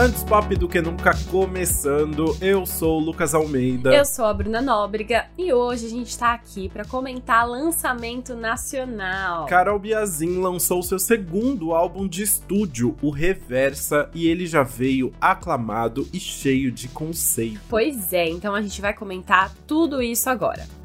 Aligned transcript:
Antes 0.00 0.24
pop 0.24 0.56
do 0.56 0.66
que 0.66 0.80
nunca 0.80 1.12
começando, 1.30 2.34
eu 2.40 2.64
sou 2.64 2.98
o 2.98 3.04
Lucas 3.04 3.34
Almeida. 3.34 3.94
Eu 3.94 4.06
sou 4.06 4.24
a 4.24 4.32
Bruna 4.32 4.62
Nóbrega 4.62 5.26
e 5.36 5.52
hoje 5.52 5.84
a 5.84 5.90
gente 5.90 6.16
tá 6.16 6.32
aqui 6.32 6.70
para 6.70 6.86
comentar 6.86 7.46
lançamento 7.46 8.34
nacional. 8.34 9.44
Carol 9.44 9.78
Biazin 9.78 10.40
lançou 10.40 10.82
seu 10.82 10.98
segundo 10.98 11.74
álbum 11.74 12.08
de 12.08 12.22
estúdio, 12.22 12.96
o 13.02 13.10
Reversa, 13.10 14.08
e 14.14 14.26
ele 14.26 14.46
já 14.46 14.62
veio 14.62 15.12
aclamado 15.20 16.08
e 16.14 16.18
cheio 16.18 16.72
de 16.72 16.88
conceito. 16.88 17.60
Pois 17.68 18.10
é, 18.14 18.26
então 18.26 18.54
a 18.54 18.62
gente 18.62 18.80
vai 18.80 18.94
comentar 18.94 19.52
tudo 19.66 20.00
isso 20.00 20.30
agora. 20.30 20.79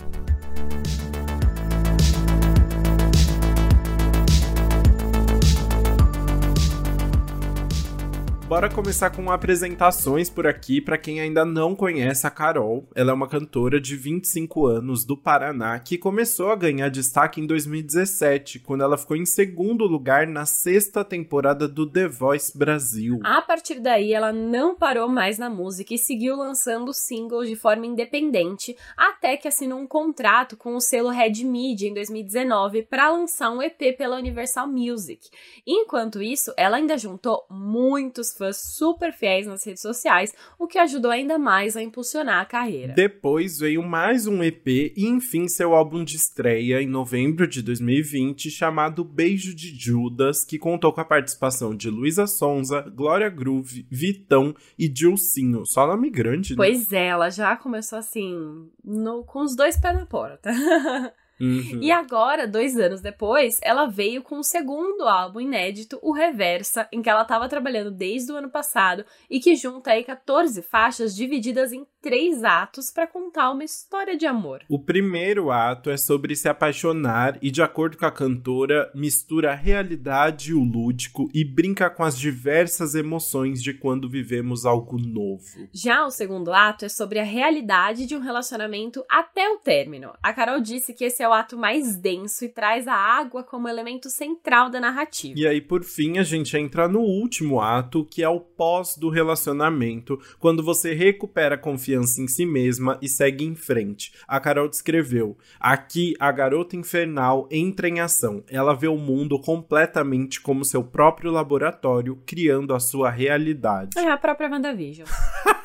Bora 8.48 8.70
começar 8.70 9.10
com 9.10 9.32
apresentações 9.32 10.30
por 10.30 10.46
aqui 10.46 10.80
para 10.80 11.00
quem 11.00 11.20
ainda 11.20 11.44
não 11.44 11.76
conhece 11.76 12.28
a 12.28 12.30
Carol. 12.30 12.88
Ela 12.94 13.10
é 13.10 13.14
uma 13.14 13.28
cantora 13.28 13.82
de 13.82 13.96
25 13.96 14.68
anos 14.68 15.04
do 15.04 15.18
Paraná 15.18 15.80
que 15.80 15.98
começou 15.98 16.52
a 16.52 16.56
ganhar 16.56 16.90
destaque 16.90 17.42
em 17.42 17.48
2017, 17.48 18.60
quando 18.60 18.84
ela 18.84 19.00
ficou 19.00 19.18
em 19.18 19.26
segundo 19.26 19.88
lugar 19.88 20.28
na 20.28 20.46
sexta 20.46 21.04
temporada 21.04 21.68
do 21.68 21.90
The 21.90 22.08
Voice 22.08 22.56
Brasil. 22.56 23.20
A 23.24 23.42
partir 23.42 23.80
daí, 23.80 24.14
ela 24.14 24.32
não 24.32 24.76
parou 24.76 25.10
mais 25.10 25.40
na 25.40 25.50
música 25.50 25.96
e 25.96 25.98
seguiu 25.98 26.36
lançando 26.36 26.93
singles 26.93 27.50
de 27.50 27.56
forma 27.56 27.88
independente, 27.88 28.78
até 28.96 29.38
que 29.38 29.48
assinou 29.48 29.80
um 29.80 29.88
contrato 29.88 30.56
com 30.56 30.76
o 30.76 30.82
selo 30.82 31.10
Red 31.10 31.43
Media 31.43 31.90
em 31.90 31.96
2019 31.96 32.84
para 32.84 33.09
lançar 33.09 33.50
um 33.50 33.59
EP 33.59 33.98
pela 33.98 34.18
Universal 34.18 34.68
Music. 34.68 35.32
Enquanto 35.66 36.22
isso, 36.22 36.54
ela 36.56 36.78
ainda 36.78 36.96
juntou 36.96 37.44
muitos 37.50 38.34
fãs 38.38 38.58
super 38.75 39.14
fiéis 39.14 39.47
nas 39.47 39.66
redes 39.66 39.81
sociais, 39.81 40.33
o 40.59 40.67
que 40.67 40.78
ajudou 40.78 41.11
ainda 41.11 41.38
mais 41.38 41.75
a 41.75 41.83
impulsionar 41.83 42.41
a 42.41 42.45
carreira. 42.45 42.94
Depois 42.94 43.59
veio 43.59 43.83
mais 43.83 44.28
um 44.28 44.44
EP 44.44 44.67
e 44.67 45.05
enfim 45.05 45.47
seu 45.47 45.73
álbum 45.73 46.03
de 46.03 46.16
estreia 46.16 46.81
em 46.81 46.88
novembro 46.88 47.47
de 47.47 47.61
2020, 47.61 48.50
chamado 48.50 49.03
Beijo 49.03 49.56
de 49.56 49.75
Judas, 49.75 50.44
que 50.44 50.58
contou 50.58 50.91
com 50.94 51.02
a 51.02 51.06
participação 51.06 51.75
de 51.75 51.89
Luísa 51.89 52.28
Sonza, 52.28 52.81
Glória 52.81 53.30
Groove, 53.30 53.88
Vitão 53.89 54.56
e 54.78 54.88
Dilcinho. 54.88 55.63
Só 55.66 55.88
nome 55.88 56.09
grande, 56.09 56.52
né? 56.52 56.58
Pois 56.58 56.91
é, 56.91 57.08
ela 57.08 57.30
já 57.30 57.56
começou 57.56 57.97
assim, 57.97 58.69
no, 58.83 59.23
com 59.23 59.41
os 59.41 59.56
dois 59.56 59.80
pés 59.80 59.95
na 59.95 60.06
porta. 60.06 60.52
Uhum. 61.39 61.80
E 61.81 61.91
agora, 61.91 62.47
dois 62.47 62.78
anos 62.78 63.02
depois, 63.02 63.58
ela 63.61 63.86
veio 63.86 64.22
com 64.22 64.39
o 64.39 64.44
segundo 64.44 65.03
álbum 65.03 65.41
inédito, 65.41 66.00
o 66.02 66.14
Reversa, 66.14 66.88
em 66.91 67.02
que 67.02 67.09
ela 67.09 67.23
estava 67.23 67.50
trabalhando 67.50 67.91
desde 67.91 68.31
o 68.31 68.36
ano 68.36 68.50
passado 68.50 69.05
e 69.30 69.39
que 69.39 69.56
junta 69.56 69.91
aí 69.91 70.03
14 70.03 70.61
faixas 70.61 71.16
divididas 71.16 71.73
em 71.73 71.86
três 72.02 72.44
atos 72.44 72.91
para 72.91 73.08
contar 73.08 73.52
uma 73.52 73.63
história 73.63 74.16
de 74.16 74.28
amor. 74.28 74.61
O 74.69 74.80
primeiro 74.80 75.52
ato 75.52 75.89
é 75.89 75.97
sobre 75.97 76.36
se 76.36 76.47
apaixonar 76.47 77.38
e, 77.41 77.50
de 77.50 77.63
acordo 77.63 77.97
com 77.97 78.06
a 78.06 78.11
cantora, 78.11 78.91
mistura 78.94 79.52
a 79.52 79.56
realidade 79.56 80.52
e 80.52 80.53
o 80.53 80.63
lúdico 80.63 81.28
e 81.33 81.44
brinca 81.44 81.89
com 81.89 82.03
as 82.03 82.17
diversas 82.17 82.94
emoções 82.94 83.61
de 83.61 83.73
quando 83.73 84.08
vivemos 84.08 84.66
algo 84.66 84.97
novo. 85.00 85.67
Já 85.73 86.06
o 86.06 86.11
segundo 86.11 86.53
ato 86.53 86.86
é 86.86 86.89
sobre 86.89 87.19
a 87.19 87.23
realidade 87.23 88.06
de 88.06 88.16
um 88.16 88.19
relacionamento 88.19 89.03
até 89.09 89.50
o 89.50 89.58
término. 89.58 90.13
A 90.22 90.31
Carol 90.31 90.61
disse 90.61 90.94
que 90.94 91.06
esse 91.06 91.25
é 91.26 91.30
o 91.30 91.34
ato 91.34 91.58
mais 91.58 91.95
denso 91.95 92.45
e 92.45 92.50
traz 92.50 92.88
a 92.88 92.94
água 92.94 93.44
como 93.44 93.68
elemento 93.68 94.09
central 94.09 94.70
da 94.70 94.80
narrativa. 94.80 95.34
E 95.38 95.45
aí, 95.48 95.59
por 95.59 95.84
fim, 95.84 96.20
a 96.20 96.23
gente 96.23 96.56
entra 96.56 96.88
no 96.88 97.00
último 97.00 97.59
ato, 97.59 98.06
que 98.06 98.24
é 98.24 98.30
o 98.30 98.40
pós 98.40 98.96
do 98.96 99.09
relacionamento, 99.09 100.19
quando 100.40 100.63
você 100.63 100.94
recupera 100.94 101.56
a 101.56 101.58
confiança 101.58 102.22
em 102.22 102.28
si 102.28 102.46
mesma 102.46 102.97
e 103.02 103.09
segue 103.09 103.44
em 103.44 103.56
frente. 103.56 104.13
A 104.28 104.40
Carol 104.40 104.69
descreveu: 104.69 105.38
aqui 105.59 106.13
a 106.19 106.31
garota 106.31 106.75
infernal 106.75 107.47
entra 107.52 107.90
em 107.90 108.00
ação. 108.00 108.44
Ela 108.47 108.75
vê 108.75 108.88
o 108.88 108.97
mundo 108.97 109.40
completamente 109.40 110.40
como 110.40 110.63
seu 110.63 110.84
próprio 110.84 111.31
laboratório, 111.31 112.22
criando 112.25 112.74
a 112.74 112.80
sua 112.80 113.09
realidade. 113.09 113.97
É 113.97 114.09
a 114.09 114.18
própria 114.18 114.50
WandaVision. 114.50 115.07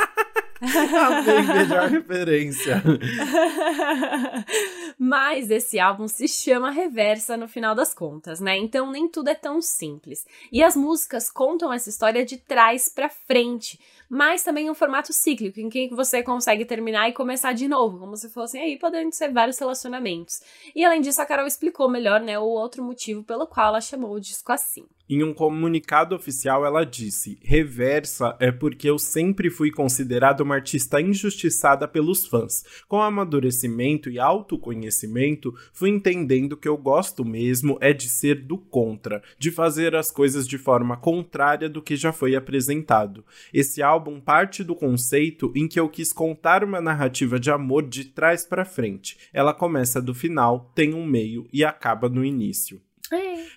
Amei, 1.07 1.43
melhor 1.43 1.89
referência. 1.89 2.83
Mas 4.99 5.51
esse 5.51 5.81
álbum 5.81 6.07
se 6.07 6.29
chama 6.29 6.71
Reversa 6.71 7.37
no 7.37 7.49
final 7.49 7.75
das 7.75 7.95
contas, 7.95 8.41
né? 8.41 8.59
Então 8.59 8.91
nem 8.91 9.09
tudo 9.09 9.29
é 9.29 9.35
tão 9.35 9.63
simples. 9.63 10.27
E 10.53 10.63
as 10.63 10.77
músicas 10.77 11.31
contam 11.31 11.73
essa 11.73 11.89
história 11.89 12.25
de 12.25 12.37
trás 12.37 12.89
para 12.89 13.09
frente, 13.09 13.81
mas 14.09 14.43
também 14.43 14.67
em 14.67 14.71
um 14.71 14.75
formato 14.75 15.13
cíclico, 15.13 15.59
em 15.59 15.71
que 15.71 15.89
você 15.89 16.23
consegue 16.23 16.67
terminar 16.67 17.09
e 17.09 17.15
começar 17.15 17.55
de 17.55 17.67
novo, 17.67 17.99
como 17.99 18.17
se 18.17 18.29
fossem 18.29 18.61
aí 18.61 18.79
podendo 18.79 19.15
ser 19.15 19.33
vários 19.33 19.59
relacionamentos. 19.59 20.43
E 20.75 20.85
além 20.85 21.01
disso, 21.01 21.23
a 21.23 21.27
Carol 21.27 21.47
explicou 21.47 21.89
melhor, 21.89 22.21
né, 22.21 22.39
o 22.39 22.45
outro 22.45 22.85
motivo 22.85 23.25
pelo 23.25 23.47
qual 23.47 23.69
ela 23.69 23.81
chamou 23.81 24.13
o 24.13 24.21
disco 24.21 24.53
assim. 24.53 24.85
Em 25.13 25.25
um 25.25 25.35
comunicado 25.35 26.15
oficial, 26.15 26.65
ela 26.65 26.85
disse: 26.85 27.37
Reversa 27.43 28.37
é 28.39 28.53
porque 28.53 28.89
eu 28.89 28.97
sempre 28.97 29.51
fui 29.51 29.73
considerada 29.73 30.45
uma 30.45 30.55
artista 30.55 31.01
injustiçada 31.01 31.89
pelos 31.89 32.29
fãs. 32.29 32.63
Com 32.87 33.03
amadurecimento 33.03 34.09
e 34.09 34.21
autoconhecimento, 34.21 35.53
fui 35.73 35.91
entendendo 35.91 36.57
que 36.57 36.69
eu 36.69 36.77
gosto 36.77 37.25
mesmo 37.25 37.77
é 37.81 37.93
de 37.93 38.09
ser 38.09 38.37
do 38.37 38.57
contra, 38.57 39.21
de 39.37 39.51
fazer 39.51 39.97
as 39.97 40.13
coisas 40.13 40.47
de 40.47 40.57
forma 40.57 40.97
contrária 40.97 41.69
do 41.69 41.83
que 41.83 41.97
já 41.97 42.13
foi 42.13 42.37
apresentado. 42.37 43.25
Esse 43.53 43.83
álbum 43.83 44.21
parte 44.21 44.63
do 44.63 44.77
conceito 44.77 45.53
em 45.57 45.67
que 45.67 45.81
eu 45.81 45.89
quis 45.89 46.13
contar 46.13 46.63
uma 46.63 46.81
narrativa 46.81 47.41
de 47.41 47.51
amor 47.51 47.83
de 47.83 48.05
trás 48.05 48.45
para 48.45 48.65
frente. 48.65 49.19
Ela 49.33 49.53
começa 49.53 50.01
do 50.01 50.15
final, 50.15 50.71
tem 50.73 50.95
um 50.95 51.05
meio 51.05 51.49
e 51.53 51.65
acaba 51.65 52.09
no 52.09 52.25
início. 52.25 52.81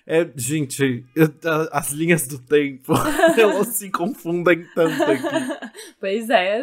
É, 0.06 0.28
gente, 0.36 1.04
eu, 1.14 1.28
as 1.70 1.92
linhas 1.92 2.26
do 2.26 2.38
tempo, 2.38 2.92
elas 3.38 3.68
se 3.68 3.90
confundem 3.90 4.66
tanto 4.74 5.02
aqui. 5.02 5.74
Pois 6.00 6.28
é, 6.30 6.62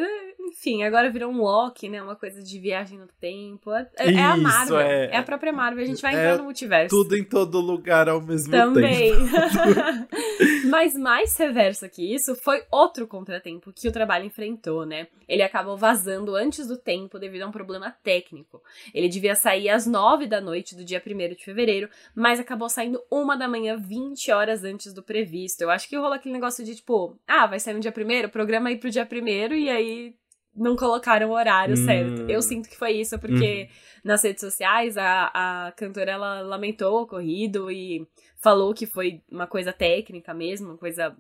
enfim, 0.52 0.84
agora 0.84 1.10
virou 1.10 1.32
um 1.32 1.42
walk, 1.42 1.88
né? 1.88 2.04
Uma 2.04 2.16
coisa 2.16 2.44
de 2.44 2.60
viagem 2.60 3.00
no 3.00 3.08
tempo. 3.08 3.72
É, 3.72 3.90
é 3.98 4.22
a 4.22 4.36
Marvel. 4.36 4.80
É, 4.80 5.06
é, 5.06 5.18
a 5.18 5.24
própria 5.24 5.54
Marvel. 5.54 5.82
A 5.82 5.88
gente 5.88 6.02
vai 6.02 6.12
entrar 6.12 6.34
é 6.34 6.38
no 6.38 6.44
multiverso. 6.44 6.94
Tudo 6.96 7.16
em 7.16 7.24
todo 7.24 7.60
lugar 7.60 8.10
ao 8.10 8.22
mesmo 8.22 8.52
Também. 8.52 9.14
tempo. 9.14 10.68
Mas 10.70 10.94
mais 10.94 11.36
reverso 11.38 11.90
que 11.90 12.14
isso 12.14 12.36
foi 12.36 12.64
outro 12.70 13.08
contratempo 13.08 13.72
que 13.74 13.88
o 13.88 13.92
trabalho 13.92 14.26
enfrentou, 14.26 14.86
né? 14.86 15.08
Ele 15.28 15.42
acabou 15.42 15.78
vazando 15.78 16.36
antes 16.36 16.68
do 16.68 16.78
tempo 16.78 17.18
devido 17.18 17.44
a 17.44 17.48
um 17.48 17.52
problema 17.52 17.96
técnico. 18.04 18.62
Ele 18.94 19.08
devia 19.08 19.36
sair 19.36 19.70
às 19.70 19.88
nove 19.88 20.28
da 20.28 20.42
noite 20.42 20.76
do 20.76 20.84
dia 20.84 21.02
1 21.06 21.36
de 21.36 21.46
fevereiro, 21.46 21.90
mas 22.14 22.40
acabou 22.40 22.70
saindo 22.70 23.02
uma 23.10 23.38
da 23.38 23.48
manhã, 23.48 23.78
20 23.78 24.32
horas 24.32 24.64
antes 24.66 24.94
do 24.94 25.02
previsto. 25.02 25.62
Eu 25.62 25.70
acho 25.70 25.88
que 25.88 25.96
rolou 25.96 26.14
aquele 26.14 26.34
negócio 26.34 26.66
de 26.66 26.76
tipo, 26.76 27.18
ah, 27.26 27.48
vai 27.48 27.60
sair 27.60 27.74
no 27.74 27.80
dia 27.80 27.92
primeiro, 27.92 28.30
programa 28.30 28.70
aí 28.70 28.78
pro 28.78 28.92
dia 28.92 29.06
primeiro 29.06 29.56
e 29.56 29.70
aí 29.70 30.14
não 30.56 30.76
colocaram 30.76 31.30
o 31.30 31.34
horário 31.34 31.74
hum. 31.74 31.86
certo. 31.86 32.30
Eu 32.30 32.42
sinto 32.42 32.70
que 32.70 32.78
foi 32.78 32.92
isso, 32.92 33.18
porque 33.20 33.70
hum. 33.70 34.02
nas 34.04 34.24
redes 34.24 34.42
sociais 34.42 34.98
a, 34.98 35.32
a 35.34 35.72
cantora 35.72 36.12
ela 36.12 36.42
lamentou 36.42 36.94
o 36.94 37.02
ocorrido 37.04 37.72
e 37.72 38.08
falou 38.38 38.74
que 38.74 38.86
foi 38.86 39.22
uma 39.32 39.48
coisa 39.48 39.72
técnica 39.72 40.34
mesmo, 40.34 40.70
uma 40.70 40.78
coisa 40.78 41.16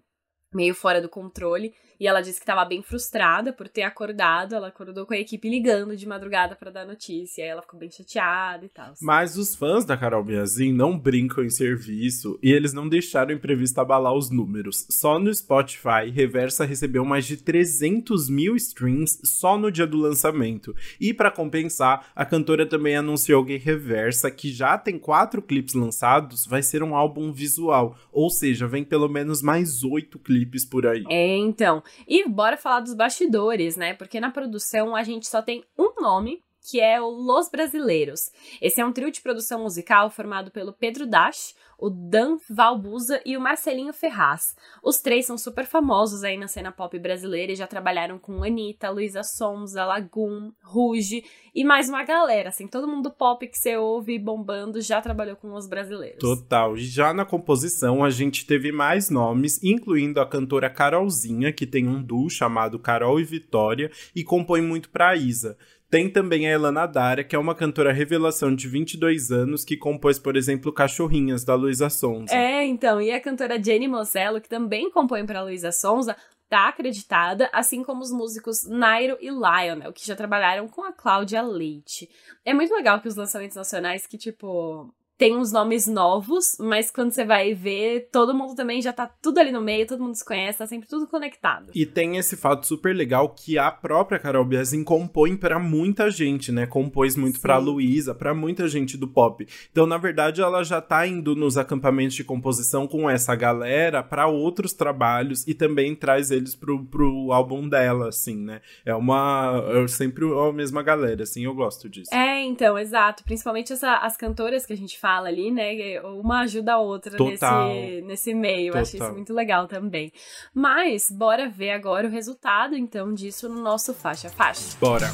meio 0.53 0.75
fora 0.75 1.01
do 1.01 1.09
controle. 1.09 1.73
E 1.99 2.07
ela 2.07 2.19
disse 2.19 2.39
que 2.39 2.43
estava 2.43 2.65
bem 2.65 2.81
frustrada 2.81 3.53
por 3.53 3.69
ter 3.69 3.83
acordado. 3.83 4.55
Ela 4.55 4.69
acordou 4.69 5.05
com 5.05 5.13
a 5.13 5.19
equipe 5.19 5.47
ligando 5.47 5.95
de 5.95 6.07
madrugada 6.07 6.55
para 6.55 6.71
dar 6.71 6.83
notícia. 6.83 7.43
Aí 7.43 7.49
ela 7.51 7.61
ficou 7.61 7.79
bem 7.79 7.91
chateada 7.91 8.65
e 8.65 8.69
tal. 8.69 8.93
Mas 8.99 9.37
os 9.37 9.53
fãs 9.53 9.85
da 9.85 9.95
Carol 9.95 10.23
Biazin 10.23 10.73
não 10.73 10.97
brincam 10.97 11.43
em 11.43 11.49
serviço 11.51 12.39
e 12.41 12.51
eles 12.51 12.73
não 12.73 12.89
deixaram 12.89 13.35
imprevisto 13.35 13.79
abalar 13.79 14.15
os 14.15 14.31
números. 14.31 14.87
Só 14.89 15.19
no 15.19 15.31
Spotify, 15.31 16.09
Reversa 16.11 16.65
recebeu 16.65 17.05
mais 17.05 17.27
de 17.27 17.37
300 17.37 18.31
mil 18.31 18.55
streams 18.55 19.19
só 19.23 19.55
no 19.55 19.71
dia 19.71 19.85
do 19.85 19.97
lançamento. 19.97 20.75
E 20.99 21.13
para 21.13 21.29
compensar, 21.29 22.09
a 22.15 22.25
cantora 22.25 22.65
também 22.65 22.95
anunciou 22.95 23.45
que 23.45 23.57
Reversa, 23.57 24.31
que 24.31 24.51
já 24.51 24.75
tem 24.75 24.97
quatro 24.97 25.39
clipes 25.39 25.75
lançados, 25.75 26.47
vai 26.47 26.63
ser 26.63 26.81
um 26.81 26.95
álbum 26.95 27.31
visual. 27.31 27.95
Ou 28.11 28.31
seja, 28.31 28.67
vem 28.67 28.83
pelo 28.83 29.07
menos 29.07 29.43
mais 29.43 29.83
oito 29.83 30.17
clipes 30.17 30.40
por 30.65 30.85
aí. 30.85 31.03
É, 31.09 31.37
então. 31.37 31.83
E 32.07 32.27
bora 32.27 32.57
falar 32.57 32.81
dos 32.81 32.93
bastidores, 32.93 33.75
né? 33.75 33.93
Porque 33.93 34.19
na 34.19 34.31
produção 34.31 34.95
a 34.95 35.03
gente 35.03 35.27
só 35.27 35.41
tem 35.41 35.63
um 35.77 35.93
nome 35.99 36.43
que 36.69 36.79
é 36.79 37.01
o 37.01 37.09
Los 37.09 37.49
Brasileiros. 37.49 38.31
Esse 38.61 38.79
é 38.79 38.85
um 38.85 38.93
trio 38.93 39.11
de 39.11 39.21
produção 39.21 39.63
musical 39.63 40.09
formado 40.09 40.51
pelo 40.51 40.73
Pedro 40.73 41.07
Dash, 41.07 41.55
o 41.81 41.89
Dan 41.89 42.37
Valbuza 42.47 43.19
e 43.25 43.35
o 43.35 43.41
Marcelinho 43.41 43.91
Ferraz. 43.91 44.55
Os 44.83 44.99
três 44.99 45.25
são 45.25 45.35
super 45.35 45.65
famosos 45.65 46.23
aí 46.23 46.37
na 46.37 46.47
cena 46.47 46.71
pop 46.71 46.97
brasileira 46.99 47.51
e 47.51 47.55
já 47.55 47.65
trabalharam 47.65 48.19
com 48.19 48.43
Anitta, 48.43 48.91
Luísa 48.91 49.23
Sonza, 49.23 49.83
Lagoon, 49.83 50.51
Ruge 50.61 51.23
e 51.55 51.63
mais 51.63 51.89
uma 51.89 52.03
galera, 52.03 52.49
assim, 52.49 52.67
todo 52.67 52.87
mundo 52.87 53.09
pop 53.09 53.45
que 53.47 53.57
você 53.57 53.75
ouve 53.75 54.17
bombando 54.19 54.79
já 54.79 55.01
trabalhou 55.01 55.35
com 55.35 55.53
os 55.53 55.67
brasileiros. 55.67 56.19
Total. 56.19 56.77
E 56.77 56.85
já 56.85 57.13
na 57.13 57.25
composição 57.25 58.03
a 58.03 58.11
gente 58.11 58.45
teve 58.45 58.71
mais 58.71 59.09
nomes, 59.09 59.61
incluindo 59.63 60.21
a 60.21 60.25
cantora 60.25 60.69
Carolzinha, 60.69 61.51
que 61.51 61.65
tem 61.65 61.87
um 61.87 62.01
duo 62.01 62.29
chamado 62.29 62.77
Carol 62.77 63.19
e 63.19 63.23
Vitória 63.23 63.91
e 64.15 64.23
compõe 64.23 64.61
muito 64.61 64.89
pra 64.89 65.15
Isa. 65.15 65.57
Tem 65.91 66.09
também 66.09 66.47
a 66.47 66.51
Elana 66.51 66.87
Dara, 66.87 67.21
que 67.21 67.35
é 67.35 67.39
uma 67.39 67.53
cantora 67.53 67.91
revelação 67.91 68.55
de 68.55 68.65
22 68.65 69.29
anos, 69.29 69.65
que 69.65 69.75
compôs, 69.75 70.17
por 70.17 70.37
exemplo, 70.37 70.71
Cachorrinhas, 70.71 71.43
da 71.43 71.53
Luísa 71.53 71.89
Sonza. 71.89 72.33
É, 72.33 72.65
então, 72.65 73.01
e 73.01 73.11
a 73.11 73.19
cantora 73.19 73.61
Jenny 73.61 73.89
Mosello, 73.89 74.39
que 74.39 74.47
também 74.47 74.89
compõe 74.89 75.25
para 75.25 75.43
Luísa 75.43 75.69
Sonza, 75.69 76.15
tá 76.47 76.69
acreditada, 76.69 77.49
assim 77.51 77.83
como 77.83 78.01
os 78.01 78.09
músicos 78.09 78.63
Nairo 78.63 79.17
e 79.19 79.29
Lionel, 79.29 79.91
que 79.91 80.07
já 80.07 80.15
trabalharam 80.15 80.65
com 80.69 80.81
a 80.81 80.93
Cláudia 80.93 81.41
Leite. 81.41 82.09
É 82.45 82.53
muito 82.53 82.73
legal 82.73 83.01
que 83.01 83.09
os 83.09 83.17
lançamentos 83.17 83.57
nacionais 83.57 84.07
que, 84.07 84.17
tipo, 84.17 84.93
tem 85.21 85.37
uns 85.37 85.51
nomes 85.51 85.85
novos, 85.85 86.57
mas 86.59 86.89
quando 86.89 87.11
você 87.11 87.23
vai 87.23 87.53
ver, 87.53 88.09
todo 88.11 88.33
mundo 88.33 88.55
também 88.55 88.81
já 88.81 88.91
tá 88.91 89.05
tudo 89.05 89.37
ali 89.37 89.51
no 89.51 89.61
meio, 89.61 89.85
todo 89.85 90.01
mundo 90.01 90.15
se 90.15 90.25
conhece, 90.25 90.57
tá 90.57 90.65
sempre 90.65 90.89
tudo 90.89 91.05
conectado. 91.05 91.69
E 91.75 91.85
tem 91.85 92.17
esse 92.17 92.35
fato 92.35 92.65
super 92.65 92.95
legal 92.95 93.29
que 93.29 93.55
a 93.55 93.69
própria 93.69 94.17
Carol 94.17 94.43
Biazin 94.43 94.83
compõe 94.83 95.37
para 95.37 95.59
muita 95.59 96.09
gente, 96.09 96.51
né? 96.51 96.65
Compôs 96.65 97.15
muito 97.15 97.39
para 97.39 97.59
Luísa, 97.59 98.15
para 98.15 98.33
muita 98.33 98.67
gente 98.67 98.97
do 98.97 99.07
pop. 99.07 99.47
Então, 99.71 99.85
na 99.85 99.99
verdade, 99.99 100.41
ela 100.41 100.63
já 100.63 100.81
tá 100.81 101.05
indo 101.05 101.35
nos 101.35 101.55
acampamentos 101.55 102.15
de 102.15 102.23
composição 102.23 102.87
com 102.87 103.07
essa 103.07 103.35
galera 103.35 104.01
para 104.01 104.25
outros 104.25 104.73
trabalhos 104.73 105.47
e 105.47 105.53
também 105.53 105.93
traz 105.95 106.31
eles 106.31 106.55
pro, 106.55 106.83
pro 106.83 107.31
álbum 107.31 107.69
dela, 107.69 108.09
assim, 108.09 108.37
né? 108.37 108.59
É 108.83 108.95
uma. 108.95 109.63
É 109.67 109.87
sempre 109.87 110.25
a 110.25 110.51
mesma 110.51 110.81
galera, 110.81 111.21
assim, 111.21 111.45
eu 111.45 111.53
gosto 111.53 111.87
disso. 111.87 112.09
É, 112.11 112.41
então, 112.41 112.75
exato. 112.75 113.23
Principalmente 113.23 113.71
essa, 113.71 113.97
as 113.97 114.17
cantoras 114.17 114.65
que 114.65 114.73
a 114.73 114.77
gente 114.77 114.97
fala 114.97 115.10
fala 115.11 115.27
ali, 115.27 115.51
né? 115.51 115.99
Uma 116.01 116.41
ajuda 116.41 116.73
a 116.73 116.79
outra 116.79 117.17
nesse, 117.21 118.01
nesse 118.05 118.33
meio. 118.33 118.67
Total. 118.67 118.81
Acho 118.81 118.95
isso 118.95 119.11
muito 119.11 119.33
legal 119.33 119.67
também. 119.67 120.13
Mas, 120.53 121.11
bora 121.11 121.49
ver 121.49 121.71
agora 121.71 122.07
o 122.07 122.09
resultado, 122.09 122.77
então, 122.77 123.13
disso 123.13 123.49
no 123.49 123.61
nosso 123.61 123.93
Faixa 123.93 124.29
Faixa. 124.29 124.77
Bora! 124.79 125.07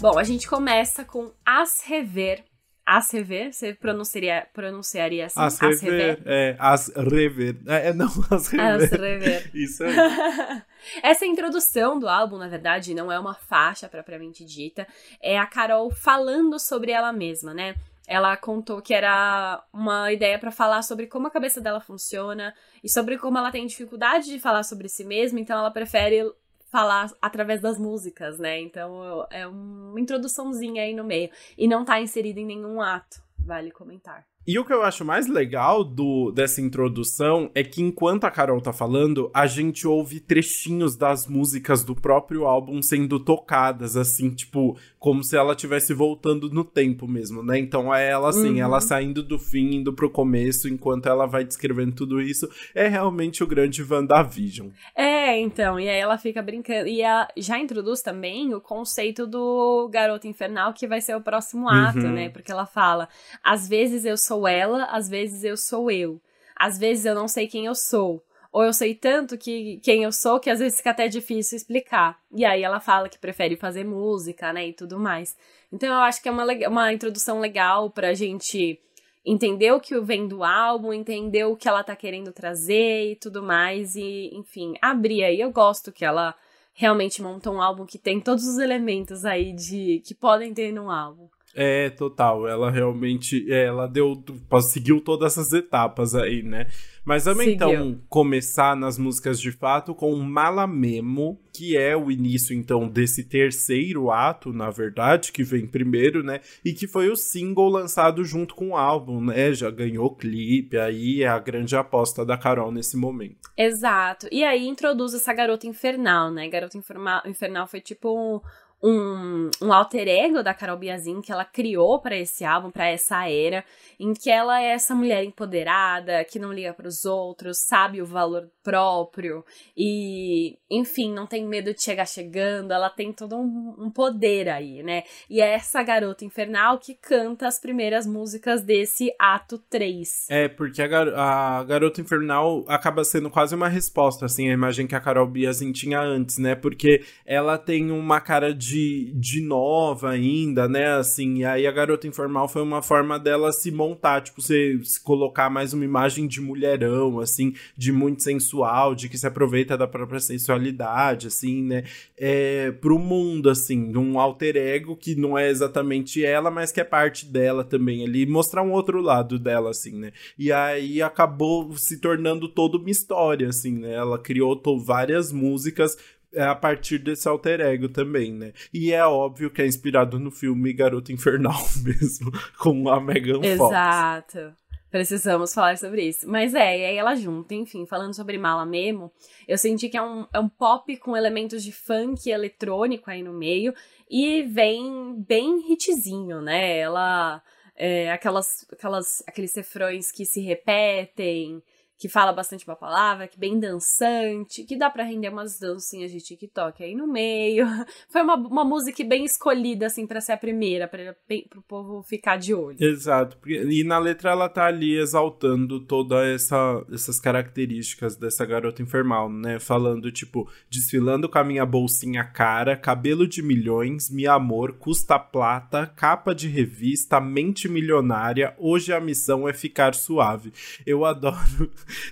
Bom, 0.00 0.18
a 0.18 0.24
gente 0.24 0.48
começa 0.48 1.04
com 1.04 1.30
As 1.44 1.82
Rever, 1.84 2.42
as 2.84 3.10
rever, 3.12 3.52
você 3.52 3.72
pronunciaria, 3.72 4.46
pronunciaria 4.52 5.26
assim? 5.26 5.40
As 5.40 5.58
rever, 5.60 5.74
as 5.74 5.82
rever? 5.82 6.22
É, 6.26 6.56
as 6.58 6.88
rever. 6.96 7.56
É, 7.66 7.88
é 7.88 7.92
não, 7.92 8.08
as 8.30 8.48
rever. 8.48 8.66
As 8.66 8.90
rever. 8.90 9.50
Isso 9.54 9.84
aí. 9.84 9.94
Essa 11.02 11.26
introdução 11.26 11.98
do 11.98 12.08
álbum, 12.08 12.36
na 12.36 12.48
verdade, 12.48 12.94
não 12.94 13.10
é 13.12 13.18
uma 13.18 13.34
faixa 13.34 13.88
propriamente 13.88 14.44
dita. 14.44 14.86
É 15.22 15.38
a 15.38 15.46
Carol 15.46 15.90
falando 15.90 16.58
sobre 16.58 16.90
ela 16.90 17.12
mesma, 17.12 17.54
né? 17.54 17.74
Ela 18.08 18.36
contou 18.36 18.82
que 18.82 18.92
era 18.92 19.62
uma 19.72 20.12
ideia 20.12 20.36
para 20.36 20.50
falar 20.50 20.82
sobre 20.82 21.06
como 21.06 21.28
a 21.28 21.30
cabeça 21.30 21.60
dela 21.60 21.80
funciona 21.80 22.52
e 22.82 22.90
sobre 22.90 23.16
como 23.16 23.38
ela 23.38 23.52
tem 23.52 23.64
dificuldade 23.66 24.26
de 24.26 24.40
falar 24.40 24.64
sobre 24.64 24.88
si 24.88 25.04
mesma, 25.04 25.38
então 25.38 25.56
ela 25.56 25.70
prefere 25.70 26.24
falar 26.70 27.12
através 27.20 27.60
das 27.60 27.78
músicas, 27.78 28.38
né? 28.38 28.60
Então 28.60 29.26
é 29.30 29.46
uma 29.46 30.00
introduçãozinha 30.00 30.82
aí 30.82 30.94
no 30.94 31.04
meio. 31.04 31.30
E 31.58 31.66
não 31.66 31.84
tá 31.84 32.00
inserido 32.00 32.38
em 32.38 32.46
nenhum 32.46 32.80
ato, 32.80 33.20
vale 33.38 33.70
comentar. 33.70 34.24
E 34.46 34.58
o 34.58 34.64
que 34.64 34.72
eu 34.72 34.82
acho 34.82 35.04
mais 35.04 35.28
legal 35.28 35.84
do, 35.84 36.32
dessa 36.32 36.62
introdução 36.62 37.50
é 37.54 37.62
que 37.62 37.82
enquanto 37.82 38.24
a 38.24 38.30
Carol 38.30 38.60
tá 38.60 38.72
falando, 38.72 39.30
a 39.34 39.46
gente 39.46 39.86
ouve 39.86 40.18
trechinhos 40.18 40.96
das 40.96 41.26
músicas 41.26 41.84
do 41.84 41.94
próprio 41.94 42.46
álbum 42.46 42.80
sendo 42.80 43.20
tocadas, 43.20 43.96
assim, 43.98 44.30
tipo, 44.30 44.78
como 45.00 45.24
se 45.24 45.34
ela 45.34 45.52
estivesse 45.52 45.94
voltando 45.94 46.50
no 46.50 46.62
tempo 46.62 47.08
mesmo, 47.08 47.42
né? 47.42 47.58
Então 47.58 47.92
é 47.92 48.10
ela, 48.10 48.28
assim, 48.28 48.50
uhum. 48.50 48.60
ela 48.60 48.82
saindo 48.82 49.22
do 49.22 49.38
fim, 49.38 49.76
indo 49.76 49.94
pro 49.94 50.10
começo, 50.10 50.68
enquanto 50.68 51.06
ela 51.06 51.24
vai 51.24 51.42
descrevendo 51.42 51.94
tudo 51.94 52.20
isso. 52.20 52.46
É 52.74 52.86
realmente 52.86 53.42
o 53.42 53.46
grande 53.46 53.82
WandaVision. 53.82 54.68
É, 54.94 55.40
então, 55.40 55.80
e 55.80 55.88
aí 55.88 55.98
ela 55.98 56.18
fica 56.18 56.42
brincando. 56.42 56.86
E 56.86 57.00
ela 57.00 57.26
já 57.34 57.58
introduz 57.58 58.02
também 58.02 58.52
o 58.52 58.60
conceito 58.60 59.26
do 59.26 59.88
garoto 59.90 60.28
infernal, 60.28 60.74
que 60.74 60.86
vai 60.86 61.00
ser 61.00 61.16
o 61.16 61.22
próximo 61.22 61.66
ato, 61.66 62.00
uhum. 62.00 62.12
né? 62.12 62.28
Porque 62.28 62.52
ela 62.52 62.66
fala: 62.66 63.08
às 63.42 63.66
vezes 63.66 64.04
eu 64.04 64.18
sou 64.18 64.46
ela, 64.46 64.84
às 64.84 65.08
vezes 65.08 65.44
eu 65.44 65.56
sou 65.56 65.90
eu. 65.90 66.20
Às 66.54 66.78
vezes 66.78 67.06
eu 67.06 67.14
não 67.14 67.26
sei 67.26 67.46
quem 67.46 67.64
eu 67.64 67.74
sou. 67.74 68.22
Ou 68.52 68.64
eu 68.64 68.72
sei 68.72 68.94
tanto 68.94 69.38
que 69.38 69.78
quem 69.82 70.02
eu 70.02 70.10
sou 70.10 70.40
que 70.40 70.50
às 70.50 70.58
vezes 70.58 70.78
fica 70.78 70.90
até 70.90 71.06
difícil 71.06 71.56
explicar. 71.56 72.20
E 72.32 72.44
aí 72.44 72.62
ela 72.62 72.80
fala 72.80 73.08
que 73.08 73.18
prefere 73.18 73.56
fazer 73.56 73.84
música, 73.84 74.52
né, 74.52 74.68
e 74.68 74.72
tudo 74.72 74.98
mais. 74.98 75.36
Então 75.72 75.88
eu 75.88 76.00
acho 76.00 76.20
que 76.20 76.28
é 76.28 76.32
uma, 76.32 76.44
uma 76.68 76.92
introdução 76.92 77.38
legal 77.38 77.90
pra 77.90 78.12
gente 78.12 78.80
entender 79.24 79.72
o 79.72 79.80
que 79.80 79.98
vem 80.00 80.26
do 80.26 80.42
álbum, 80.42 80.92
entender 80.92 81.44
o 81.44 81.56
que 81.56 81.68
ela 81.68 81.84
tá 81.84 81.94
querendo 81.94 82.32
trazer 82.32 83.12
e 83.12 83.16
tudo 83.16 83.42
mais. 83.42 83.94
E, 83.94 84.30
enfim, 84.34 84.74
abrir 84.82 85.22
aí. 85.24 85.40
Eu 85.40 85.52
gosto 85.52 85.92
que 85.92 86.04
ela 86.04 86.34
realmente 86.74 87.22
montou 87.22 87.54
um 87.54 87.62
álbum 87.62 87.84
que 87.84 87.98
tem 87.98 88.20
todos 88.20 88.46
os 88.46 88.58
elementos 88.58 89.24
aí 89.24 89.52
de 89.52 90.02
que 90.04 90.14
podem 90.14 90.52
ter 90.54 90.72
num 90.72 90.90
álbum. 90.90 91.28
É, 91.54 91.90
total. 91.90 92.46
Ela 92.46 92.70
realmente. 92.70 93.50
É, 93.52 93.64
ela 93.64 93.86
deu. 93.86 94.22
Seguiu 94.62 95.00
todas 95.00 95.32
essas 95.32 95.52
etapas 95.52 96.14
aí, 96.14 96.42
né? 96.42 96.66
Mas 97.04 97.24
vamos 97.24 97.44
Seguiu. 97.44 97.68
então 97.68 98.00
começar 98.08 98.76
nas 98.76 98.98
músicas 98.98 99.40
de 99.40 99.50
fato 99.50 99.94
com 99.94 100.14
Mala 100.16 100.66
Memo, 100.66 101.40
que 101.52 101.76
é 101.76 101.96
o 101.96 102.10
início 102.10 102.54
então 102.54 102.86
desse 102.86 103.24
terceiro 103.24 104.10
ato, 104.10 104.52
na 104.52 104.70
verdade, 104.70 105.32
que 105.32 105.42
vem 105.42 105.66
primeiro, 105.66 106.22
né? 106.22 106.40
E 106.64 106.72
que 106.72 106.86
foi 106.86 107.08
o 107.08 107.16
single 107.16 107.68
lançado 107.68 108.22
junto 108.24 108.54
com 108.54 108.68
o 108.68 108.76
álbum, 108.76 109.20
né? 109.24 109.52
Já 109.52 109.70
ganhou 109.70 110.14
clipe, 110.14 110.76
aí 110.76 111.22
é 111.22 111.28
a 111.28 111.38
grande 111.38 111.74
aposta 111.74 112.24
da 112.24 112.36
Carol 112.36 112.70
nesse 112.70 112.96
momento. 112.96 113.50
Exato. 113.56 114.28
E 114.30 114.44
aí 114.44 114.66
introduz 114.68 115.14
essa 115.14 115.32
garota 115.32 115.66
infernal, 115.66 116.30
né? 116.30 116.48
Garota 116.48 116.78
infernal 117.26 117.66
foi 117.66 117.80
tipo 117.80 118.14
um 118.14 118.40
um, 118.82 119.50
um 119.60 119.72
alter 119.72 120.08
ego 120.08 120.42
da 120.42 120.54
Carol 120.54 120.78
Biazin 120.78 121.20
que 121.20 121.30
ela 121.30 121.44
criou 121.44 122.00
para 122.00 122.16
esse 122.16 122.44
álbum, 122.44 122.70
para 122.70 122.88
essa 122.88 123.28
era, 123.28 123.64
em 123.98 124.14
que 124.14 124.30
ela 124.30 124.62
é 124.62 124.70
essa 124.70 124.94
mulher 124.94 125.22
empoderada, 125.22 126.24
que 126.24 126.38
não 126.38 126.52
liga 126.52 126.72
para 126.72 126.88
os 126.88 127.04
outros, 127.04 127.58
sabe 127.66 128.00
o 128.00 128.06
valor 128.06 128.48
próprio 128.62 129.44
e, 129.76 130.56
enfim, 130.70 131.12
não 131.12 131.26
tem 131.26 131.46
medo 131.46 131.74
de 131.74 131.82
chegar 131.82 132.06
chegando, 132.06 132.72
ela 132.72 132.88
tem 132.88 133.12
todo 133.12 133.36
um, 133.36 133.74
um 133.78 133.90
poder 133.90 134.48
aí, 134.48 134.82
né? 134.82 135.02
E 135.28 135.40
é 135.40 135.54
essa 135.54 135.82
garota 135.82 136.24
infernal 136.24 136.78
que 136.78 136.94
canta 136.94 137.46
as 137.46 137.60
primeiras 137.60 138.06
músicas 138.06 138.62
desse 138.62 139.12
ato 139.18 139.58
3. 139.58 140.26
É, 140.30 140.48
porque 140.48 140.80
a, 140.80 140.86
gar 140.86 141.08
a 141.14 141.64
garota 141.64 142.00
infernal 142.00 142.64
acaba 142.66 143.04
sendo 143.04 143.28
quase 143.28 143.54
uma 143.54 143.68
resposta, 143.68 144.24
assim, 144.24 144.48
à 144.48 144.52
imagem 144.52 144.86
que 144.86 144.94
a 144.94 145.00
Carol 145.00 145.26
Biazin 145.26 145.72
tinha 145.72 146.00
antes, 146.00 146.38
né? 146.38 146.54
Porque 146.54 147.02
ela 147.26 147.58
tem 147.58 147.90
uma 147.90 148.20
cara 148.20 148.54
de 148.54 148.69
de, 148.70 149.12
de 149.16 149.40
nova 149.40 150.10
ainda, 150.10 150.68
né? 150.68 150.92
Assim, 150.94 151.38
e 151.38 151.44
aí 151.44 151.66
a 151.66 151.72
garota 151.72 152.06
informal 152.06 152.48
foi 152.48 152.62
uma 152.62 152.80
forma 152.80 153.18
dela 153.18 153.52
se 153.52 153.70
montar, 153.72 154.20
tipo, 154.20 154.40
se 154.40 154.80
colocar 155.02 155.50
mais 155.50 155.72
uma 155.72 155.84
imagem 155.84 156.28
de 156.28 156.40
mulherão, 156.40 157.18
assim, 157.18 157.52
de 157.76 157.90
muito 157.90 158.22
sensual, 158.22 158.94
de 158.94 159.08
que 159.08 159.18
se 159.18 159.26
aproveita 159.26 159.76
da 159.76 159.88
própria 159.88 160.20
sensualidade, 160.20 161.26
assim, 161.26 161.62
né? 161.62 161.84
É, 162.16 162.70
pro 162.70 162.98
mundo, 162.98 163.50
assim, 163.50 163.96
um 163.96 164.20
alter 164.20 164.56
ego 164.56 164.96
que 164.96 165.16
não 165.16 165.36
é 165.36 165.48
exatamente 165.48 166.24
ela, 166.24 166.50
mas 166.50 166.70
que 166.70 166.80
é 166.80 166.84
parte 166.84 167.26
dela 167.26 167.64
também 167.64 168.04
ali, 168.04 168.24
mostrar 168.24 168.62
um 168.62 168.72
outro 168.72 169.00
lado 169.00 169.38
dela, 169.38 169.70
assim, 169.70 169.92
né? 169.92 170.12
E 170.38 170.52
aí 170.52 171.02
acabou 171.02 171.76
se 171.76 171.98
tornando 171.98 172.48
toda 172.48 172.78
uma 172.78 172.90
história, 172.90 173.48
assim, 173.48 173.78
né? 173.78 173.94
Ela 173.94 174.18
criou 174.18 174.60
várias 174.84 175.32
músicas 175.32 175.96
a 176.36 176.54
partir 176.54 176.98
desse 176.98 177.28
alter 177.28 177.60
ego 177.60 177.88
também, 177.88 178.32
né? 178.32 178.52
E 178.72 178.92
é 178.92 179.04
óbvio 179.04 179.50
que 179.50 179.62
é 179.62 179.66
inspirado 179.66 180.18
no 180.18 180.30
filme 180.30 180.72
Garota 180.72 181.12
Infernal 181.12 181.60
mesmo, 181.82 182.30
com 182.58 182.88
a 182.88 183.00
Megan 183.00 183.34
Fox. 183.34 183.46
Exato. 183.46 184.60
Precisamos 184.90 185.54
falar 185.54 185.78
sobre 185.78 186.02
isso. 186.08 186.28
Mas 186.28 186.52
é, 186.52 186.78
e 186.78 186.84
aí 186.84 186.96
ela 186.96 187.14
junta, 187.14 187.54
enfim, 187.54 187.86
falando 187.86 188.14
sobre 188.14 188.36
Mala 188.36 188.66
Memo, 188.66 189.12
eu 189.46 189.56
senti 189.56 189.88
que 189.88 189.96
é 189.96 190.02
um, 190.02 190.26
é 190.32 190.40
um 190.40 190.48
pop 190.48 190.96
com 190.96 191.16
elementos 191.16 191.62
de 191.62 191.70
funk 191.70 192.28
e 192.28 192.32
eletrônico 192.32 193.08
aí 193.08 193.22
no 193.22 193.32
meio, 193.32 193.72
e 194.10 194.42
vem 194.42 195.14
bem 195.26 195.72
hitzinho, 195.72 196.40
né? 196.42 196.78
Ela. 196.78 197.42
É, 197.82 198.12
aquelas, 198.12 198.66
aquelas, 198.70 199.22
aqueles 199.26 199.56
refrões 199.56 200.12
que 200.12 200.26
se 200.26 200.42
repetem, 200.42 201.62
que 202.00 202.08
fala 202.08 202.32
bastante 202.32 202.66
uma 202.66 202.74
palavra, 202.74 203.28
que 203.28 203.38
bem 203.38 203.60
dançante, 203.60 204.64
que 204.64 204.74
dá 204.74 204.88
para 204.88 205.04
render 205.04 205.28
umas 205.28 205.58
dancinhas 205.58 206.10
de 206.10 206.18
TikTok 206.18 206.82
aí 206.82 206.94
no 206.94 207.06
meio. 207.06 207.66
Foi 208.08 208.22
uma, 208.22 208.36
uma 208.36 208.64
música 208.64 209.04
bem 209.04 209.26
escolhida, 209.26 209.84
assim, 209.84 210.06
para 210.06 210.18
ser 210.18 210.32
a 210.32 210.36
primeira, 210.38 210.88
para 210.88 211.14
o 211.58 211.62
povo 211.62 212.02
ficar 212.02 212.38
de 212.38 212.54
olho. 212.54 212.78
Exato. 212.80 213.36
E 213.46 213.84
na 213.84 213.98
letra 213.98 214.30
ela 214.30 214.48
tá 214.48 214.64
ali 214.64 214.96
exaltando 214.96 215.78
todas 215.78 216.26
essa, 216.26 216.82
essas 216.90 217.20
características 217.20 218.16
dessa 218.16 218.46
garota 218.46 218.80
infernal, 218.80 219.30
né? 219.30 219.58
Falando, 219.58 220.10
tipo, 220.10 220.50
desfilando 220.70 221.28
com 221.28 221.38
a 221.38 221.44
minha 221.44 221.66
bolsinha 221.66 222.24
cara, 222.24 222.78
cabelo 222.78 223.28
de 223.28 223.42
milhões, 223.42 224.08
me 224.08 224.26
amor, 224.26 224.72
custa 224.78 225.18
plata, 225.18 225.86
capa 225.86 226.34
de 226.34 226.48
revista, 226.48 227.20
mente 227.20 227.68
milionária, 227.68 228.54
hoje 228.56 228.90
a 228.90 229.00
missão 229.00 229.46
é 229.46 229.52
ficar 229.52 229.94
suave. 229.94 230.50
Eu 230.86 231.04
adoro 231.04 231.70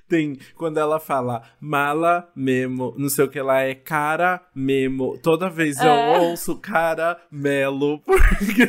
tem 0.09 0.39
quando 0.55 0.79
ela 0.79 0.99
fala 1.01 1.43
mala 1.61 2.31
memo, 2.35 2.95
não 2.97 3.09
sei 3.09 3.25
o 3.25 3.29
que 3.29 3.41
lá 3.41 3.63
é 3.63 3.75
cara 3.75 4.41
memo. 4.55 5.19
Toda 5.19 5.49
vez 5.49 5.79
eu 5.79 5.89
é. 5.89 6.19
ouço 6.21 6.57
cara 6.57 7.19
melo, 7.31 8.01
porque 8.05 8.63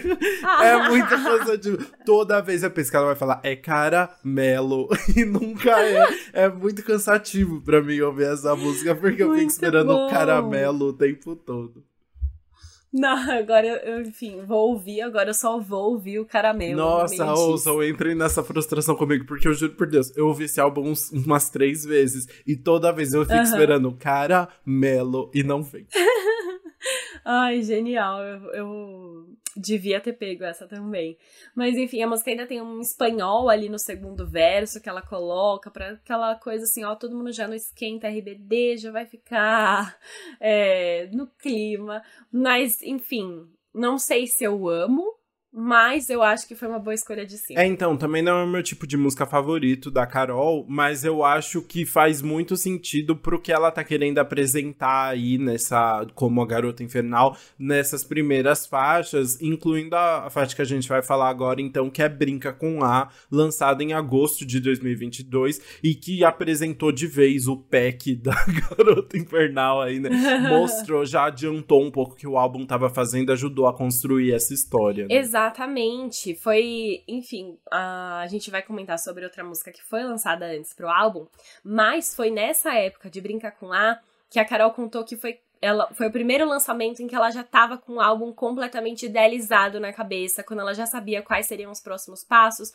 é 0.63 0.89
muita 0.89 1.21
coisa 1.21 1.57
de. 1.57 1.77
Toda 2.05 2.41
vez 2.41 2.63
eu 2.63 2.71
penso 2.71 2.91
que 2.91 2.97
ela 2.97 3.07
vai 3.07 3.15
falar 3.15 3.39
é 3.43 3.55
cara 3.55 4.09
melo 4.23 4.89
e 5.15 5.25
nunca 5.25 5.79
é. 5.79 6.07
É 6.33 6.49
muito 6.49 6.83
cansativo 6.83 7.61
pra 7.61 7.81
mim 7.81 7.99
ouvir 7.99 8.25
essa 8.25 8.55
música 8.55 8.95
porque 8.95 9.23
muito 9.23 9.33
eu 9.33 9.35
fico 9.35 9.51
esperando 9.51 9.93
bom. 9.93 10.07
o 10.07 10.09
caramelo 10.09 10.87
o 10.87 10.93
tempo 10.93 11.35
todo. 11.35 11.88
Não, 12.91 13.31
agora 13.31 13.67
eu, 13.67 14.01
enfim, 14.01 14.41
vou 14.43 14.71
ouvir, 14.71 15.01
agora 15.01 15.29
eu 15.29 15.33
só 15.33 15.59
vou 15.59 15.91
ouvir 15.91 16.19
o 16.19 16.25
caramelo. 16.25 16.77
Nossa, 16.77 17.33
ouçam, 17.33 17.83
entrem 17.83 18.15
nessa 18.15 18.43
frustração 18.43 18.95
comigo, 18.95 19.25
porque 19.25 19.47
eu 19.47 19.53
juro 19.53 19.73
por 19.73 19.87
Deus, 19.87 20.15
eu 20.17 20.27
ouvi 20.27 20.45
esse 20.45 20.59
álbum 20.59 20.89
uns, 20.89 21.11
umas 21.11 21.49
três 21.49 21.85
vezes 21.85 22.27
e 22.47 22.55
toda 22.55 22.91
vez 22.91 23.13
eu 23.13 23.23
fico 23.23 23.37
uhum. 23.37 23.43
esperando 23.43 23.97
caramelo 23.97 25.29
e 25.33 25.43
não 25.43 25.61
vem. 25.61 25.85
Ai, 27.23 27.61
genial. 27.61 28.23
Eu, 28.23 28.53
eu, 28.53 29.25
devia 29.55 29.99
ter 29.99 30.13
pego 30.13 30.43
essa 30.43 30.67
também. 30.67 31.17
Mas 31.55 31.75
enfim, 31.75 32.01
a 32.01 32.07
música 32.07 32.29
ainda 32.31 32.47
tem 32.47 32.61
um 32.61 32.79
espanhol 32.79 33.49
ali 33.49 33.69
no 33.69 33.79
segundo 33.79 34.27
verso 34.27 34.81
que 34.81 34.89
ela 34.89 35.01
coloca 35.01 35.69
para 35.69 35.91
aquela 35.91 36.35
coisa 36.35 36.63
assim, 36.63 36.83
ó, 36.83 36.95
todo 36.95 37.15
mundo 37.15 37.31
já 37.31 37.47
não 37.47 37.55
esquenta, 37.55 38.07
RBD 38.07 38.77
já 38.77 38.91
vai 38.91 39.05
ficar 39.05 39.97
é, 40.39 41.09
no 41.11 41.27
clima. 41.27 42.01
Mas, 42.31 42.81
enfim, 42.81 43.47
não 43.73 43.97
sei 43.97 44.27
se 44.27 44.43
eu 44.43 44.67
amo, 44.67 45.18
mas 45.51 46.09
eu 46.09 46.21
acho 46.21 46.47
que 46.47 46.53
foi 46.53 46.67
uma 46.67 46.77
boa 46.77 46.93
escolha 46.93 47.25
de 47.25 47.37
sim. 47.37 47.57
É, 47.57 47.65
então, 47.65 47.97
também 47.97 48.21
não 48.21 48.39
é 48.39 48.43
o 48.43 48.47
meu 48.47 48.61
tipo 48.61 48.85
de 48.85 48.95
música 48.95 49.25
favorito 49.25 49.89
da 49.89 50.05
Carol, 50.05 50.63
mas 50.69 51.03
eu 51.03 51.23
acho 51.23 51.61
que 51.63 51.85
faz 51.85 52.21
muito 52.21 52.55
sentido 52.55 53.15
pro 53.15 53.41
que 53.41 53.51
ela 53.51 53.71
tá 53.71 53.83
querendo 53.83 54.19
apresentar 54.19 55.07
aí 55.09 55.39
nessa, 55.39 56.05
como 56.13 56.41
a 56.41 56.45
Garota 56.45 56.83
Infernal, 56.83 57.35
nessas 57.57 58.03
primeiras 58.03 58.67
faixas, 58.67 59.41
incluindo 59.41 59.95
a, 59.95 60.27
a 60.27 60.29
faixa 60.29 60.55
que 60.55 60.61
a 60.61 60.65
gente 60.65 60.87
vai 60.87 61.01
falar 61.01 61.29
agora, 61.29 61.59
então, 61.59 61.89
que 61.89 62.03
é 62.03 62.09
Brinca 62.09 62.53
com 62.53 62.83
A, 62.83 63.09
lançada 63.31 63.83
em 63.83 63.93
agosto 63.93 64.45
de 64.45 64.59
2022 64.59 65.79
e 65.83 65.95
que 65.95 66.23
apresentou 66.23 66.91
de 66.91 67.07
vez 67.07 67.47
o 67.47 67.57
pack 67.57 68.13
da 68.21 68.35
Garota 68.45 69.17
Infernal 69.17 69.81
aí, 69.81 69.99
né? 69.99 70.09
Mostrou, 70.47 71.05
já 71.05 71.25
adiantou 71.25 71.83
um 71.83 71.89
pouco 71.89 72.15
que 72.15 72.27
o 72.27 72.37
álbum 72.37 72.67
tava 72.67 72.89
fazendo, 72.89 73.31
ajudou 73.31 73.65
a 73.65 73.75
construir 73.75 74.31
essa 74.31 74.53
história. 74.53 75.07
Né? 75.07 75.15
Exato 75.15 75.38
Exatamente. 75.39 76.35
Foi, 76.35 77.03
enfim, 77.07 77.57
a, 77.71 78.25
gente 78.27 78.51
vai 78.51 78.61
comentar 78.61 78.99
sobre 78.99 79.23
outra 79.23 79.43
música 79.43 79.71
que 79.71 79.81
foi 79.81 80.03
lançada 80.03 80.45
antes 80.45 80.73
pro 80.73 80.89
álbum, 80.89 81.27
mas 81.63 82.13
foi 82.13 82.29
nessa 82.29 82.73
época 82.73 83.09
de 83.09 83.21
Brincar 83.21 83.51
com 83.51 83.71
A 83.71 83.99
que 84.29 84.39
a 84.39 84.45
Carol 84.45 84.71
contou 84.71 85.03
que 85.03 85.15
foi 85.15 85.39
ela 85.61 85.89
foi 85.93 86.07
o 86.07 86.11
primeiro 86.11 86.47
lançamento 86.47 87.01
em 87.01 87.07
que 87.07 87.15
ela 87.15 87.29
já 87.31 87.41
estava 87.41 87.77
com 87.77 87.95
o 87.95 88.01
álbum 88.01 88.31
completamente 88.31 89.05
idealizado 89.05 89.79
na 89.79 89.91
cabeça, 89.91 90.43
quando 90.43 90.61
ela 90.61 90.73
já 90.73 90.85
sabia 90.85 91.21
quais 91.21 91.47
seriam 91.47 91.71
os 91.71 91.81
próximos 91.81 92.23
passos, 92.23 92.71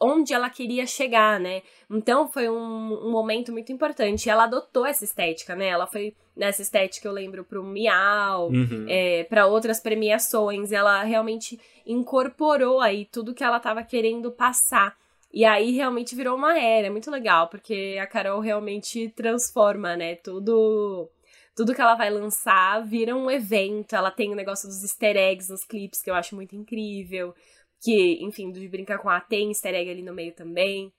onde 0.00 0.32
ela 0.32 0.48
queria 0.48 0.86
chegar, 0.86 1.40
né? 1.40 1.62
Então 1.90 2.28
foi 2.28 2.48
um, 2.48 3.06
um 3.06 3.10
momento 3.10 3.50
muito 3.50 3.72
importante. 3.72 4.30
Ela 4.30 4.44
adotou 4.44 4.86
essa 4.86 5.04
estética, 5.04 5.56
né? 5.56 5.68
Ela 5.68 5.86
foi 5.86 6.14
nessa 6.36 6.62
estética, 6.62 7.08
eu 7.08 7.12
lembro, 7.12 7.44
pro 7.44 7.64
Miau, 7.64 8.48
uhum. 8.48 8.86
é, 8.88 9.24
para 9.24 9.46
outras 9.46 9.80
premiações. 9.80 10.70
Ela 10.70 11.02
realmente 11.02 11.58
incorporou 11.84 12.80
aí 12.80 13.06
tudo 13.06 13.34
que 13.34 13.42
ela 13.42 13.56
estava 13.56 13.82
querendo 13.82 14.30
passar. 14.30 14.96
E 15.32 15.44
aí 15.44 15.72
realmente 15.72 16.14
virou 16.14 16.36
uma 16.36 16.58
era, 16.58 16.88
é 16.88 16.90
muito 16.90 17.10
legal, 17.10 17.48
porque 17.48 17.96
a 18.00 18.06
Carol 18.06 18.40
realmente 18.40 19.08
transforma, 19.10 19.96
né, 19.96 20.16
tudo 20.16 21.08
tudo 21.60 21.74
que 21.74 21.80
ela 21.82 21.94
vai 21.94 22.08
lançar 22.08 22.82
vira 22.86 23.14
um 23.14 23.30
evento. 23.30 23.94
Ela 23.94 24.10
tem 24.10 24.32
o 24.32 24.34
negócio 24.34 24.66
dos 24.66 24.82
easter 24.82 25.14
eggs 25.14 25.52
nos 25.52 25.62
clipes, 25.62 26.00
que 26.00 26.08
eu 26.08 26.14
acho 26.14 26.34
muito 26.34 26.56
incrível. 26.56 27.34
Que, 27.78 28.24
enfim, 28.24 28.50
de 28.50 28.66
brincar 28.66 28.96
com 28.96 29.10
a 29.10 29.20
tem 29.20 29.48
easter 29.48 29.74
egg 29.74 29.90
ali 29.90 30.00
no 30.00 30.14
meio 30.14 30.32
também. 30.32 30.90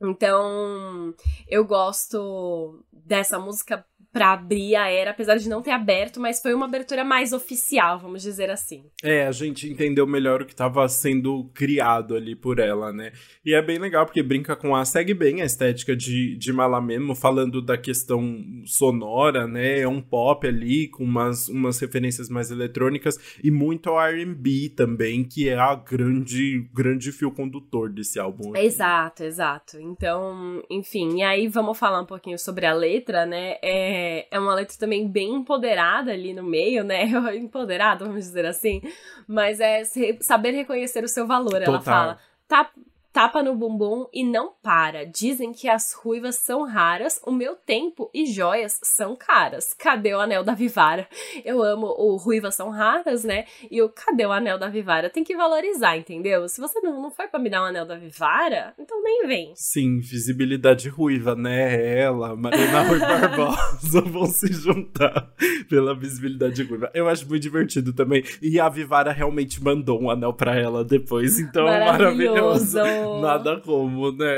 Então, 0.00 1.14
eu 1.46 1.64
gosto 1.64 2.84
dessa 2.92 3.38
música 3.38 3.86
para 4.12 4.32
abrir 4.32 4.76
a 4.76 4.90
era, 4.90 5.10
apesar 5.10 5.36
de 5.36 5.48
não 5.48 5.62
ter 5.62 5.70
aberto, 5.70 6.20
mas 6.20 6.40
foi 6.40 6.52
uma 6.52 6.66
abertura 6.66 7.02
mais 7.02 7.32
oficial, 7.32 7.98
vamos 7.98 8.22
dizer 8.22 8.50
assim. 8.50 8.84
É, 9.02 9.26
a 9.26 9.32
gente 9.32 9.70
entendeu 9.70 10.06
melhor 10.06 10.42
o 10.42 10.44
que 10.44 10.52
estava 10.52 10.86
sendo 10.88 11.50
criado 11.54 12.14
ali 12.14 12.36
por 12.36 12.58
ela, 12.58 12.92
né? 12.92 13.12
E 13.44 13.54
é 13.54 13.62
bem 13.62 13.78
legal 13.78 14.04
porque 14.04 14.22
brinca 14.22 14.54
com 14.54 14.76
a 14.76 14.84
segue 14.84 15.14
bem 15.14 15.40
a 15.40 15.46
estética 15.46 15.96
de, 15.96 16.36
de 16.36 16.52
Malamemo, 16.52 17.14
falando 17.14 17.62
da 17.62 17.78
questão 17.78 18.44
sonora, 18.66 19.46
né? 19.46 19.80
É 19.80 19.88
um 19.88 20.02
pop 20.02 20.46
ali 20.46 20.88
com 20.88 21.04
umas, 21.04 21.48
umas 21.48 21.80
referências 21.80 22.28
mais 22.28 22.50
eletrônicas 22.50 23.18
e 23.42 23.50
muito 23.50 23.98
R&B 23.98 24.74
também, 24.76 25.24
que 25.24 25.48
é 25.48 25.58
a 25.58 25.74
grande 25.74 26.68
grande 26.74 27.12
fio 27.12 27.30
condutor 27.30 27.90
desse 27.90 28.18
álbum. 28.18 28.50
Aqui. 28.50 28.66
Exato, 28.66 29.24
exato. 29.24 29.78
Então, 29.80 30.62
enfim, 30.70 31.18
e 31.18 31.22
aí 31.22 31.48
vamos 31.48 31.78
falar 31.78 32.02
um 32.02 32.06
pouquinho 32.06 32.38
sobre 32.38 32.66
a 32.66 32.74
letra, 32.74 33.24
né? 33.24 33.56
É 33.62 34.01
é, 34.30 34.38
uma 34.38 34.54
letra 34.54 34.76
também 34.78 35.08
bem 35.08 35.34
empoderada 35.34 36.12
ali 36.12 36.32
no 36.32 36.42
meio, 36.42 36.84
né? 36.84 37.04
Empoderada, 37.36 38.04
vamos 38.04 38.24
dizer 38.24 38.46
assim. 38.46 38.80
Mas 39.26 39.60
é 39.60 39.82
saber 40.20 40.52
reconhecer 40.52 41.04
o 41.04 41.08
seu 41.08 41.26
valor. 41.26 41.60
Total. 41.60 41.68
Ela 41.68 41.80
fala. 41.80 42.18
Tá, 42.48 42.70
tapa 43.12 43.42
no 43.42 43.54
bumbum 43.54 44.06
e 44.12 44.24
não 44.24 44.52
para. 44.62 45.04
Dizem 45.04 45.52
que 45.52 45.68
as 45.68 45.92
ruivas 45.92 46.36
são 46.36 46.64
raras, 46.64 47.20
o 47.24 47.30
meu 47.30 47.54
tempo 47.54 48.10
e 48.14 48.24
joias 48.26 48.80
são 48.82 49.14
caras. 49.14 49.74
Cadê 49.74 50.14
o 50.14 50.20
anel 50.20 50.42
da 50.42 50.54
Vivara? 50.54 51.06
Eu 51.44 51.62
amo 51.62 51.86
o 51.86 52.16
ruivas 52.16 52.54
são 52.54 52.70
raras, 52.70 53.22
né? 53.22 53.44
E 53.70 53.82
o 53.82 53.88
cadê 53.88 54.24
o 54.24 54.32
anel 54.32 54.58
da 54.58 54.68
Vivara? 54.68 55.10
Tem 55.10 55.22
que 55.22 55.36
valorizar, 55.36 55.96
entendeu? 55.96 56.48
Se 56.48 56.60
você 56.60 56.80
não, 56.80 57.02
não 57.02 57.10
foi 57.10 57.28
para 57.28 57.38
me 57.38 57.50
dar 57.50 57.60
o 57.60 57.64
um 57.64 57.66
anel 57.66 57.86
da 57.86 57.96
Vivara, 57.96 58.74
então 58.78 59.02
nem 59.02 59.26
vem. 59.26 59.52
Sim, 59.54 60.00
visibilidade 60.00 60.88
ruiva, 60.88 61.34
né? 61.34 62.00
Ela, 62.00 62.34
Marina 62.34 62.82
Rui 62.82 62.98
Barbosa 63.00 64.00
vão 64.00 64.26
se 64.26 64.50
juntar 64.52 65.30
pela 65.68 65.94
visibilidade 65.94 66.62
ruiva. 66.62 66.90
Eu 66.94 67.08
acho 67.08 67.28
muito 67.28 67.42
divertido 67.42 67.92
também. 67.92 68.24
E 68.40 68.58
a 68.58 68.68
Vivara 68.68 69.12
realmente 69.12 69.62
mandou 69.62 70.00
um 70.00 70.10
anel 70.10 70.32
para 70.32 70.58
ela 70.58 70.84
depois, 70.84 71.38
então 71.38 71.68
é 71.68 71.84
maravilhoso. 71.84 72.78
Nada 73.20 73.60
como, 73.60 74.12
né? 74.12 74.36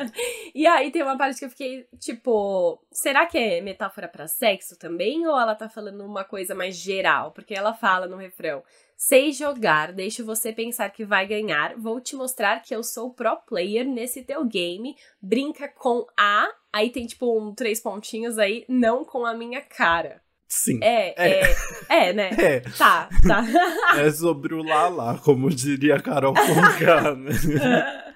e 0.54 0.66
aí 0.66 0.90
tem 0.90 1.02
uma 1.02 1.16
parte 1.16 1.38
que 1.38 1.44
eu 1.44 1.50
fiquei, 1.50 1.86
tipo, 1.98 2.80
será 2.90 3.26
que 3.26 3.38
é 3.38 3.60
metáfora 3.60 4.08
para 4.08 4.26
sexo 4.26 4.78
também? 4.78 5.26
Ou 5.26 5.38
ela 5.38 5.54
tá 5.54 5.68
falando 5.68 6.04
uma 6.04 6.24
coisa 6.24 6.54
mais 6.54 6.76
geral? 6.76 7.32
Porque 7.32 7.54
ela 7.54 7.74
fala 7.74 8.06
no 8.06 8.16
refrão. 8.16 8.62
Sei 8.96 9.30
jogar, 9.30 9.92
deixo 9.92 10.24
você 10.24 10.52
pensar 10.52 10.88
que 10.90 11.04
vai 11.04 11.26
ganhar. 11.26 11.76
Vou 11.76 12.00
te 12.00 12.16
mostrar 12.16 12.62
que 12.62 12.74
eu 12.74 12.82
sou 12.82 13.12
pro 13.12 13.36
player 13.36 13.86
nesse 13.86 14.22
teu 14.22 14.44
game. 14.44 14.96
Brinca 15.20 15.68
com 15.68 16.06
a. 16.18 16.48
Aí 16.72 16.90
tem 16.90 17.06
tipo 17.06 17.38
um 17.38 17.54
três 17.54 17.80
pontinhos 17.80 18.38
aí, 18.38 18.64
não 18.68 19.04
com 19.04 19.26
a 19.26 19.34
minha 19.34 19.60
cara. 19.60 20.22
Sim. 20.48 20.78
É, 20.82 21.14
é, 21.16 21.56
é, 21.88 22.08
é 22.08 22.12
né? 22.12 22.30
É. 22.38 22.60
Tá, 22.60 23.08
tá. 23.26 23.44
É 23.98 24.10
sobre 24.10 24.54
o 24.54 24.62
Lala, 24.62 25.18
como 25.18 25.50
diria 25.50 25.98
Carol 26.00 26.34
Conká, 26.34 27.14
né? 27.14 27.32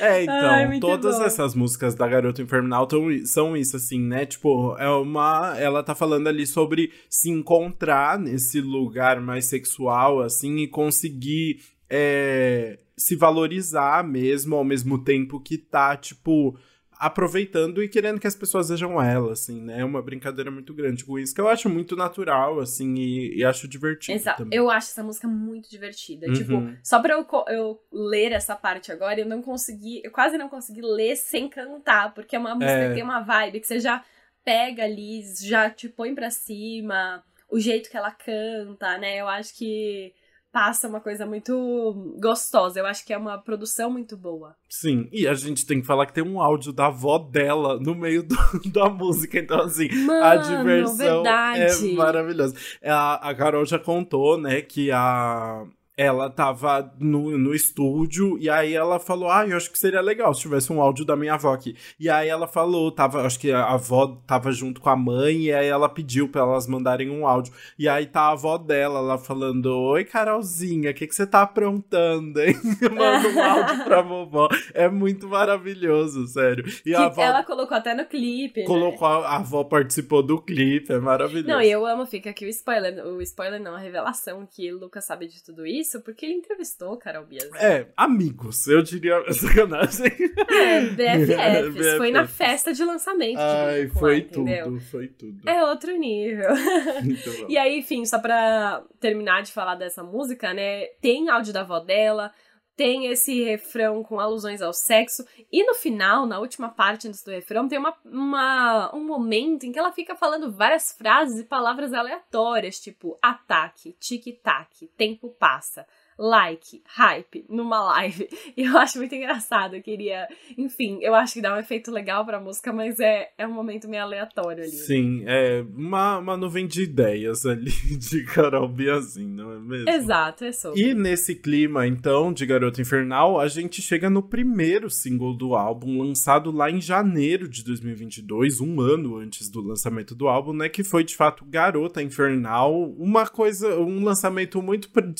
É, 0.00 0.24
então, 0.24 0.50
Ai, 0.50 0.80
todas 0.80 1.16
bom. 1.16 1.24
essas 1.24 1.54
músicas 1.54 1.94
da 1.94 2.08
Garota 2.08 2.42
Infernal 2.42 2.88
tão, 2.88 3.06
são 3.24 3.56
isso, 3.56 3.76
assim, 3.76 4.00
né? 4.00 4.26
Tipo, 4.26 4.76
é 4.78 4.88
uma. 4.90 5.56
Ela 5.56 5.80
tá 5.80 5.94
falando 5.94 6.26
ali 6.26 6.44
sobre 6.44 6.92
se 7.08 7.30
encontrar 7.30 8.18
nesse 8.18 8.60
lugar 8.60 9.20
mais 9.20 9.44
sexual, 9.44 10.20
assim, 10.22 10.56
e 10.56 10.66
conseguir 10.66 11.60
é, 11.88 12.78
se 12.96 13.14
valorizar 13.14 14.02
mesmo, 14.02 14.56
ao 14.56 14.64
mesmo 14.64 14.98
tempo 14.98 15.40
que 15.40 15.56
tá, 15.56 15.96
tipo 15.96 16.58
aproveitando 16.98 17.82
e 17.82 17.88
querendo 17.88 18.20
que 18.20 18.26
as 18.26 18.34
pessoas 18.34 18.68
vejam 18.68 19.00
ela, 19.00 19.32
assim, 19.32 19.60
né? 19.60 19.80
É 19.80 19.84
uma 19.84 20.02
brincadeira 20.02 20.50
muito 20.50 20.74
grande 20.74 21.04
com 21.04 21.18
isso, 21.18 21.34
que 21.34 21.40
eu 21.40 21.48
acho 21.48 21.68
muito 21.68 21.94
natural, 21.96 22.58
assim, 22.60 22.94
e, 22.94 23.38
e 23.38 23.44
acho 23.44 23.68
divertido. 23.68 24.16
Exato. 24.18 24.42
Também. 24.44 24.58
Eu 24.58 24.70
acho 24.70 24.88
essa 24.88 25.02
música 25.02 25.28
muito 25.28 25.70
divertida. 25.70 26.26
Uhum. 26.26 26.32
Tipo, 26.32 26.52
só 26.82 27.00
pra 27.00 27.14
eu, 27.14 27.26
eu 27.48 27.80
ler 27.92 28.32
essa 28.32 28.56
parte 28.56 28.90
agora, 28.90 29.20
eu 29.20 29.26
não 29.26 29.40
consegui, 29.42 30.00
eu 30.04 30.10
quase 30.10 30.36
não 30.36 30.48
consegui 30.48 30.80
ler 30.82 31.16
sem 31.16 31.48
cantar, 31.48 32.12
porque 32.14 32.34
é 32.36 32.38
uma 32.38 32.54
música 32.54 32.72
É. 32.72 32.88
que 32.88 32.94
tem 32.94 33.02
uma 33.04 33.20
vibe 33.20 33.60
que 33.60 33.66
você 33.66 33.80
já 33.80 34.04
pega 34.44 34.84
ali, 34.84 35.22
já 35.42 35.68
te 35.70 35.88
põe 35.88 36.14
pra 36.14 36.30
cima, 36.30 37.22
o 37.50 37.58
jeito 37.60 37.90
que 37.90 37.96
ela 37.96 38.10
canta, 38.10 38.98
né? 38.98 39.20
Eu 39.20 39.28
acho 39.28 39.56
que 39.56 40.12
passa 40.58 40.88
uma 40.88 41.00
coisa 41.00 41.24
muito 41.24 42.14
gostosa. 42.20 42.80
Eu 42.80 42.86
acho 42.86 43.06
que 43.06 43.12
é 43.12 43.16
uma 43.16 43.38
produção 43.38 43.88
muito 43.90 44.16
boa. 44.16 44.56
Sim, 44.68 45.08
e 45.12 45.26
a 45.28 45.34
gente 45.34 45.64
tem 45.64 45.80
que 45.80 45.86
falar 45.86 46.04
que 46.06 46.12
tem 46.12 46.24
um 46.24 46.40
áudio 46.40 46.72
da 46.72 46.86
avó 46.86 47.16
dela 47.18 47.78
no 47.78 47.94
meio 47.94 48.24
do- 48.24 48.36
da 48.72 48.88
música, 48.88 49.38
então 49.38 49.60
assim, 49.62 49.88
Mano, 50.04 50.24
a 50.24 50.36
diversão 50.36 51.24
é 51.24 51.58
verdade. 51.68 51.92
maravilhosa. 51.94 52.54
A, 52.84 53.30
a 53.30 53.34
Carol 53.36 53.64
já 53.64 53.78
contou, 53.78 54.36
né, 54.36 54.60
que 54.60 54.90
a 54.90 55.64
ela 55.98 56.30
tava 56.30 56.94
no, 57.00 57.36
no 57.36 57.52
estúdio 57.52 58.38
e 58.38 58.48
aí 58.48 58.72
ela 58.72 59.00
falou: 59.00 59.28
Ah, 59.28 59.44
eu 59.44 59.56
acho 59.56 59.70
que 59.70 59.78
seria 59.78 60.00
legal 60.00 60.32
se 60.32 60.42
tivesse 60.42 60.72
um 60.72 60.80
áudio 60.80 61.04
da 61.04 61.16
minha 61.16 61.34
avó 61.34 61.52
aqui. 61.52 61.74
E 61.98 62.08
aí 62.08 62.28
ela 62.28 62.46
falou, 62.46 62.92
tava, 62.92 63.26
acho 63.26 63.40
que 63.40 63.50
a 63.50 63.64
avó 63.64 64.18
tava 64.24 64.52
junto 64.52 64.80
com 64.80 64.88
a 64.88 64.96
mãe, 64.96 65.46
e 65.46 65.52
aí 65.52 65.66
ela 65.66 65.88
pediu 65.88 66.28
pra 66.28 66.42
elas 66.42 66.68
mandarem 66.68 67.10
um 67.10 67.26
áudio. 67.26 67.52
E 67.76 67.88
aí 67.88 68.06
tá 68.06 68.22
a 68.22 68.32
avó 68.32 68.56
dela 68.56 69.00
lá 69.00 69.18
falando: 69.18 69.66
Oi, 69.66 70.04
Carolzinha, 70.04 70.92
o 70.92 70.94
que, 70.94 71.06
que 71.06 71.14
você 71.14 71.26
tá 71.26 71.42
aprontando, 71.42 72.40
hein? 72.40 72.54
Manda 72.94 73.28
um 73.28 73.42
áudio 73.42 73.84
pra 73.84 74.00
vovó. 74.00 74.48
É 74.72 74.88
muito 74.88 75.26
maravilhoso, 75.26 76.28
sério. 76.28 76.64
E 76.86 76.94
a 76.94 77.06
avó 77.06 77.22
ela 77.22 77.42
colocou 77.42 77.76
até 77.76 77.92
no 77.92 78.06
clipe. 78.06 78.60
né? 78.60 78.66
colocou, 78.66 79.08
a, 79.08 79.26
a 79.26 79.36
avó 79.36 79.64
participou 79.64 80.22
do 80.22 80.40
clipe, 80.40 80.92
é 80.92 80.98
maravilhoso. 80.98 81.48
Não, 81.48 81.60
e 81.60 81.70
eu 81.70 81.84
amo, 81.84 82.06
fica 82.06 82.30
aqui 82.30 82.44
o 82.44 82.48
spoiler. 82.48 83.04
O 83.04 83.20
spoiler 83.22 83.60
não, 83.60 83.74
a 83.74 83.78
revelação 83.78 84.46
que 84.46 84.72
o 84.72 84.78
Lucas 84.78 85.04
sabe 85.04 85.26
de 85.26 85.42
tudo 85.42 85.66
isso, 85.66 85.87
porque 86.02 86.26
ele 86.26 86.34
entrevistou 86.34 86.96
Carol 86.96 87.24
Bias. 87.24 87.48
É, 87.54 87.86
amigos, 87.96 88.66
eu 88.66 88.82
diria 88.82 89.22
sacanagem. 89.32 90.06
É, 90.50 90.80
BFFs. 90.90 91.74
BFFs. 91.74 91.96
Foi 91.96 92.10
na 92.10 92.26
festa 92.26 92.72
de 92.72 92.84
lançamento. 92.84 93.36
de 93.36 93.42
Ai, 93.42 93.86
com 93.86 93.98
foi 93.98 94.18
entendeu? 94.18 94.64
tudo, 94.64 94.80
foi 94.80 95.08
tudo. 95.08 95.48
É 95.48 95.64
outro 95.64 95.96
nível. 95.96 96.48
Bom. 97.38 97.46
E 97.48 97.56
aí, 97.56 97.78
enfim, 97.78 98.04
só 98.04 98.18
pra 98.18 98.82
terminar 99.00 99.42
de 99.42 99.52
falar 99.52 99.74
dessa 99.76 100.02
música, 100.02 100.52
né? 100.52 100.86
Tem 101.00 101.28
áudio 101.28 101.52
da 101.52 101.60
avó 101.60 101.80
dela, 101.80 102.32
tem 102.78 103.06
esse 103.06 103.42
refrão 103.42 104.04
com 104.04 104.20
alusões 104.20 104.62
ao 104.62 104.72
sexo. 104.72 105.26
E 105.50 105.64
no 105.64 105.74
final, 105.74 106.24
na 106.26 106.38
última 106.38 106.68
parte 106.68 107.08
antes 107.08 107.24
do 107.24 107.30
refrão, 107.32 107.66
tem 107.66 107.76
uma, 107.76 107.92
uma- 108.04 108.94
um 108.94 109.04
momento 109.04 109.64
em 109.64 109.72
que 109.72 109.78
ela 109.80 109.90
fica 109.90 110.14
falando 110.14 110.52
várias 110.52 110.92
frases 110.92 111.40
e 111.40 111.44
palavras 111.44 111.92
aleatórias, 111.92 112.78
tipo 112.78 113.18
ataque, 113.20 113.96
tic-tac, 113.98 114.86
tempo 114.96 115.28
passa. 115.30 115.84
Like, 116.18 116.82
hype, 116.84 117.44
numa 117.48 117.80
live. 117.80 118.28
E 118.56 118.64
eu 118.64 118.76
acho 118.76 118.98
muito 118.98 119.14
engraçado. 119.14 119.76
Eu 119.76 119.82
queria. 119.82 120.26
Enfim, 120.56 120.98
eu 121.00 121.14
acho 121.14 121.34
que 121.34 121.40
dá 121.40 121.54
um 121.54 121.58
efeito 121.58 121.92
legal 121.92 122.24
pra 122.26 122.40
música, 122.40 122.72
mas 122.72 122.98
é, 122.98 123.28
é 123.38 123.46
um 123.46 123.52
momento 123.52 123.88
meio 123.88 124.02
aleatório 124.02 124.64
ali. 124.64 124.72
Sim, 124.72 125.22
é 125.26 125.64
uma, 125.76 126.18
uma 126.18 126.36
nuvem 126.36 126.66
de 126.66 126.82
ideias 126.82 127.46
ali 127.46 127.70
de 127.96 128.24
Carol 128.24 128.66
Biazin, 128.68 129.28
não 129.28 129.52
é 129.52 129.58
mesmo? 129.60 129.88
Exato, 129.90 130.44
é 130.44 130.50
sobre. 130.52 130.80
E 130.82 130.94
nesse 130.94 131.36
clima, 131.36 131.86
então, 131.86 132.32
de 132.32 132.44
Garota 132.46 132.80
Infernal, 132.80 133.38
a 133.38 133.46
gente 133.46 133.80
chega 133.80 134.10
no 134.10 134.22
primeiro 134.22 134.90
single 134.90 135.36
do 135.36 135.54
álbum, 135.54 136.02
lançado 136.02 136.50
lá 136.50 136.68
em 136.68 136.80
janeiro 136.80 137.48
de 137.48 137.62
2022, 137.62 138.60
um 138.60 138.80
ano 138.80 139.16
antes 139.18 139.48
do 139.48 139.60
lançamento 139.60 140.14
do 140.16 140.26
álbum, 140.26 140.52
né? 140.52 140.68
Que 140.68 140.82
foi, 140.82 141.04
de 141.04 141.14
fato, 141.14 141.44
Garota 141.44 142.02
Infernal, 142.02 142.74
uma 142.98 143.26
coisa, 143.26 143.78
um 143.78 144.02
lançamento 144.02 144.60
muito 144.60 144.90
pre- 144.90 145.12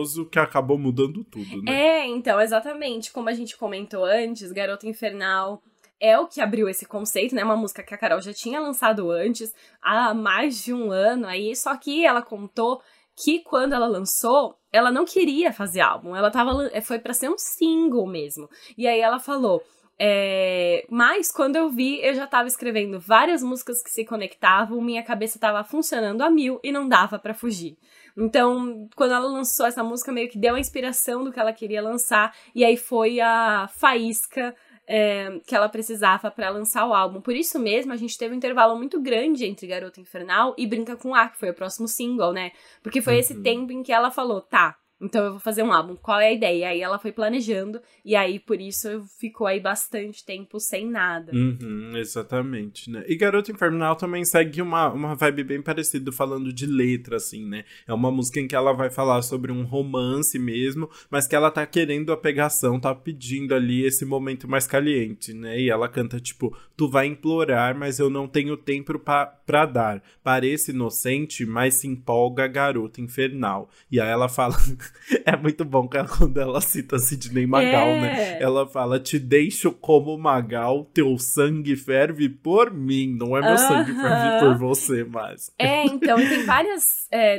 despretensioso 0.00 0.26
que 0.26 0.38
acabou 0.38 0.78
mudando 0.78 1.24
tudo, 1.24 1.62
né? 1.62 1.72
É, 1.72 2.06
então, 2.06 2.40
exatamente. 2.40 3.12
Como 3.12 3.28
a 3.28 3.32
gente 3.32 3.56
comentou 3.56 4.04
antes, 4.04 4.52
Garota 4.52 4.86
Infernal 4.88 5.62
é 6.00 6.18
o 6.18 6.26
que 6.26 6.40
abriu 6.40 6.68
esse 6.68 6.86
conceito, 6.86 7.34
né? 7.34 7.44
Uma 7.44 7.56
música 7.56 7.82
que 7.82 7.94
a 7.94 7.98
Carol 7.98 8.20
já 8.20 8.32
tinha 8.32 8.58
lançado 8.60 9.10
antes, 9.10 9.54
há 9.82 10.14
mais 10.14 10.62
de 10.62 10.72
um 10.72 10.90
ano 10.90 11.26
aí, 11.26 11.54
só 11.54 11.76
que 11.76 12.04
ela 12.04 12.22
contou 12.22 12.80
que 13.22 13.40
quando 13.40 13.74
ela 13.74 13.86
lançou, 13.86 14.56
ela 14.72 14.90
não 14.90 15.04
queria 15.04 15.52
fazer 15.52 15.80
álbum, 15.80 16.16
ela 16.16 16.30
tava, 16.30 16.52
lan- 16.52 16.70
foi 16.82 16.98
pra 16.98 17.12
ser 17.12 17.28
um 17.28 17.36
single 17.36 18.06
mesmo. 18.06 18.48
E 18.78 18.86
aí 18.86 18.98
ela 18.98 19.18
falou, 19.18 19.62
é, 19.98 20.86
mas 20.88 21.30
quando 21.30 21.56
eu 21.56 21.68
vi, 21.68 22.00
eu 22.02 22.14
já 22.14 22.26
tava 22.26 22.48
escrevendo 22.48 22.98
várias 22.98 23.42
músicas 23.42 23.82
que 23.82 23.90
se 23.90 24.06
conectavam, 24.06 24.80
minha 24.80 25.02
cabeça 25.02 25.38
tava 25.38 25.62
funcionando 25.62 26.22
a 26.22 26.30
mil 26.30 26.58
e 26.64 26.72
não 26.72 26.88
dava 26.88 27.18
pra 27.18 27.34
fugir. 27.34 27.76
Então, 28.20 28.88
quando 28.94 29.14
ela 29.14 29.26
lançou 29.26 29.64
essa 29.66 29.82
música, 29.82 30.12
meio 30.12 30.28
que 30.28 30.38
deu 30.38 30.54
a 30.54 30.60
inspiração 30.60 31.24
do 31.24 31.32
que 31.32 31.40
ela 31.40 31.52
queria 31.52 31.82
lançar, 31.82 32.34
e 32.54 32.64
aí 32.64 32.76
foi 32.76 33.18
a 33.20 33.66
faísca 33.68 34.54
é, 34.86 35.38
que 35.46 35.54
ela 35.54 35.68
precisava 35.68 36.30
pra 36.30 36.50
lançar 36.50 36.84
o 36.86 36.92
álbum. 36.92 37.20
Por 37.20 37.34
isso 37.34 37.58
mesmo, 37.58 37.92
a 37.92 37.96
gente 37.96 38.18
teve 38.18 38.34
um 38.34 38.36
intervalo 38.36 38.76
muito 38.76 39.00
grande 39.00 39.46
entre 39.46 39.66
Garota 39.66 40.00
Infernal 40.00 40.54
e 40.58 40.66
Brinca 40.66 40.96
com 40.96 41.14
A, 41.14 41.28
que 41.28 41.38
foi 41.38 41.50
o 41.50 41.54
próximo 41.54 41.88
single, 41.88 42.32
né? 42.32 42.50
Porque 42.82 43.00
foi 43.00 43.16
esse 43.18 43.34
Uhum. 43.34 43.42
tempo 43.42 43.72
em 43.72 43.82
que 43.82 43.92
ela 43.92 44.10
falou, 44.10 44.40
tá, 44.40 44.76
então 45.00 45.24
eu 45.24 45.30
vou 45.32 45.40
fazer 45.40 45.62
um 45.62 45.72
álbum, 45.72 45.96
qual 45.96 46.20
é 46.20 46.28
a 46.28 46.32
ideia? 46.32 46.60
E 46.60 46.64
aí 46.64 46.80
ela 46.82 46.98
foi 46.98 47.10
planejando, 47.10 47.80
e 48.04 48.14
aí 48.14 48.38
por 48.38 48.60
isso 48.60 49.02
ficou 49.18 49.46
aí 49.46 49.58
bastante 49.58 50.24
tempo 50.24 50.60
sem 50.60 50.86
nada. 50.86 51.32
Uhum, 51.32 51.92
exatamente, 51.96 52.90
né? 52.90 53.02
E 53.08 53.16
Garota 53.16 53.50
Infernal 53.50 53.96
também 53.96 54.24
segue 54.24 54.60
uma, 54.60 54.92
uma 54.92 55.14
vibe 55.14 55.44
bem 55.44 55.62
parecida, 55.62 56.12
falando 56.12 56.52
de 56.52 56.66
letra, 56.66 57.16
assim, 57.16 57.46
né? 57.46 57.64
É 57.86 57.94
uma 57.94 58.10
música 58.10 58.40
em 58.40 58.46
que 58.46 58.54
ela 58.54 58.72
vai 58.72 58.90
falar 58.90 59.22
sobre 59.22 59.50
um 59.50 59.64
romance 59.64 60.38
mesmo, 60.38 60.90
mas 61.10 61.26
que 61.26 61.34
ela 61.34 61.50
tá 61.50 61.64
querendo 61.64 62.12
a 62.12 62.16
pegação, 62.16 62.78
tá 62.78 62.94
pedindo 62.94 63.54
ali 63.54 63.84
esse 63.84 64.04
momento 64.04 64.46
mais 64.46 64.66
caliente, 64.66 65.32
né? 65.32 65.58
E 65.58 65.70
ela 65.70 65.88
canta, 65.88 66.20
tipo, 66.20 66.54
tu 66.76 66.90
vai 66.90 67.06
implorar, 67.06 67.74
mas 67.74 67.98
eu 67.98 68.10
não 68.10 68.28
tenho 68.28 68.56
tempo 68.56 68.98
pra, 68.98 69.24
pra 69.24 69.64
dar. 69.64 70.02
Parece 70.22 70.72
inocente, 70.72 71.46
mas 71.46 71.74
se 71.76 71.88
empolga, 71.88 72.46
garota 72.46 73.00
infernal. 73.00 73.70
E 73.90 73.98
aí 73.98 74.08
ela 74.08 74.28
fala... 74.28 74.56
é 75.24 75.36
muito 75.36 75.64
bom 75.64 75.88
quando 76.18 76.40
ela 76.40 76.60
cita 76.60 76.98
Sidney 76.98 77.46
Magal, 77.46 77.88
É. 77.88 78.00
né? 78.00 78.42
Ela 78.42 78.66
fala: 78.66 79.00
Te 79.00 79.18
deixo 79.18 79.72
como 79.72 80.16
Magal, 80.16 80.84
teu 80.94 81.18
sangue 81.18 81.76
ferve 81.76 82.28
por 82.28 82.72
mim. 82.72 83.16
Não 83.18 83.36
é 83.36 83.40
meu 83.40 83.58
sangue 83.58 83.92
ferve 83.94 84.40
por 84.40 84.56
você, 84.58 85.04
mas. 85.04 85.52
É, 85.58 85.84
então, 85.84 86.18
e 86.18 86.28
tem 86.28 86.44
vários 86.44 86.84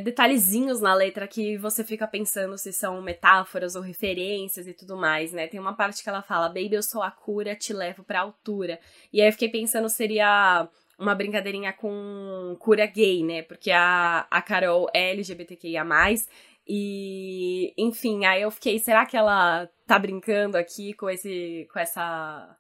detalhezinhos 0.04 0.82
na 0.82 0.94
letra 0.94 1.28
que 1.28 1.58
você 1.58 1.84
fica 1.84 2.08
pensando 2.08 2.58
se 2.58 2.74
são 2.74 3.02
metáforas 3.02 3.76
ou 3.76 3.82
referências 3.82 4.68
e 4.68 4.74
tudo 4.74 4.98
mais, 4.98 5.32
né? 5.32 5.48
Tem 5.48 5.60
uma 5.60 5.74
parte 5.74 6.04
que 6.04 6.10
ela 6.10 6.22
fala, 6.22 6.48
baby, 6.48 6.74
eu 6.74 6.84
sou 6.84 7.02
a 7.02 7.12
cura, 7.12 7.56
te 7.56 7.74
levo 7.74 8.04
pra 8.04 8.20
altura. 8.22 8.80
E 9.14 9.22
aí 9.22 9.28
eu 9.28 9.32
fiquei 9.32 9.50
pensando 9.50 9.88
seria 9.90 10.68
uma 11.00 11.16
brincadeirinha 11.16 11.74
com 11.74 12.56
cura 12.60 12.86
gay, 12.86 13.24
né? 13.24 13.42
Porque 13.42 13.72
a, 13.72 14.26
a 14.30 14.42
Carol 14.42 14.88
é 14.94 15.12
LGBTQIA+, 15.12 15.84
e, 16.74 17.74
enfim, 17.78 18.24
aí 18.24 18.44
eu 18.44 18.50
fiquei, 18.50 18.80
será 18.80 19.06
que 19.06 19.18
ela 19.18 19.68
tá 19.86 20.00
brincando 20.00 20.58
aqui 20.58 20.94
com 20.94 21.10
esse, 21.10 21.68
com 21.74 21.78
essa 21.78 22.58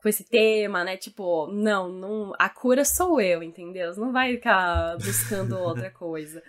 com 0.00 0.08
esse 0.08 0.22
tema, 0.22 0.84
né? 0.84 0.96
Tipo, 0.96 1.48
não, 1.48 1.88
não, 1.88 2.32
a 2.38 2.48
cura 2.48 2.84
sou 2.84 3.20
eu, 3.20 3.42
entendeu? 3.42 3.92
Não 3.96 4.12
vai 4.12 4.34
ficar 4.34 4.96
buscando 4.98 5.58
outra 5.58 5.90
coisa. 5.90 6.40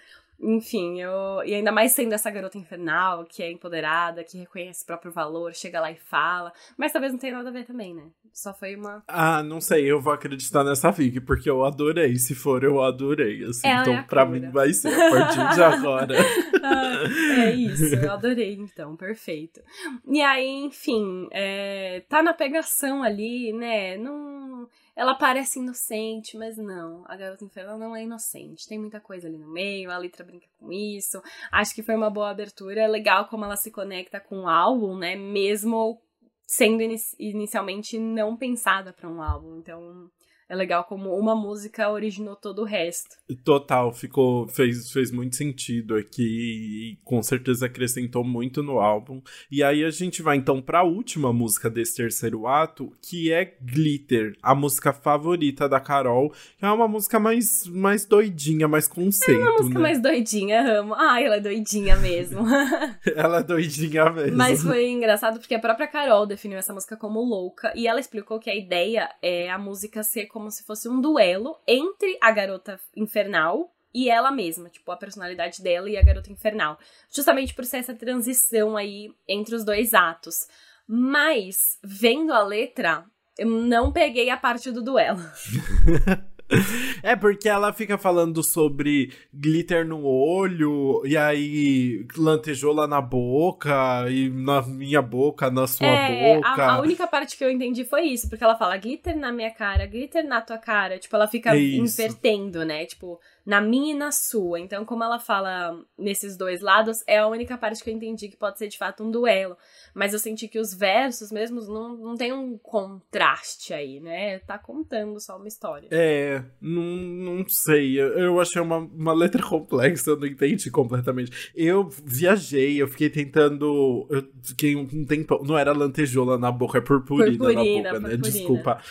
Enfim, 0.41 1.01
eu. 1.01 1.43
E 1.45 1.53
ainda 1.53 1.71
mais 1.71 1.91
sendo 1.91 2.13
essa 2.13 2.31
garota 2.31 2.57
infernal, 2.57 3.25
que 3.25 3.43
é 3.43 3.51
empoderada, 3.51 4.23
que 4.23 4.37
reconhece 4.37 4.83
o 4.83 4.87
próprio 4.87 5.11
valor, 5.11 5.53
chega 5.53 5.81
lá 5.81 5.91
e 5.91 5.97
fala. 5.97 6.53
Mas 6.77 6.93
talvez 6.93 7.11
não 7.11 7.19
tenha 7.19 7.33
nada 7.33 7.49
a 7.49 7.51
ver 7.51 7.65
também, 7.65 7.93
né? 7.93 8.03
Só 8.31 8.53
foi 8.53 8.75
uma. 8.75 9.03
Ah, 9.07 9.43
não 9.43 9.59
sei, 9.59 9.91
eu 9.91 9.99
vou 9.99 10.13
acreditar 10.13 10.63
nessa 10.63 10.93
fic, 10.93 11.19
porque 11.21 11.49
eu 11.49 11.65
adorei. 11.65 12.15
Se 12.15 12.33
for, 12.33 12.63
eu 12.63 12.81
adorei. 12.81 13.43
Assim, 13.43 13.67
é 13.67 13.81
então, 13.81 13.97
a 13.97 14.03
pra 14.03 14.25
cura. 14.25 14.39
mim, 14.39 14.49
vai 14.49 14.71
ser 14.71 14.93
a 14.93 15.09
partir 15.09 15.55
de 15.55 15.63
agora. 15.63 16.15
Ah, 16.61 17.03
é 17.39 17.51
isso, 17.55 17.95
eu 17.95 18.11
adorei 18.11 18.53
então, 18.53 18.95
perfeito. 18.95 19.61
E 20.07 20.21
aí, 20.21 20.45
enfim, 20.65 21.27
é, 21.31 22.03
tá 22.09 22.21
na 22.21 22.33
pegação 22.33 23.01
ali, 23.01 23.53
né? 23.53 23.97
Não, 23.97 24.67
ela 24.99 25.15
parece 25.15 25.59
inocente, 25.59 26.37
mas 26.37 26.57
não. 26.57 27.03
A 27.07 27.15
garota 27.15 27.45
infernal 27.45 27.77
não 27.77 27.95
é 27.95 28.03
inocente. 28.03 28.67
Tem 28.67 28.77
muita 28.77 28.99
coisa 28.99 29.27
ali 29.29 29.37
no 29.37 29.47
meio, 29.47 29.89
a 29.89 29.97
letra 29.97 30.25
brinca 30.25 30.47
com 30.59 30.69
isso. 30.71 31.21
Acho 31.49 31.73
que 31.73 31.81
foi 31.81 31.95
uma 31.95 32.09
boa 32.09 32.29
abertura. 32.29 32.81
É 32.81 32.87
legal 32.87 33.27
como 33.29 33.45
ela 33.45 33.55
se 33.55 33.71
conecta 33.71 34.19
com 34.19 34.41
o 34.41 34.49
álbum, 34.49 34.97
né? 34.97 35.15
Mesmo 35.15 36.01
sendo 36.45 36.81
ini- 36.81 36.97
inicialmente 37.17 37.97
não 37.97 38.35
pensada 38.35 38.91
pra 38.91 39.07
um 39.07 39.21
álbum. 39.21 39.57
Então, 39.59 40.09
é 40.49 40.55
legal 40.55 40.83
como 40.83 41.15
uma 41.15 41.35
música 41.35 41.89
originou 41.89 42.35
todo 42.35 42.63
o 42.63 42.65
resto. 42.65 43.15
Total, 43.43 43.93
ficou 43.93 44.47
fez, 44.47 44.91
fez 44.91 45.11
muito 45.11 45.35
sentido 45.35 45.95
aqui 45.95 46.23
e 46.23 46.97
com 47.03 47.21
certeza 47.21 47.67
acrescentou 47.67 48.23
muito 48.23 48.63
no 48.63 48.79
álbum. 48.79 49.21
E 49.51 49.63
aí 49.63 49.83
a 49.83 49.91
gente 49.91 50.23
vai 50.23 50.37
então 50.37 50.59
para 50.59 50.79
a 50.79 50.83
última 50.83 51.31
música 51.31 51.69
desse 51.69 51.95
terceiro 51.97 52.47
ato, 52.47 52.91
que 53.01 53.31
é 53.31 53.45
Glitter, 53.61 54.35
a 54.41 54.55
música 54.55 54.91
favorita 54.91 55.69
da 55.69 55.79
Carol, 55.79 56.31
que 56.57 56.65
é 56.65 56.71
uma 56.71 56.87
música 56.87 57.19
mais 57.19 57.67
mais 57.67 58.05
doidinha, 58.05 58.67
mais 58.67 58.87
conceito, 58.87 59.39
É 59.39 59.43
uma 59.43 59.57
música 59.57 59.75
né? 59.75 59.81
mais 59.81 60.01
doidinha, 60.01 60.79
amo. 60.79 60.95
Ai, 60.95 61.25
ela 61.25 61.35
é 61.35 61.39
doidinha 61.39 61.95
mesmo. 61.97 62.39
Ela 63.15 63.39
é 63.39 63.43
doidinha 63.43 64.09
mesmo. 64.09 64.37
Mas 64.37 64.63
foi 64.63 64.89
engraçado 64.89 65.39
porque 65.39 65.53
a 65.53 65.59
própria 65.59 65.87
Carol 65.87 66.25
definiu 66.25 66.57
essa 66.57 66.73
música 66.73 66.95
como 66.95 67.19
louca 67.21 67.71
e 67.75 67.87
ela 67.87 67.99
explicou 67.99 68.39
que 68.39 68.49
a 68.49 68.55
ideia 68.55 69.09
é 69.21 69.49
a 69.49 69.57
música 69.57 70.03
ser 70.03 70.27
como 70.27 70.38
se 70.47 70.63
fosse 70.63 70.87
um 70.87 71.01
duelo 71.01 71.57
entre 71.67 72.17
a 72.21 72.31
garota 72.31 72.79
infernal 72.95 73.73
e 73.91 74.09
ela 74.09 74.31
mesma, 74.31 74.69
tipo, 74.69 74.91
a 74.91 74.97
personalidade 74.97 75.63
dela 75.63 75.89
e 75.89 75.97
a 75.97 76.03
garota 76.03 76.31
infernal. 76.31 76.77
Justamente 77.11 77.55
por 77.55 77.65
ser 77.65 77.77
essa 77.77 77.95
transição 77.95 78.77
aí 78.77 79.11
entre 79.27 79.55
os 79.55 79.65
dois 79.65 79.95
atos. 79.95 80.47
Mas, 80.87 81.79
vendo 81.83 82.31
a 82.31 82.43
letra, 82.43 83.03
eu 83.37 83.49
não 83.49 83.91
peguei 83.91 84.29
a 84.29 84.37
parte 84.37 84.71
do 84.71 84.83
duelo. 84.83 85.19
É 87.01 87.15
porque 87.15 87.47
ela 87.47 87.71
fica 87.71 87.97
falando 87.97 88.43
sobre 88.43 89.13
glitter 89.33 89.87
no 89.87 90.03
olho, 90.03 91.01
e 91.05 91.15
aí 91.15 92.05
lantejoula 92.17 92.87
na 92.87 92.99
boca, 92.99 94.05
e 94.09 94.29
na 94.29 94.61
minha 94.63 95.01
boca, 95.01 95.49
na 95.49 95.65
sua 95.65 95.87
É, 95.87 96.35
boca. 96.35 96.47
a, 96.49 96.75
a 96.75 96.81
única 96.81 97.07
parte 97.07 97.37
que 97.37 97.43
eu 97.43 97.49
entendi 97.49 97.85
foi 97.85 98.01
isso, 98.03 98.27
porque 98.29 98.43
ela 98.43 98.57
fala 98.57 98.75
glitter 98.77 99.17
na 99.17 99.31
minha 99.31 99.51
cara, 99.51 99.85
glitter 99.85 100.25
na 100.27 100.41
tua 100.41 100.57
cara. 100.57 100.99
Tipo, 100.99 101.15
ela 101.15 101.27
fica 101.27 101.55
É 101.55 101.59
invertendo, 101.59 102.65
né? 102.65 102.85
Tipo, 102.85 103.19
na 103.45 103.61
minha 103.61 103.93
e 103.93 103.97
na 103.97 104.11
sua. 104.11 104.59
Então, 104.59 104.83
como 104.83 105.03
ela 105.03 105.19
fala 105.19 105.79
nesses 105.97 106.35
dois 106.35 106.61
lados, 106.61 107.01
é 107.07 107.19
a 107.19 107.27
única 107.27 107.57
parte 107.57 107.83
que 107.83 107.89
eu 107.89 107.93
entendi 107.93 108.27
que 108.27 108.37
pode 108.37 108.57
ser 108.57 108.67
de 108.67 108.77
fato 108.77 109.03
um 109.03 109.11
duelo. 109.11 109.55
Mas 109.93 110.13
eu 110.13 110.19
senti 110.19 110.47
que 110.47 110.59
os 110.59 110.73
versos 110.73 111.31
mesmos 111.31 111.67
não, 111.67 111.95
não 111.95 112.15
tem 112.15 112.31
um 112.33 112.57
contraste 112.57 113.73
aí, 113.73 113.99
né? 113.99 114.39
Tá 114.39 114.57
contando 114.57 115.19
só 115.19 115.37
uma 115.37 115.47
história. 115.47 115.87
É, 115.91 116.38
não, 116.61 116.83
não 116.83 117.45
sei. 117.47 117.99
Eu, 117.99 118.39
achei 118.39 118.61
uma, 118.61 118.77
uma 118.77 119.13
letra 119.13 119.41
complexa, 119.41 120.11
eu 120.11 120.19
não 120.19 120.27
entendi 120.27 120.69
completamente. 120.69 121.51
Eu 121.55 121.89
viajei, 122.05 122.81
eu 122.81 122.87
fiquei 122.87 123.09
tentando. 123.09 124.07
Eu 124.09 124.23
fiquei 124.43 124.75
um 124.75 125.05
tempo. 125.05 125.43
Não 125.45 125.57
era 125.57 125.71
lantejoula 125.71 126.37
na 126.37 126.51
boca, 126.51 126.77
é 126.77 126.81
purpurina, 126.81 127.37
Purpurina, 127.37 127.91
na 127.91 127.99
boca, 127.99 127.99
né? 127.99 128.17
purpurina. 128.17 128.17
Desculpa. 128.17 128.81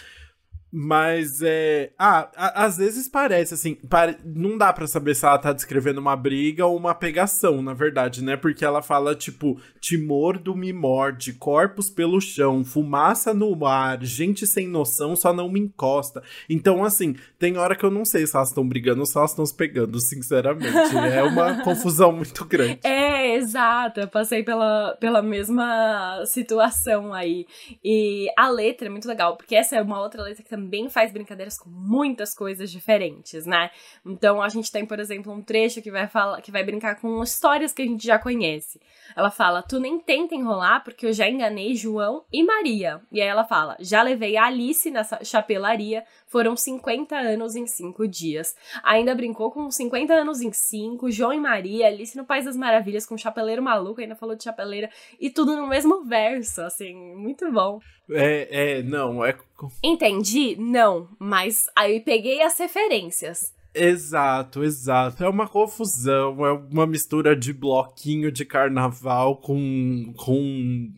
Mas 0.71 1.41
é. 1.43 1.91
Ah, 1.99 2.29
a- 2.37 2.65
às 2.65 2.77
vezes 2.77 3.09
parece 3.09 3.55
assim. 3.55 3.75
pare- 3.75 4.19
Não 4.25 4.59
dá 4.59 4.73
pra 4.73 4.87
saber 4.87 5.15
se 5.15 5.25
ela 5.25 5.39
tá 5.39 5.53
descrevendo 5.53 5.99
uma 5.99 6.15
briga 6.15 6.67
ou 6.67 6.77
uma 6.77 6.95
pegação, 6.95 7.63
na 7.63 7.73
verdade, 7.73 8.23
né? 8.23 8.37
Porque 8.37 8.65
ela 8.65 8.83
fala, 8.83 9.15
tipo, 9.15 9.59
te 9.81 9.97
mordo, 9.97 10.55
me 10.55 10.73
morde, 10.73 11.33
corpos 11.33 11.89
pelo 11.89 12.21
chão, 12.21 12.65
fumaça 12.65 13.33
no 13.33 13.65
ar, 13.67 14.03
gente 14.05 14.47
sem 14.47 14.69
noção 14.69 15.17
só 15.17 15.33
não 15.33 15.49
me 15.49 15.59
encosta. 15.61 16.23
Então, 16.51 16.85
assim, 16.85 17.17
tem 17.39 17.57
hora 17.57 17.75
que 17.75 17.85
eu 17.85 17.91
não 17.91 18.05
sei 18.05 18.27
se 18.27 18.37
elas 18.37 18.49
estão 18.49 18.67
brigando 18.69 19.01
ou 19.01 19.07
se 19.07 19.17
elas 19.17 19.31
estão 19.31 19.47
se 19.47 19.55
pegando, 19.55 19.99
sinceramente. 20.01 20.97
É 20.97 21.23
uma 21.23 21.63
confusão 21.65 22.13
muito 22.13 22.45
grande. 22.45 22.81
É, 22.85 23.37
exato. 23.37 24.01
Eu 24.01 24.09
passei 24.09 24.43
pela, 24.43 24.97
pela 25.01 25.23
mesma 25.23 26.23
situação 26.27 27.13
aí. 27.15 27.47
E 27.83 28.27
a 28.37 28.49
letra 28.51 28.87
é 28.89 28.91
muito 28.91 29.09
legal, 29.09 29.37
porque 29.37 29.55
essa 29.55 29.77
é 29.77 29.83
uma 29.83 30.01
outra 30.01 30.23
letra 30.23 30.43
que 30.43 30.58
também 30.59 30.89
faz 30.91 31.13
brincadeiras 31.13 31.57
com 31.57 31.71
muitas 31.71 32.35
coisas 32.35 32.71
diferentes, 32.71 33.47
né? 33.47 33.71
Então 34.05 34.43
a 34.43 34.49
gente 34.49 34.73
tem, 34.73 34.85
por 34.85 34.99
exemplo, 34.99 35.33
um 35.33 35.41
trecho 35.41 35.81
que 35.81 35.91
vai 35.91 36.09
falar, 36.09 36.43
que 36.43 36.51
vai 36.51 36.65
brincar 36.65 36.97
com 37.01 37.23
histórias 37.23 37.73
que 37.73 37.83
a 37.83 37.87
gente 37.87 38.05
já 38.05 38.19
conhece. 38.19 38.81
Ela 39.17 39.31
fala: 39.31 39.63
"Tu 39.63 39.79
nem 39.79 40.01
tenta 40.01 40.35
enrolar 40.35 40.83
porque 40.83 41.07
eu 41.07 41.13
já 41.13 41.29
enganei 41.29 41.77
João 41.77 42.25
e 42.33 42.43
Maria". 42.43 43.01
E 43.13 43.21
aí 43.23 43.29
ela 43.29 43.45
fala: 43.45 43.77
"Já 43.79 44.03
levei 44.03 44.37
a 44.37 44.47
Alice 44.47 44.91
na 44.91 45.05
sa- 45.05 45.23
chapelaria, 45.23 46.05
foram 46.27 46.57
50 46.57 47.17
anos 47.17 47.55
em 47.55 47.67
5 47.67 48.09
dias". 48.09 48.57
Ainda 48.83 49.15
brincou 49.15 49.51
com 49.53 49.71
50 49.71 50.13
anos 50.15 50.41
em 50.41 50.53
5, 50.53 51.09
João 51.11 51.33
e 51.33 51.39
Maria, 51.41 51.87
Alice 51.87 52.17
no 52.17 52.25
País 52.25 52.45
das 52.47 52.57
Maravilhas 52.57 53.07
com 53.07 53.17
chapeleiro 53.17 53.63
maluco, 53.63 54.01
ainda 54.01 54.17
falou 54.17 54.35
de 54.35 54.43
chapeleira 54.43 54.91
e 55.21 55.31
tudo 55.31 55.57
no 55.57 55.67
mesmo 55.69 56.05
verso, 56.05 56.63
assim, 56.63 56.95
muito 57.15 57.51
bom. 57.53 57.79
É, 58.11 58.79
é, 58.79 58.83
não, 58.83 59.25
é. 59.25 59.37
Entendi? 59.83 60.57
Não, 60.59 61.09
mas 61.19 61.67
aí 61.77 62.01
peguei 62.01 62.43
as 62.43 62.59
referências. 62.59 63.53
Exato, 63.75 64.65
exato. 64.65 65.23
É 65.23 65.29
uma 65.29 65.47
confusão, 65.47 66.45
é 66.45 66.53
uma 66.53 66.87
mistura 66.87 67.37
de 67.37 67.53
bloquinho 67.53 68.33
de 68.33 68.45
carnaval 68.45 69.37
com, 69.37 70.13
com 70.17 70.91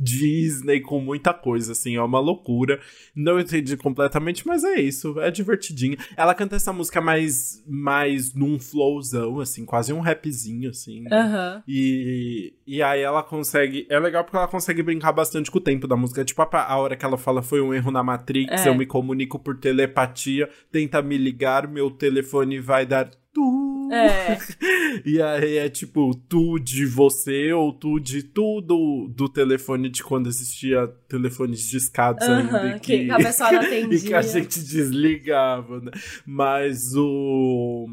Disney, 0.00 0.80
com 0.80 1.00
muita 1.00 1.32
coisa, 1.34 1.72
assim, 1.72 1.96
é 1.96 2.02
uma 2.02 2.20
loucura. 2.20 2.80
Não 3.14 3.38
entendi 3.38 3.76
completamente, 3.76 4.46
mas 4.46 4.64
é 4.64 4.80
isso, 4.80 5.18
é 5.20 5.30
divertidinho. 5.30 5.96
Ela 6.16 6.34
canta 6.34 6.56
essa 6.56 6.72
música 6.72 7.00
mais, 7.00 7.62
mais 7.66 8.34
num 8.34 8.58
flowzão, 8.58 9.40
assim, 9.40 9.64
quase 9.64 9.92
um 9.92 10.00
rapzinho, 10.00 10.70
assim. 10.70 11.02
né? 11.02 11.10
Aham. 11.12 11.62
E, 11.66 12.54
e 12.66 12.82
aí 12.82 13.00
ela 13.00 13.22
consegue. 13.22 13.86
É 13.90 13.98
legal 13.98 14.24
porque 14.24 14.36
ela 14.36 14.48
consegue 14.48 14.82
brincar 14.82 15.12
bastante 15.12 15.50
com 15.50 15.58
o 15.58 15.60
tempo 15.62 15.86
da 15.86 15.96
música. 15.96 16.24
Tipo, 16.24 16.42
a, 16.42 16.48
a 16.64 16.76
hora 16.78 16.96
que 16.96 17.04
ela 17.04 17.16
fala 17.18 17.42
foi 17.42 17.60
um 17.60 17.72
erro 17.74 17.90
na 17.90 18.02
Matrix, 18.02 18.66
É. 18.66 18.68
eu 18.68 18.74
me 18.74 18.86
comunico 18.86 19.38
por 19.38 19.56
telepatia, 19.58 20.48
tenta 20.70 21.00
me 21.02 21.16
ligar, 21.16 21.66
meu 21.68 21.90
telefone 21.90 22.58
vai 22.60 22.86
dar. 22.86 23.10
É. 23.92 24.38
E 25.04 25.22
aí 25.22 25.56
é 25.58 25.68
tipo, 25.68 26.14
tu 26.28 26.58
de 26.58 26.84
você 26.86 27.52
ou 27.52 27.72
tu 27.72 27.98
de 28.00 28.22
tudo 28.22 29.08
do 29.08 29.28
telefone 29.28 29.88
de 29.88 30.02
quando 30.02 30.28
existia 30.28 30.86
telefones 31.08 31.60
discados 31.68 32.26
ainda. 32.26 32.58
Aham, 32.58 32.76
e 32.76 32.80
que 32.80 33.10
a 33.10 33.16
pessoa 33.16 33.52
não 33.52 33.62
e 33.92 34.00
que 34.00 34.14
a 34.14 34.18
atendia. 34.18 34.22
gente 34.22 34.60
desligava, 34.60 35.80
né? 35.80 35.90
Mas 36.26 36.94
o. 36.96 37.86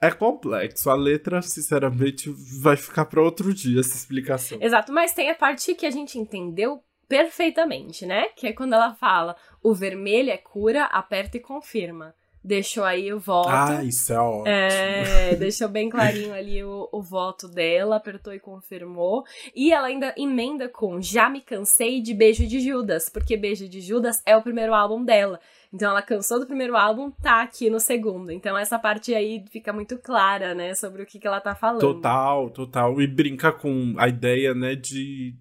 É 0.00 0.10
complexo. 0.10 0.90
A 0.90 0.94
letra, 0.94 1.42
sinceramente, 1.42 2.32
vai 2.60 2.76
ficar 2.76 3.06
para 3.06 3.22
outro 3.22 3.52
dia 3.52 3.80
essa 3.80 3.96
explicação. 3.96 4.58
Exato, 4.60 4.92
mas 4.92 5.12
tem 5.12 5.30
a 5.30 5.34
parte 5.34 5.74
que 5.74 5.86
a 5.86 5.90
gente 5.90 6.18
entendeu 6.18 6.80
perfeitamente, 7.08 8.06
né? 8.06 8.26
Que 8.36 8.48
é 8.48 8.52
quando 8.52 8.74
ela 8.74 8.94
fala: 8.94 9.34
o 9.62 9.74
vermelho 9.74 10.30
é 10.30 10.36
cura, 10.36 10.84
aperta 10.84 11.36
e 11.36 11.40
confirma. 11.40 12.14
Deixou 12.42 12.84
aí 12.84 13.12
o 13.12 13.18
voto. 13.18 13.50
Ah, 13.50 13.84
isso 13.84 14.12
é 14.12 14.18
ótimo. 14.18 14.48
É, 14.48 15.34
deixou 15.36 15.68
bem 15.68 15.90
clarinho 15.90 16.32
ali 16.32 16.62
o, 16.62 16.88
o 16.92 17.02
voto 17.02 17.48
dela, 17.48 17.96
apertou 17.96 18.32
e 18.32 18.40
confirmou. 18.40 19.24
E 19.54 19.72
ela 19.72 19.88
ainda 19.88 20.14
emenda 20.16 20.68
com 20.68 21.00
Já 21.00 21.28
me 21.28 21.40
cansei 21.40 22.00
de 22.00 22.14
Beijo 22.14 22.46
de 22.46 22.60
Judas, 22.60 23.08
porque 23.08 23.36
Beijo 23.36 23.68
de 23.68 23.80
Judas 23.80 24.22
é 24.24 24.36
o 24.36 24.42
primeiro 24.42 24.72
álbum 24.72 25.04
dela. 25.04 25.40
Então 25.72 25.90
ela 25.90 26.00
cansou 26.00 26.40
do 26.40 26.46
primeiro 26.46 26.76
álbum, 26.76 27.10
tá 27.10 27.42
aqui 27.42 27.68
no 27.68 27.80
segundo. 27.80 28.30
Então 28.30 28.56
essa 28.56 28.78
parte 28.78 29.14
aí 29.14 29.44
fica 29.50 29.72
muito 29.72 29.98
clara, 29.98 30.54
né, 30.54 30.74
sobre 30.74 31.02
o 31.02 31.06
que, 31.06 31.18
que 31.18 31.26
ela 31.26 31.40
tá 31.40 31.54
falando. 31.54 31.80
Total, 31.80 32.48
total. 32.50 33.00
E 33.00 33.06
brinca 33.06 33.52
com 33.52 33.94
a 33.98 34.08
ideia, 34.08 34.54
né, 34.54 34.74
de, 34.74 35.34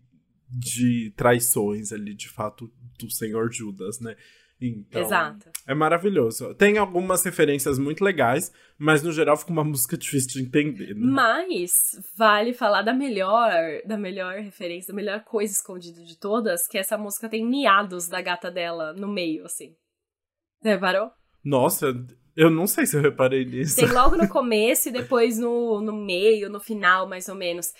de 0.49 1.13
traições 1.15 1.93
ali, 1.93 2.13
de 2.13 2.27
fato, 2.27 2.69
do 2.99 3.09
senhor 3.09 3.51
Judas, 3.53 3.99
né? 3.99 4.15
Então, 4.59 5.01
Exato. 5.01 5.51
é 5.67 5.73
maravilhoso. 5.75 6.53
Tem 6.55 6.77
algumas 6.77 7.23
referências 7.23 7.77
muito 7.77 8.03
legais, 8.03 8.51
mas 8.77 9.03
no 9.03 9.11
geral 9.11 9.37
fica 9.37 9.51
uma 9.51 9.63
música 9.65 9.95
difícil 9.95 10.29
de 10.29 10.41
entender, 10.41 10.95
né? 10.95 11.01
Mas 11.05 11.71
vale 12.15 12.53
falar 12.53 12.81
da 12.81 12.93
melhor, 12.93 13.53
da 13.85 13.97
melhor 13.97 14.35
referência, 14.39 14.91
da 14.91 14.95
melhor 14.95 15.23
coisa 15.23 15.53
escondida 15.53 16.03
de 16.03 16.17
todas, 16.17 16.67
que 16.67 16.77
essa 16.77 16.97
música 16.97 17.29
tem 17.29 17.45
miados 17.45 18.07
da 18.07 18.21
gata 18.21 18.49
dela 18.49 18.93
no 18.93 19.07
meio, 19.07 19.45
assim. 19.45 19.75
Você 20.59 20.69
reparou? 20.69 21.11
Nossa, 21.43 21.93
eu 22.35 22.49
não 22.49 22.67
sei 22.67 22.85
se 22.85 22.95
eu 22.95 23.01
reparei 23.01 23.45
nisso. 23.45 23.75
Tem 23.75 23.91
logo 23.91 24.15
no 24.15 24.27
começo 24.29 24.89
e 24.89 24.91
depois 24.91 25.39
no, 25.39 25.81
no 25.81 25.93
meio, 25.93 26.49
no 26.49 26.59
final, 26.59 27.07
mais 27.07 27.29
ou 27.29 27.35
menos. 27.35 27.73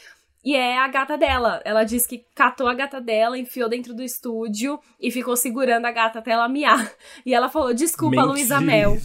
E 0.47 0.55
é 0.55 0.77
a 0.77 0.87
gata 0.87 1.17
dela. 1.17 1.61
Ela 1.65 1.83
diz 1.83 2.07
que 2.07 2.23
catou 2.33 2.69
a 2.69 2.73
gata 2.73 3.01
dela, 3.01 3.37
enfiou 3.37 3.67
dentro 3.67 3.93
do 3.93 4.01
estúdio 4.01 4.79
e 4.97 5.11
ficou 5.11 5.35
segurando 5.35 5.83
a 5.83 5.91
gata 5.91 6.19
até 6.19 6.31
ela 6.31 6.47
miar. 6.47 6.89
E 7.25 7.33
ela 7.33 7.49
falou: 7.49 7.73
Desculpa, 7.73 8.15
Mentira. 8.15 8.31
Luísa 8.31 8.61
Mel. 8.61 8.97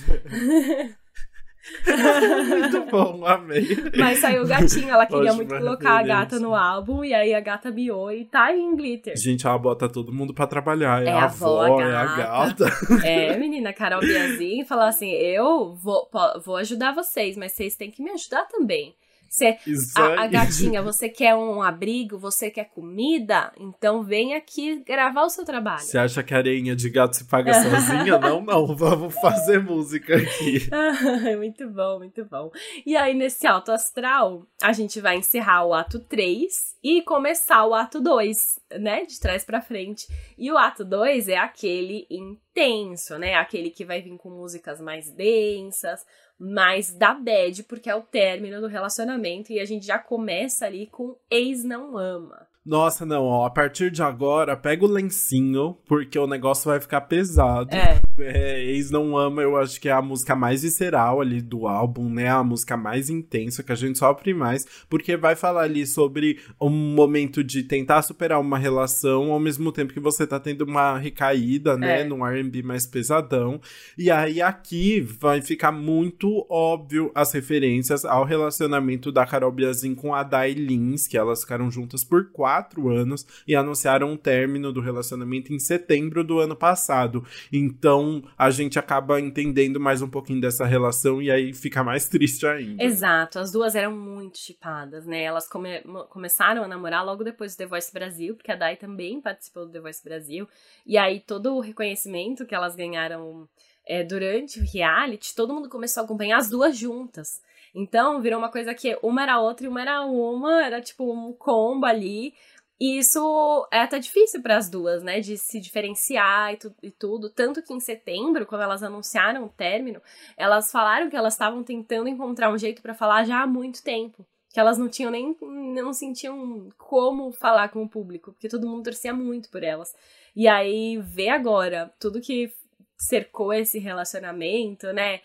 Muito 2.49 2.85
bom, 2.89 3.27
amei. 3.27 3.67
Mas 3.99 4.21
saiu 4.21 4.45
o 4.45 4.47
gatinho, 4.47 4.89
ela 4.89 5.05
queria 5.05 5.31
Ótima 5.31 5.35
muito 5.35 5.57
colocar 5.57 5.99
a 5.99 6.03
gata 6.05 6.39
no 6.39 6.55
álbum, 6.55 7.03
e 7.05 7.13
aí 7.13 7.35
a 7.35 7.41
gata 7.41 7.73
miou 7.73 8.13
e 8.13 8.25
tá 8.25 8.45
aí 8.45 8.61
em 8.61 8.77
glitter. 8.77 9.17
Gente, 9.17 9.45
ela 9.45 9.59
bota 9.59 9.89
todo 9.89 10.13
mundo 10.13 10.33
pra 10.33 10.47
trabalhar. 10.47 11.03
É, 11.03 11.09
É 11.09 11.13
a 11.13 11.25
avó, 11.25 11.63
avó, 11.63 11.81
a 11.81 11.83
é 11.83 11.97
a 11.97 12.07
gata. 12.17 12.67
É, 13.05 13.37
menina, 13.37 13.73
Carol 13.73 14.01
Biazin 14.01 14.65
falou 14.65 14.85
assim: 14.85 15.11
eu 15.11 15.75
vou, 15.75 16.09
vou 16.45 16.57
ajudar 16.59 16.95
vocês, 16.95 17.37
mas 17.37 17.51
vocês 17.51 17.75
têm 17.75 17.91
que 17.91 18.01
me 18.01 18.13
ajudar 18.13 18.45
também. 18.47 18.95
Você, 19.33 19.57
a, 19.97 20.25
a, 20.25 20.27
gatinha, 20.27 20.83
você 20.83 21.09
quer 21.09 21.35
um 21.35 21.63
abrigo, 21.63 22.19
você 22.19 22.51
quer 22.51 22.67
comida? 22.67 23.51
Então 23.59 24.05
vem 24.05 24.35
aqui 24.35 24.85
gravar 24.85 25.23
o 25.23 25.31
seu 25.31 25.43
trabalho. 25.43 25.81
Você 25.81 25.97
acha 25.97 26.23
que 26.23 26.35
a 26.35 26.37
areinha 26.37 26.77
de 26.77 26.91
gato 26.91 27.17
se 27.17 27.25
paga 27.25 27.55
sozinha? 27.55 28.19
não, 28.19 28.43
não, 28.43 28.67
vamos 28.77 29.15
fazer 29.15 29.59
música 29.59 30.17
aqui. 30.17 30.69
muito 31.39 31.67
bom, 31.71 32.01
muito 32.01 32.27
bom. 32.27 32.51
E 32.85 32.95
aí, 32.95 33.15
nesse 33.15 33.47
alto 33.47 33.73
astral, 33.73 34.47
a 34.63 34.75
gente 34.75 35.01
vai 35.01 35.17
encerrar 35.17 35.65
o 35.65 35.73
ato 35.73 35.99
3 35.99 36.77
e 36.85 37.01
começar 37.01 37.65
o 37.65 37.73
ato 37.73 38.03
2, 38.03 38.61
né? 38.81 39.07
De 39.07 39.19
trás 39.19 39.47
para 39.47 39.63
frente. 39.63 40.09
E 40.37 40.53
o 40.53 40.59
ato 40.59 40.85
2 40.85 41.29
é 41.29 41.39
aquele 41.39 42.07
intenso, 42.11 43.17
né? 43.17 43.37
Aquele 43.37 43.71
que 43.71 43.83
vai 43.83 44.03
vir 44.03 44.15
com 44.19 44.29
músicas 44.29 44.79
mais 44.79 45.11
densas, 45.11 46.05
mais 46.43 46.93
da 46.93 47.15
bad, 47.15 47.63
porque 47.65 47.89
é 47.89 47.95
o 47.95 48.03
término 48.03 48.61
do 48.61 48.67
relacionamento 48.67 49.53
e 49.53 49.61
a 49.61 49.65
gente 49.65 49.87
já 49.87 49.99
começa 49.99 50.67
ali 50.67 50.89
com 50.89 51.17
ex 51.31 51.63
não 51.63 51.97
ama. 51.97 52.47
Nossa, 52.65 53.05
não, 53.05 53.25
ó, 53.25 53.45
a 53.45 53.51
partir 53.51 53.91
de 53.91 54.03
agora, 54.03 54.57
pega 54.57 54.85
o 54.85 54.89
lencinho, 54.89 55.77
porque 55.87 56.17
o 56.19 56.29
negócio 56.29 56.71
vai 56.71 56.81
ficar 56.81 57.01
pesado. 57.03 57.75
É. 57.75 58.01
é. 58.19 58.63
Ex 58.65 58.91
Não 58.91 59.17
Ama, 59.17 59.43
eu 59.43 59.57
acho 59.57 59.81
que 59.81 59.89
é 59.89 59.93
a 59.93 60.03
música 60.03 60.35
mais 60.35 60.63
visceral 60.63 61.21
ali 61.21 61.41
do 61.41 61.67
álbum, 61.67 62.09
né? 62.09 62.29
A 62.29 62.43
música 62.43 62.77
mais 62.77 63.11
intensa, 63.11 63.63
que 63.63 63.73
a 63.73 63.75
gente 63.75 63.99
sofre 63.99 64.35
mais, 64.35 64.67
porque 64.89 65.17
vai 65.17 65.35
falar 65.35 65.63
ali 65.63 65.87
sobre 65.87 66.39
um 66.61 66.71
momento 66.71 67.43
de 67.43 67.63
tentar 67.63 68.03
superar 68.03 68.41
uma 68.41 68.59
relação, 68.59 69.33
ao 69.33 69.41
mesmo 69.41 69.73
tempo 69.73 69.93
que 69.93 70.01
você 70.01 70.27
tá 70.27 70.39
tendo 70.41 70.63
uma 70.63 70.99
recaída, 70.99 71.77
né? 71.77 72.01
É. 72.01 72.05
Num 72.05 72.27
R&B 72.27 72.63
mais 72.63 72.87
pesadão. 72.87 73.61
E 73.97 74.11
aí 74.11 74.41
aqui 74.41 75.01
vai 75.01 75.41
ficar 75.41 75.73
muito 75.73 76.47
óbvio 76.49 77.11
as 77.15 77.33
referências 77.33 78.05
ao 78.05 78.25
relacionamento 78.25 79.13
da 79.13 79.27
Carol 79.27 79.53
Biazin 79.53 79.95
com 79.95 80.15
a 80.15 80.23
Dai 80.23 80.53
Lins, 80.53 81.07
que 81.07 81.17
elas 81.17 81.43
ficaram 81.43 81.71
juntas 81.71 82.03
por 82.03 82.31
quatro 82.31 82.73
quatro 82.73 82.89
anos 82.89 83.27
e 83.47 83.55
anunciaram 83.55 84.13
o 84.13 84.19
término 84.19 84.73
do 84.73 84.81
relacionamento 84.81 85.53
em 85.53 85.59
setembro 85.59 86.25
do 86.25 86.39
ano 86.39 86.57
passado. 86.57 87.25
Então 87.53 88.02
a 88.37 88.51
gente 88.51 88.79
acaba 88.79 89.21
entendendo 89.21 89.79
mais 89.81 90.03
um 90.03 90.09
pouquinho 90.09 90.41
dessa 90.41 90.65
relação 90.65 91.21
e 91.21 91.31
aí 91.31 91.53
fica 91.53 91.83
mais 91.83 92.09
triste 92.11 92.47
ainda. 92.47 92.83
Exato, 92.83 93.39
as 93.39 93.51
duas 93.51 93.75
eram 93.75 93.93
muito 93.93 94.39
chipadas, 94.39 95.07
né? 95.07 95.23
Elas 95.23 95.49
come 95.49 95.81
começaram 96.09 96.65
a 96.65 96.69
namorar 96.69 97.05
logo 97.05 97.25
depois 97.25 97.55
do 97.55 97.59
The 97.59 97.67
Voice 97.67 97.93
Brasil, 97.93 98.35
porque 98.35 98.53
a 98.53 98.57
Dai 98.57 98.77
também 98.77 99.21
participou 99.21 99.67
do 99.67 99.73
The 99.73 99.81
Voice 99.81 100.05
Brasil. 100.05 100.49
E 100.87 100.99
aí 100.99 101.21
todo 101.21 101.55
o 101.55 101.61
reconhecimento 101.61 102.47
que 102.47 102.55
elas 102.55 102.75
ganharam 102.75 103.49
é, 103.87 104.03
durante 104.03 104.61
o 104.61 104.65
reality, 104.65 105.35
todo 105.35 105.55
mundo 105.55 105.69
começou 105.69 106.03
a 106.03 106.05
acompanhar 106.05 106.39
as 106.39 106.49
duas 106.49 106.77
juntas. 106.77 107.41
Então, 107.75 108.21
virou 108.21 108.39
uma 108.39 108.51
coisa 108.51 108.75
que 108.75 108.99
uma 109.03 109.23
era 109.23 109.41
outra 109.41 109.65
e 109.65 109.69
uma 109.69 109.81
era 109.81 110.03
uma, 110.05 110.65
era 110.65 110.81
tipo 110.81 111.11
um 111.11 111.33
combo 111.33 111.87
ali. 111.87 112.35
E 112.83 112.99
isso 112.99 113.69
é 113.71 113.79
até 113.79 114.01
difícil 114.01 114.43
para 114.43 114.57
as 114.57 114.69
duas, 114.69 115.05
né? 115.05 115.21
De 115.21 115.39
se 115.39 115.61
diferenciar 115.61 116.53
e, 116.53 116.57
tu, 116.57 116.75
e, 116.83 116.91
tudo. 116.91 117.31
Tanto 117.31 117.63
que 117.63 117.73
em 117.73 117.79
setembro, 117.79 118.45
quando 118.45 118.63
elas 118.63 118.83
anunciaram 118.83 119.45
o 119.45 119.49
término, 119.49 120.03
elas 120.37 120.73
falaram 120.73 121.09
que 121.09 121.15
elas 121.15 121.35
estavam 121.35 121.63
tentando 121.63 122.09
encontrar 122.09 122.53
um 122.53 122.59
jeito 122.59 122.83
para 122.83 122.93
falar 122.93 123.23
já 123.23 123.43
há 123.43 123.47
muito 123.47 123.85
tempo. 123.85 124.27
Que 124.53 124.59
elas 124.59 124.79
não 124.79 124.89
tinham 124.89 125.13
nem. 125.13 125.37
não 125.41 125.93
sentiam 125.93 126.71
como 126.77 127.31
falar 127.31 127.69
com 127.69 127.85
o 127.85 127.89
público, 127.89 128.33
porque 128.33 128.49
todo 128.49 128.67
mundo 128.67 128.83
torcia 128.83 129.15
muito 129.15 129.49
por 129.49 129.63
elas. 129.63 129.95
E 130.35 130.49
aí, 130.49 130.99
ver 130.99 131.29
agora 131.29 131.95
tudo 132.01 132.21
que 132.21 132.53
cercou 132.99 133.53
esse 133.53 133.79
relacionamento, 133.79 134.93
né? 134.93 135.21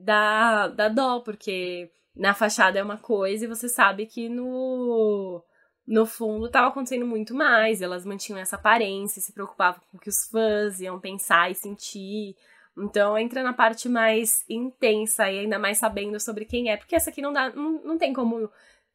dá, 0.00 0.68
dá 0.68 0.88
dó, 0.88 1.20
porque 1.20 1.90
na 2.14 2.34
fachada 2.34 2.78
é 2.78 2.82
uma 2.82 2.98
coisa 2.98 3.44
e 3.44 3.48
você 3.48 3.68
sabe 3.68 4.06
que 4.06 4.28
no, 4.28 5.42
no 5.90 6.06
fundo 6.06 6.46
estava 6.46 6.68
acontecendo 6.68 7.04
muito 7.04 7.34
mais. 7.34 7.82
Elas 7.82 8.06
mantinham 8.06 8.38
essa 8.38 8.54
aparência, 8.54 9.20
se 9.20 9.32
preocupavam 9.32 9.80
com 9.90 9.98
o 9.98 10.00
que 10.00 10.08
os 10.08 10.24
fãs 10.24 10.80
iam 10.80 11.00
pensar 11.00 11.50
e 11.50 11.54
sentir. 11.56 12.36
Então 12.78 13.18
entra 13.18 13.42
na 13.42 13.52
parte 13.52 13.88
mais 13.88 14.44
intensa 14.48 15.28
e 15.28 15.40
ainda 15.40 15.58
mais 15.58 15.78
sabendo 15.78 16.20
sobre 16.20 16.44
quem 16.44 16.70
é, 16.70 16.76
porque 16.76 16.94
essa 16.94 17.10
aqui 17.10 17.20
não 17.20 17.32
dá, 17.32 17.50
não, 17.50 17.82
não 17.82 17.98
tem 17.98 18.12
como 18.12 18.48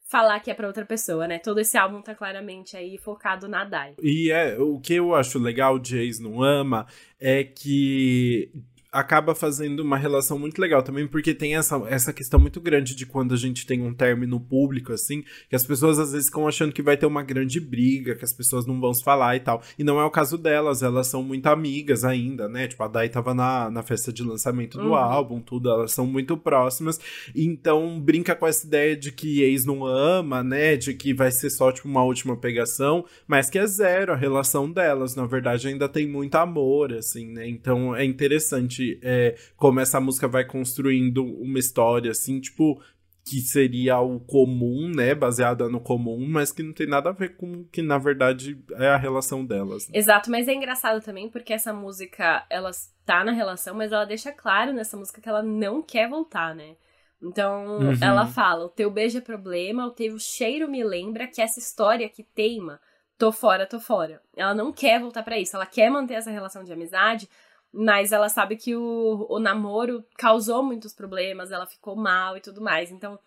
falar 0.07 0.39
que 0.39 0.49
é 0.49 0.53
para 0.53 0.67
outra 0.67 0.85
pessoa, 0.85 1.27
né? 1.27 1.37
Todo 1.37 1.59
esse 1.59 1.77
álbum 1.77 2.01
tá 2.01 2.15
claramente 2.15 2.77
aí 2.77 2.97
focado 2.97 3.49
na 3.49 3.65
Dai. 3.65 3.95
E 4.01 4.31
é, 4.31 4.57
o 4.57 4.79
que 4.79 4.93
eu 4.93 5.13
acho 5.13 5.37
legal 5.37 5.77
de 5.77 5.97
Ex 5.97 6.19
Não 6.19 6.41
Ama 6.41 6.87
é 7.19 7.43
que 7.43 8.49
acaba 8.95 9.35
fazendo 9.35 9.81
uma 9.81 9.97
relação 9.97 10.39
muito 10.39 10.59
legal 10.59 10.81
também, 10.81 11.05
porque 11.05 11.33
tem 11.33 11.55
essa, 11.57 11.75
essa 11.89 12.13
questão 12.13 12.39
muito 12.39 12.61
grande 12.61 12.95
de 12.95 13.05
quando 13.05 13.33
a 13.33 13.37
gente 13.37 13.65
tem 13.67 13.81
um 13.81 13.93
término 13.93 14.39
público, 14.39 14.93
assim, 14.93 15.21
que 15.49 15.55
as 15.55 15.65
pessoas 15.65 15.99
às 15.99 16.13
vezes 16.13 16.27
ficam 16.27 16.47
achando 16.47 16.71
que 16.71 16.81
vai 16.81 16.95
ter 16.95 17.05
uma 17.05 17.21
grande 17.21 17.59
briga, 17.59 18.15
que 18.15 18.23
as 18.23 18.31
pessoas 18.31 18.65
não 18.65 18.79
vão 18.79 18.93
se 18.93 19.03
falar 19.03 19.35
e 19.35 19.41
tal. 19.41 19.61
E 19.77 19.83
não 19.83 19.99
é 19.99 20.05
o 20.05 20.09
caso 20.09 20.37
delas, 20.37 20.81
elas 20.81 21.07
são 21.07 21.21
muito 21.21 21.47
amigas 21.47 22.05
ainda, 22.05 22.47
né? 22.47 22.69
Tipo, 22.69 22.83
a 22.83 22.87
Dai 22.87 23.09
tava 23.09 23.33
na, 23.33 23.69
na 23.69 23.83
festa 23.83 24.13
de 24.13 24.23
lançamento 24.23 24.77
do 24.77 24.89
uhum. 24.89 24.95
álbum, 24.95 25.41
tudo, 25.41 25.69
elas 25.69 25.91
são 25.91 26.05
muito 26.05 26.37
próximas. 26.37 26.97
Então, 27.35 27.99
brinca 27.99 28.33
com 28.33 28.47
essa 28.47 28.65
ideia 28.65 28.95
de 28.95 29.11
que 29.11 29.41
ex 29.41 29.65
não 29.65 29.85
ama, 29.85 30.41
né? 30.41 30.77
De 30.77 30.93
que 30.93 31.13
vai 31.13 31.31
ser 31.31 31.49
só, 31.49 31.69
tipo, 31.69 31.89
uma 31.89 32.03
última 32.03 32.37
pegação, 32.37 33.03
mas 33.27 33.49
que 33.49 33.59
é 33.59 33.67
zero 33.67 34.13
a 34.13 34.15
relação 34.15 34.71
delas. 34.71 35.15
Na 35.15 35.25
verdade, 35.25 35.67
ainda 35.67 35.89
tem 35.89 36.07
muito 36.07 36.35
amor, 36.35 36.93
assim, 36.93 37.27
né? 37.27 37.45
Então, 37.45 37.93
é 37.93 38.05
interessante 38.05 38.84
é, 39.03 39.35
como 39.55 39.79
essa 39.79 39.99
música 39.99 40.27
vai 40.27 40.45
construindo 40.45 41.23
uma 41.25 41.59
história, 41.59 42.11
assim, 42.11 42.39
tipo, 42.39 42.81
que 43.25 43.41
seria 43.41 43.99
o 43.99 44.19
comum, 44.19 44.91
né, 44.95 45.15
baseada 45.15 45.67
no 45.67 45.79
comum, 45.79 46.27
mas 46.29 46.51
que 46.51 46.61
não 46.61 46.71
tem 46.71 46.87
nada 46.87 47.09
a 47.09 47.13
ver 47.13 47.35
com 47.35 47.65
que 47.65 47.81
na 47.81 47.97
verdade 47.97 48.63
é 48.73 48.89
a 48.89 48.97
relação 48.97 49.43
delas. 49.43 49.89
Né? 49.89 49.97
Exato, 49.97 50.29
mas 50.29 50.47
é 50.47 50.53
engraçado 50.53 51.03
também 51.03 51.27
porque 51.27 51.51
essa 51.51 51.73
música, 51.73 52.45
ela 52.51 52.69
tá 53.03 53.23
na 53.23 53.31
relação, 53.31 53.73
mas 53.73 53.91
ela 53.91 54.05
deixa 54.05 54.31
claro 54.31 54.71
nessa 54.71 54.95
música 54.95 55.19
que 55.19 55.27
ela 55.27 55.41
não 55.41 55.81
quer 55.81 56.07
voltar, 56.07 56.53
né? 56.53 56.75
Então, 57.19 57.79
uhum. 57.79 57.93
ela 57.99 58.27
fala: 58.27 58.65
"O 58.65 58.69
teu 58.69 58.91
beijo 58.91 59.17
é 59.17 59.21
problema, 59.21 59.87
o 59.87 59.91
teu 59.91 60.19
cheiro 60.19 60.69
me 60.69 60.83
lembra 60.83 61.25
que 61.25 61.41
essa 61.41 61.59
história 61.59 62.07
que 62.07 62.21
teima, 62.21 62.79
tô 63.17 63.31
fora, 63.31 63.65
tô 63.65 63.79
fora". 63.79 64.21
Ela 64.37 64.53
não 64.53 64.71
quer 64.71 64.99
voltar 64.99 65.23
para 65.23 65.39
isso, 65.39 65.55
ela 65.55 65.65
quer 65.65 65.89
manter 65.89 66.13
essa 66.13 66.29
relação 66.29 66.63
de 66.63 66.71
amizade, 66.71 67.27
mas 67.75 68.11
ela 68.11 68.29
sabe 68.29 68.55
que 68.55 68.75
o, 68.75 69.25
o 69.29 69.37
namoro 69.37 70.03
causou 70.17 70.63
muitos 70.63 70.93
problemas, 70.93 71.51
ela 71.51 71.65
ficou 71.65 71.95
mal 71.95 72.37
e 72.37 72.41
tudo 72.41 72.61
mais. 72.61 72.89
Então, 72.91 73.19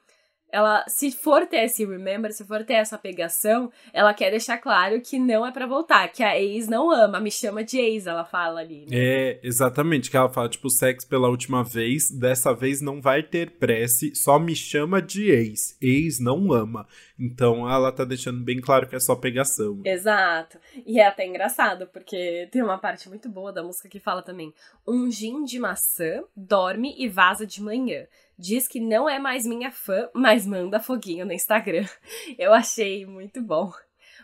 ela, 0.50 0.84
se 0.88 1.10
for 1.10 1.46
ter 1.46 1.64
esse 1.64 1.84
remember, 1.84 2.32
se 2.32 2.44
for 2.44 2.64
ter 2.64 2.74
essa 2.74 2.96
pegação, 2.96 3.70
ela 3.92 4.14
quer 4.14 4.30
deixar 4.30 4.58
claro 4.58 5.00
que 5.00 5.18
não 5.18 5.46
é 5.46 5.52
para 5.52 5.66
voltar, 5.66 6.08
que 6.08 6.22
a 6.22 6.38
ex 6.40 6.68
não 6.68 6.90
ama, 6.90 7.20
me 7.20 7.30
chama 7.30 7.62
de 7.62 7.78
ex, 7.78 8.06
ela 8.06 8.24
fala 8.24 8.60
ali. 8.60 8.86
Né? 8.86 8.86
É, 8.90 9.40
exatamente, 9.42 10.10
que 10.10 10.16
ela 10.16 10.28
fala, 10.28 10.48
tipo, 10.48 10.70
sexo 10.70 11.06
pela 11.06 11.28
última 11.28 11.62
vez, 11.62 12.10
dessa 12.10 12.54
vez 12.54 12.80
não 12.80 13.00
vai 13.00 13.22
ter 13.22 13.52
prece, 13.58 14.14
só 14.14 14.38
me 14.38 14.56
chama 14.56 15.02
de 15.02 15.30
ex. 15.30 15.76
Ex 15.80 16.18
não 16.18 16.52
ama. 16.52 16.86
Então 17.18 17.68
ela 17.68 17.90
tá 17.90 18.04
deixando 18.04 18.42
bem 18.42 18.60
claro 18.60 18.88
que 18.88 18.94
é 18.94 19.00
só 19.00 19.16
pegação. 19.16 19.80
Exato. 19.84 20.58
E 20.86 21.00
é 21.00 21.06
até 21.06 21.26
engraçado, 21.26 21.88
porque 21.92 22.48
tem 22.50 22.62
uma 22.62 22.78
parte 22.78 23.08
muito 23.08 23.28
boa 23.28 23.52
da 23.52 23.62
música 23.62 23.88
que 23.88 23.98
fala 23.98 24.22
também: 24.22 24.54
um 24.86 25.10
gin 25.10 25.44
de 25.44 25.58
maçã 25.58 26.22
dorme 26.36 26.94
e 26.96 27.08
vaza 27.08 27.44
de 27.46 27.60
manhã 27.60 28.06
diz 28.38 28.68
que 28.68 28.78
não 28.78 29.08
é 29.08 29.18
mais 29.18 29.44
minha 29.44 29.70
fã, 29.70 30.08
mas 30.14 30.46
manda 30.46 30.78
foguinho 30.78 31.26
no 31.26 31.32
Instagram. 31.32 31.86
Eu 32.38 32.54
achei 32.54 33.04
muito 33.04 33.42
bom. 33.42 33.72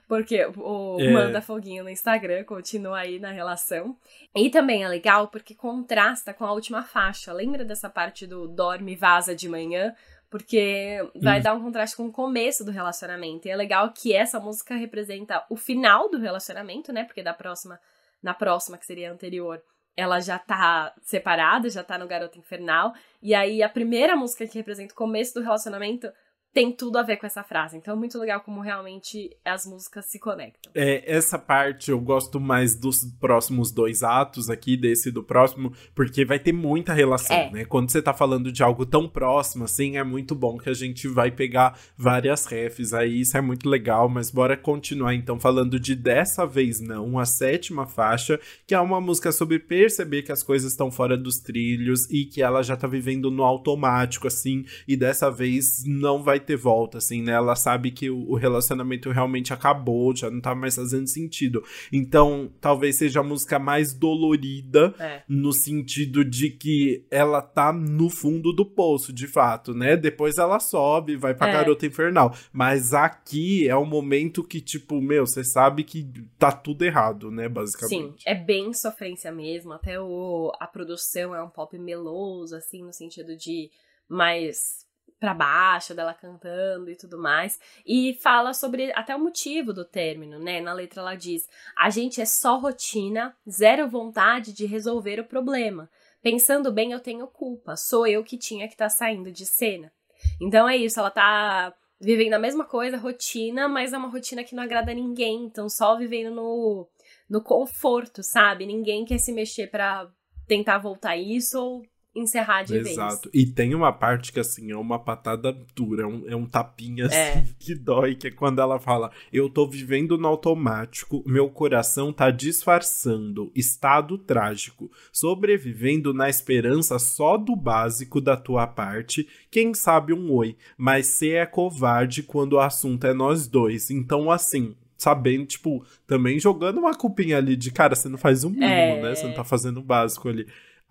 Porque 0.07 0.45
o 0.45 1.01
é. 1.01 1.11
manda 1.11 1.41
foguinho 1.41 1.83
no 1.83 1.91
Instagram 1.91 2.45
continua 2.45 2.99
aí 2.99 3.19
na 3.19 3.31
relação. 3.31 3.97
E 4.35 4.51
também 4.51 4.85
é 4.85 4.89
legal 4.89 5.29
porque 5.29 5.55
contrasta 5.55 6.35
com 6.35 6.45
a 6.45 6.53
última 6.53 6.83
faixa. 6.83 7.33
Lembra 7.33 7.65
dessa 7.65 7.89
parte 7.89 8.27
do 8.27 8.47
dorme 8.47 8.93
e 8.93 8.97
vaza 8.97 9.35
de 9.35 9.49
manhã? 9.49 9.95
Porque 10.29 10.99
vai 11.15 11.39
hum. 11.39 11.43
dar 11.43 11.55
um 11.55 11.63
contraste 11.63 11.97
com 11.97 12.07
o 12.07 12.13
começo 12.13 12.65
do 12.65 12.71
relacionamento. 12.71 13.49
E 13.49 13.51
é 13.51 13.57
legal 13.57 13.93
que 13.93 14.13
essa 14.13 14.39
música 14.39 14.75
representa 14.75 15.45
o 15.49 15.57
final 15.57 16.11
do 16.11 16.19
relacionamento, 16.19 16.93
né? 16.93 17.05
Porque 17.05 17.23
da 17.23 17.33
próxima, 17.33 17.81
na 18.23 18.35
próxima, 18.35 18.77
que 18.77 18.85
seria 18.85 19.11
a 19.11 19.13
anterior, 19.13 19.63
ela 19.97 20.21
já 20.21 20.39
tá 20.39 20.93
separada, 21.03 21.71
já 21.71 21.83
tá 21.83 21.97
no 21.99 22.07
Garota 22.07 22.39
Infernal. 22.39 22.95
E 23.23 23.35
aí 23.35 23.63
a 23.63 23.69
primeira 23.69 24.17
música 24.17 24.47
que 24.47 24.59
representa 24.59 24.93
o 24.93 24.97
começo 24.97 25.35
do 25.35 25.41
relacionamento 25.41 26.13
tem 26.55 26.71
tudo 26.71 26.99
a 26.99 27.03
ver 27.03 27.17
com 27.17 27.27
essa 27.27 27.43
frase. 27.43 27.77
Então 27.77 27.95
é 27.95 27.97
muito 27.97 28.17
legal 28.17 28.41
como 28.41 28.61
realmente 28.61 29.37
as 29.45 29.67
músicas 29.67 30.07
se 30.07 30.21
conectam. 30.21 30.71
É, 30.73 31.03
essa 31.05 31.37
parte 31.37 31.91
eu 31.91 31.99
gosto 31.99 32.39
mais 32.39 32.77
dos 32.77 33.05
próximos 33.21 33.73
dois 33.73 34.05
atos 34.05 34.49
aqui, 34.49 34.77
desse 34.77 35.11
do 35.11 35.25
próximo, 35.25 35.73
porque 35.97 36.25
vai 36.25 36.39
ter 36.39 36.53
muita 36.53 36.95
relação, 36.95 37.37
é. 37.37 37.51
né? 37.51 37.65
Quando 37.65 37.91
você 37.91 38.01
tá 38.01 38.15
falando 38.15 38.53
de 38.53 38.63
algo 38.63 38.87
tão 38.87 39.09
próximo, 39.09 39.65
assim, 39.65 39.97
é 39.97 40.05
muito 40.05 40.33
bom 40.33 40.57
que 40.57 40.71
a 40.71 40.75
gente 40.75 41.09
vai 41.09 41.33
pegar 41.33 41.77
várias 41.97 42.47
refs 42.47 42.95
aí, 42.95 43.21
isso 43.21 43.37
é 43.37 43.41
muito 43.41 43.69
legal, 43.69 44.09
mas 44.09 44.31
bora 44.31 44.57
continuar 44.57 45.15
então 45.15 45.41
falando 45.41 45.81
de 45.81 45.97
Dessa 45.97 46.47
Vez 46.47 46.79
Não, 46.79 47.19
a 47.19 47.27
sétima 47.27 47.85
faixa, 47.85 48.39
que 48.65 48.75
é 48.75 48.81
uma 48.81 49.01
música 49.01 49.33
sobre 49.33 49.59
perceber 49.59 50.23
que 50.23 50.31
as 50.31 50.45
coisas 50.45 50.71
estão 50.71 50.89
fora 50.89 51.17
dos 51.17 51.39
trilhos 51.39 52.09
e 52.09 52.25
que 52.25 52.41
ela 52.41 52.63
já 52.63 52.77
tá 52.77 52.87
vivendo 52.87 53.29
no 53.29 53.43
automático, 53.43 54.29
assim, 54.29 54.65
e 54.87 54.97
dessa 54.97 55.29
vez 55.33 55.83
não 55.85 56.23
vai 56.23 56.44
ter 56.45 56.57
volta, 56.57 56.99
assim, 56.99 57.23
né? 57.23 57.33
Ela 57.33 57.57
sabe 57.57 57.91
que 57.91 58.11
o, 58.11 58.35
relacionamento 58.35 59.11
realmente 59.11 59.53
acabou, 59.53 60.15
já 60.15 60.31
não 60.31 60.41
tá 60.41 60.55
mais 60.55 60.77
fazendo 60.77 61.07
sentido. 61.09 61.63
Então, 61.93 62.51
talvez 62.61 62.97
seja 62.97 63.21
a 63.21 63.23
música 63.23 63.59
mais 63.59 63.93
dolorida, 63.95 64.95
É. 64.99 65.23
no 65.29 65.53
sentido 65.53 66.25
de 66.25 66.51
que 66.51 67.07
ela 67.11 67.41
tá 67.41 67.73
no 67.73 68.11
fundo 68.11 68.53
do 68.53 68.65
poço, 68.65 69.13
de 69.13 69.27
fato, 69.27 69.73
né? 69.75 69.97
Depois 69.97 70.39
ela 70.39 70.61
sobe, 70.61 71.17
vai 71.17 71.35
pra 71.35 71.49
É. 71.49 71.53
garota 71.53 71.87
infernal. 71.87 72.35
Mas 72.53 72.93
aqui 72.95 73.69
é 73.69 73.77
o 73.77 73.85
momento 73.85 74.45
que, 74.45 74.61
tipo, 74.61 75.01
meu, 75.01 75.27
você 75.27 75.43
sabe 75.45 75.85
que 75.85 76.07
tá 76.39 76.53
tudo 76.53 76.85
errado, 76.85 77.31
né? 77.31 77.45
Sim, 77.49 77.53
Basicamente. 77.55 78.25
é 78.27 78.35
bem 78.35 78.73
sofrência 78.73 79.33
mesmo. 79.33 79.73
Até 79.73 80.01
o, 80.01 80.53
a 80.61 80.67
produção 80.67 81.35
é 81.35 81.43
um 81.43 81.49
pop 81.49 81.77
meloso, 81.79 82.57
assim, 82.57 82.83
no 82.83 82.93
sentido 82.93 83.37
de 83.37 83.71
mais 84.09 84.85
pra 85.25 85.33
baixo, 85.33 85.95
dela 85.95 86.13
cantando 86.13 86.91
e 86.91 86.97
tudo 86.97 87.19
mais. 87.19 87.59
E 87.87 88.19
fala 88.21 88.53
sobre 88.53 88.93
até 88.93 89.17
o 89.17 89.19
motivo 89.19 89.73
do 89.73 89.83
término, 89.83 90.39
né? 90.39 90.61
Na 90.61 90.75
letra 90.75 91.01
ela 91.01 91.15
diz: 91.15 91.49
A 91.75 91.89
gente 91.89 92.21
é 92.21 92.27
só 92.27 92.59
rotina, 92.59 93.35
zero 93.49 93.89
vontade 93.89 94.53
de 94.53 94.67
resolver 94.67 95.19
o 95.19 95.25
problema. 95.25 95.89
Pensando 96.23 96.71
bem, 96.71 96.93
eu 96.93 97.01
tenho 97.01 97.27
culpa. 97.27 97.75
Sou 97.75 98.07
eu 98.07 98.23
que 98.23 98.37
tinha 98.37 98.67
que 98.67 98.75
estar 98.75 98.91
saindo 98.91 99.33
de 99.33 99.47
cena. 99.47 99.91
Então 100.39 100.69
é 100.69 100.77
isso, 100.77 101.01
ela 101.01 101.11
tá 101.11 101.75
vivendo 101.99 102.35
a 102.35 102.39
mesma 102.39 102.67
coisa, 102.67 102.99
rotina, 102.99 103.67
mas 103.67 103.95
é 103.95 103.99
uma 103.99 104.09
rotina 104.09 104.45
que 104.45 104.55
não 104.55 104.63
agrada 104.63 104.93
a 104.93 104.95
ninguém. 104.95 105.45
Então 105.45 105.71
só 105.71 105.97
vivendo 105.97 106.35
no, 106.35 106.87
no 107.31 107.43
conforto, 107.43 108.23
sabe? 108.23 108.67
Ninguém 108.67 109.07
quer 109.07 109.19
se 109.19 109.33
mexer 109.33 109.69
pra 109.71 110.07
tentar 110.47 110.77
voltar 110.77 111.17
isso 111.17 111.59
ou 111.59 111.83
encerrar 112.15 112.63
de 112.63 112.75
vez. 112.75 112.91
Exato. 112.91 113.29
E 113.35 113.45
tem 113.45 113.75
uma 113.75 113.93
parte 113.93 114.33
que, 114.33 114.39
assim, 114.39 114.71
é 114.71 114.77
uma 114.77 114.99
patada 114.99 115.53
dura, 115.75 116.05
é 116.05 116.07
um, 116.07 116.25
é 116.29 116.37
um 116.37 116.47
tapinha, 116.47 117.07
assim, 117.07 117.17
É. 117.17 117.45
que 117.59 117.75
dói, 117.75 118.15
que 118.15 118.29
é 118.29 118.31
quando 118.31 118.61
ela 118.61 118.79
fala: 118.79 119.11
Eu 119.33 119.51
tô 119.51 119.67
vivendo 119.69 120.17
no 120.17 120.29
automático, 120.29 121.23
meu 121.27 121.49
coração 121.51 122.13
tá 122.13 122.31
disfarçando, 122.31 123.51
estado 123.55 124.17
trágico, 124.19 124.91
sobrevivendo 125.13 126.15
na 126.15 126.29
esperança 126.29 126.99
só 126.99 127.37
do 127.37 127.57
básico 127.57 128.21
da 128.21 128.37
tua 128.37 128.67
parte, 128.67 129.27
quem 129.51 129.75
sabe 129.75 130.13
um 130.13 130.33
oi, 130.33 130.57
mas 130.77 131.07
cê 131.07 131.31
é 131.31 131.47
covarde 131.47 132.23
quando 132.23 132.55
o 132.55 132.61
assunto 132.61 133.07
é 133.07 133.13
nós 133.15 133.47
dois. 133.47 133.91
Então, 133.91 134.31
assim. 134.31 134.75
Sabendo, 134.97 135.45
tipo, 135.45 135.85
também 136.07 136.39
jogando 136.39 136.79
uma 136.79 136.95
culpinha 136.95 137.37
ali 137.37 137.57
de 137.57 137.73
cara, 137.73 137.97
você 137.97 138.09
não 138.09 138.17
faz 138.17 138.45
o 138.45 138.49
mínimo, 138.49 138.65
É. 138.65 139.03
né? 139.03 139.15
Você 139.15 139.27
não 139.27 139.35
tá 139.35 139.43
fazendo 139.45 139.79
o 139.81 139.83
básico 139.83 140.29
ali. 140.29 140.47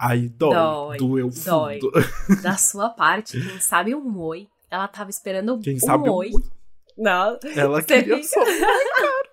Aí 0.06 0.28
dói, 0.28 0.54
Dói, 0.54 0.98
doeu 0.98 1.30
dói. 1.46 1.80
Da 2.42 2.58
sua 2.58 2.90
parte, 2.90 3.40
quem 3.40 3.60
sabe 3.60 3.96
um 3.96 4.20
oi. 4.20 4.48
Ela 4.70 4.88
tava 4.88 5.10
esperando 5.10 5.60
Quem 5.60 5.76
um 5.76 5.80
sabe 5.80 6.10
um 6.10 6.14
oi. 6.14 6.32
oi. 6.34 6.44
Não, 6.98 7.40
Ela 7.56 7.82
Você 7.82 8.04
queria 8.04 8.22
fica- 8.22 8.28
só. 8.28 8.44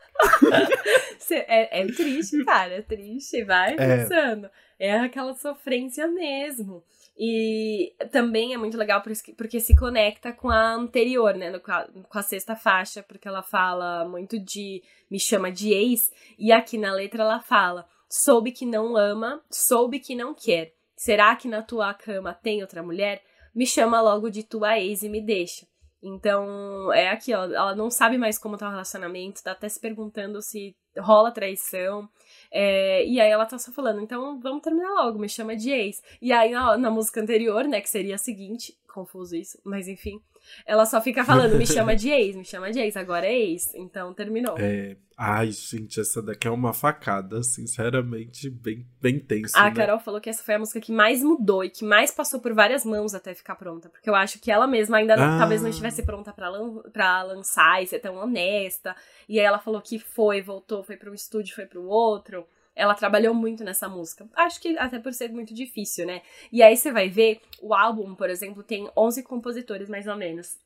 É, 1.32 1.82
é 1.82 1.86
triste, 1.86 2.44
cara, 2.44 2.74
é 2.74 2.82
triste, 2.82 3.44
vai 3.44 3.74
É. 3.74 3.76
pensando. 3.98 4.50
É 4.80 4.98
aquela 4.98 5.32
sofrência 5.34 6.08
mesmo. 6.08 6.82
E 7.16 7.92
também 8.10 8.52
é 8.52 8.56
muito 8.56 8.76
legal 8.76 9.00
porque 9.36 9.60
se 9.60 9.76
conecta 9.76 10.32
com 10.32 10.50
a 10.50 10.74
anterior, 10.74 11.34
né? 11.34 11.56
Com 11.58 11.70
a, 11.70 11.84
com 12.08 12.18
a 12.18 12.22
sexta 12.22 12.56
faixa, 12.56 13.02
porque 13.02 13.28
ela 13.28 13.42
fala 13.42 14.04
muito 14.08 14.40
de. 14.40 14.82
me 15.10 15.20
chama 15.20 15.52
de 15.52 15.72
ex, 15.72 16.10
e 16.38 16.50
aqui 16.50 16.76
na 16.78 16.92
letra 16.92 17.22
ela 17.22 17.40
fala: 17.40 17.86
soube 18.10 18.50
que 18.50 18.66
não 18.66 18.96
ama, 18.96 19.40
soube 19.50 20.00
que 20.00 20.16
não 20.16 20.34
quer. 20.34 20.74
Será 20.96 21.34
que 21.36 21.48
na 21.48 21.62
tua 21.62 21.94
cama 21.94 22.34
tem 22.34 22.60
outra 22.60 22.82
mulher? 22.82 23.22
Me 23.54 23.66
chama 23.66 24.00
logo 24.00 24.28
de 24.28 24.42
tua 24.42 24.78
ex 24.78 25.02
e 25.02 25.08
me 25.08 25.20
deixa. 25.20 25.66
Então, 26.02 26.92
é 26.92 27.08
aqui, 27.08 27.32
ó. 27.34 27.44
Ela 27.44 27.74
não 27.74 27.90
sabe 27.90 28.18
mais 28.18 28.38
como 28.38 28.56
tá 28.56 28.66
o 28.66 28.70
relacionamento, 28.70 29.42
tá 29.42 29.52
até 29.52 29.68
se 29.68 29.78
perguntando 29.78 30.42
se 30.42 30.74
rola 30.98 31.30
traição. 31.30 32.08
É, 32.50 33.06
e 33.06 33.20
aí 33.20 33.30
ela 33.30 33.46
tá 33.46 33.58
só 33.58 33.70
falando, 33.70 34.00
então 34.00 34.40
vamos 34.40 34.62
terminar 34.62 34.90
logo, 34.90 35.18
me 35.18 35.28
chama 35.28 35.54
de 35.56 35.70
ex. 35.70 36.02
E 36.20 36.32
aí 36.32 36.50
na, 36.50 36.76
na 36.76 36.90
música 36.90 37.20
anterior, 37.20 37.64
né, 37.64 37.80
que 37.80 37.88
seria 37.88 38.16
a 38.16 38.18
seguinte, 38.18 38.76
confuso 38.92 39.36
isso, 39.36 39.60
mas 39.64 39.88
enfim, 39.88 40.20
ela 40.66 40.86
só 40.86 41.00
fica 41.00 41.24
falando, 41.24 41.56
me 41.56 41.66
chama 41.66 41.94
de 41.96 42.08
ex, 42.10 42.36
me 42.36 42.44
chama 42.44 42.70
de 42.70 42.78
ex, 42.78 42.96
agora 42.96 43.26
é 43.26 43.34
ex, 43.34 43.74
então 43.74 44.12
terminou. 44.14 44.56
É, 44.58 44.96
ai, 45.16 45.50
gente, 45.50 46.00
essa 46.00 46.20
daqui 46.22 46.46
é 46.46 46.50
uma 46.50 46.72
facada, 46.72 47.42
sinceramente, 47.42 48.48
bem, 48.50 48.86
bem 49.00 49.18
tenso. 49.18 49.56
A 49.56 49.64
né? 49.64 49.70
Carol 49.74 49.98
falou 49.98 50.20
que 50.20 50.28
essa 50.30 50.42
foi 50.42 50.54
a 50.54 50.58
música 50.58 50.80
que 50.80 50.92
mais 50.92 51.22
mudou 51.22 51.64
e 51.64 51.70
que 51.70 51.84
mais 51.84 52.10
passou 52.10 52.40
por 52.40 52.52
várias 52.54 52.84
mãos 52.84 53.14
até 53.14 53.34
ficar 53.34 53.54
pronta. 53.54 53.88
Porque 53.88 54.08
eu 54.08 54.14
acho 54.14 54.38
que 54.38 54.50
ela 54.50 54.66
mesma 54.66 54.98
ainda 54.98 55.16
não- 55.16 55.36
Ah. 55.36 55.38
talvez 55.38 55.62
não 55.62 55.70
estivesse 55.70 56.02
pronta 56.02 56.32
pra, 56.32 56.48
lan 56.48 56.82
pra 56.92 57.22
lançar 57.22 57.82
e 57.82 57.86
ser 57.86 57.98
tão 57.98 58.16
honesta. 58.16 58.94
E 59.28 59.38
aí 59.38 59.44
ela 59.46 59.58
falou 59.58 59.80
que 59.80 59.98
foi, 59.98 60.40
voltou, 60.42 60.82
foi 60.82 60.96
pra 60.96 61.10
um 61.10 61.14
estúdio, 61.14 61.54
foi 61.54 61.66
pro 61.66 61.82
outro. 61.84 62.46
Ela 62.80 62.94
trabalhou 62.94 63.34
muito 63.34 63.62
nessa 63.62 63.88
música. 63.88 64.26
Acho 64.34 64.60
que 64.60 64.78
até 64.78 64.98
por 64.98 65.12
ser 65.12 65.30
muito 65.30 65.52
difícil, 65.52 66.06
né? 66.06 66.22
E 66.50 66.62
aí 66.62 66.76
você 66.76 66.90
vai 66.90 67.08
ver, 67.08 67.40
o 67.60 67.74
álbum, 67.74 68.14
por 68.14 68.30
exemplo, 68.30 68.62
tem 68.62 68.90
11 68.96 69.22
compositores 69.22 69.88
mais 69.88 70.06
ou 70.06 70.16
menos. 70.16 70.56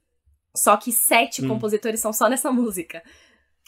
Só 0.57 0.77
que 0.77 0.93
sete 0.93 1.45
Hum. 1.45 1.49
compositores 1.49 2.01
são 2.01 2.13
só 2.13 2.29
nessa 2.29 2.51
música. 2.53 3.03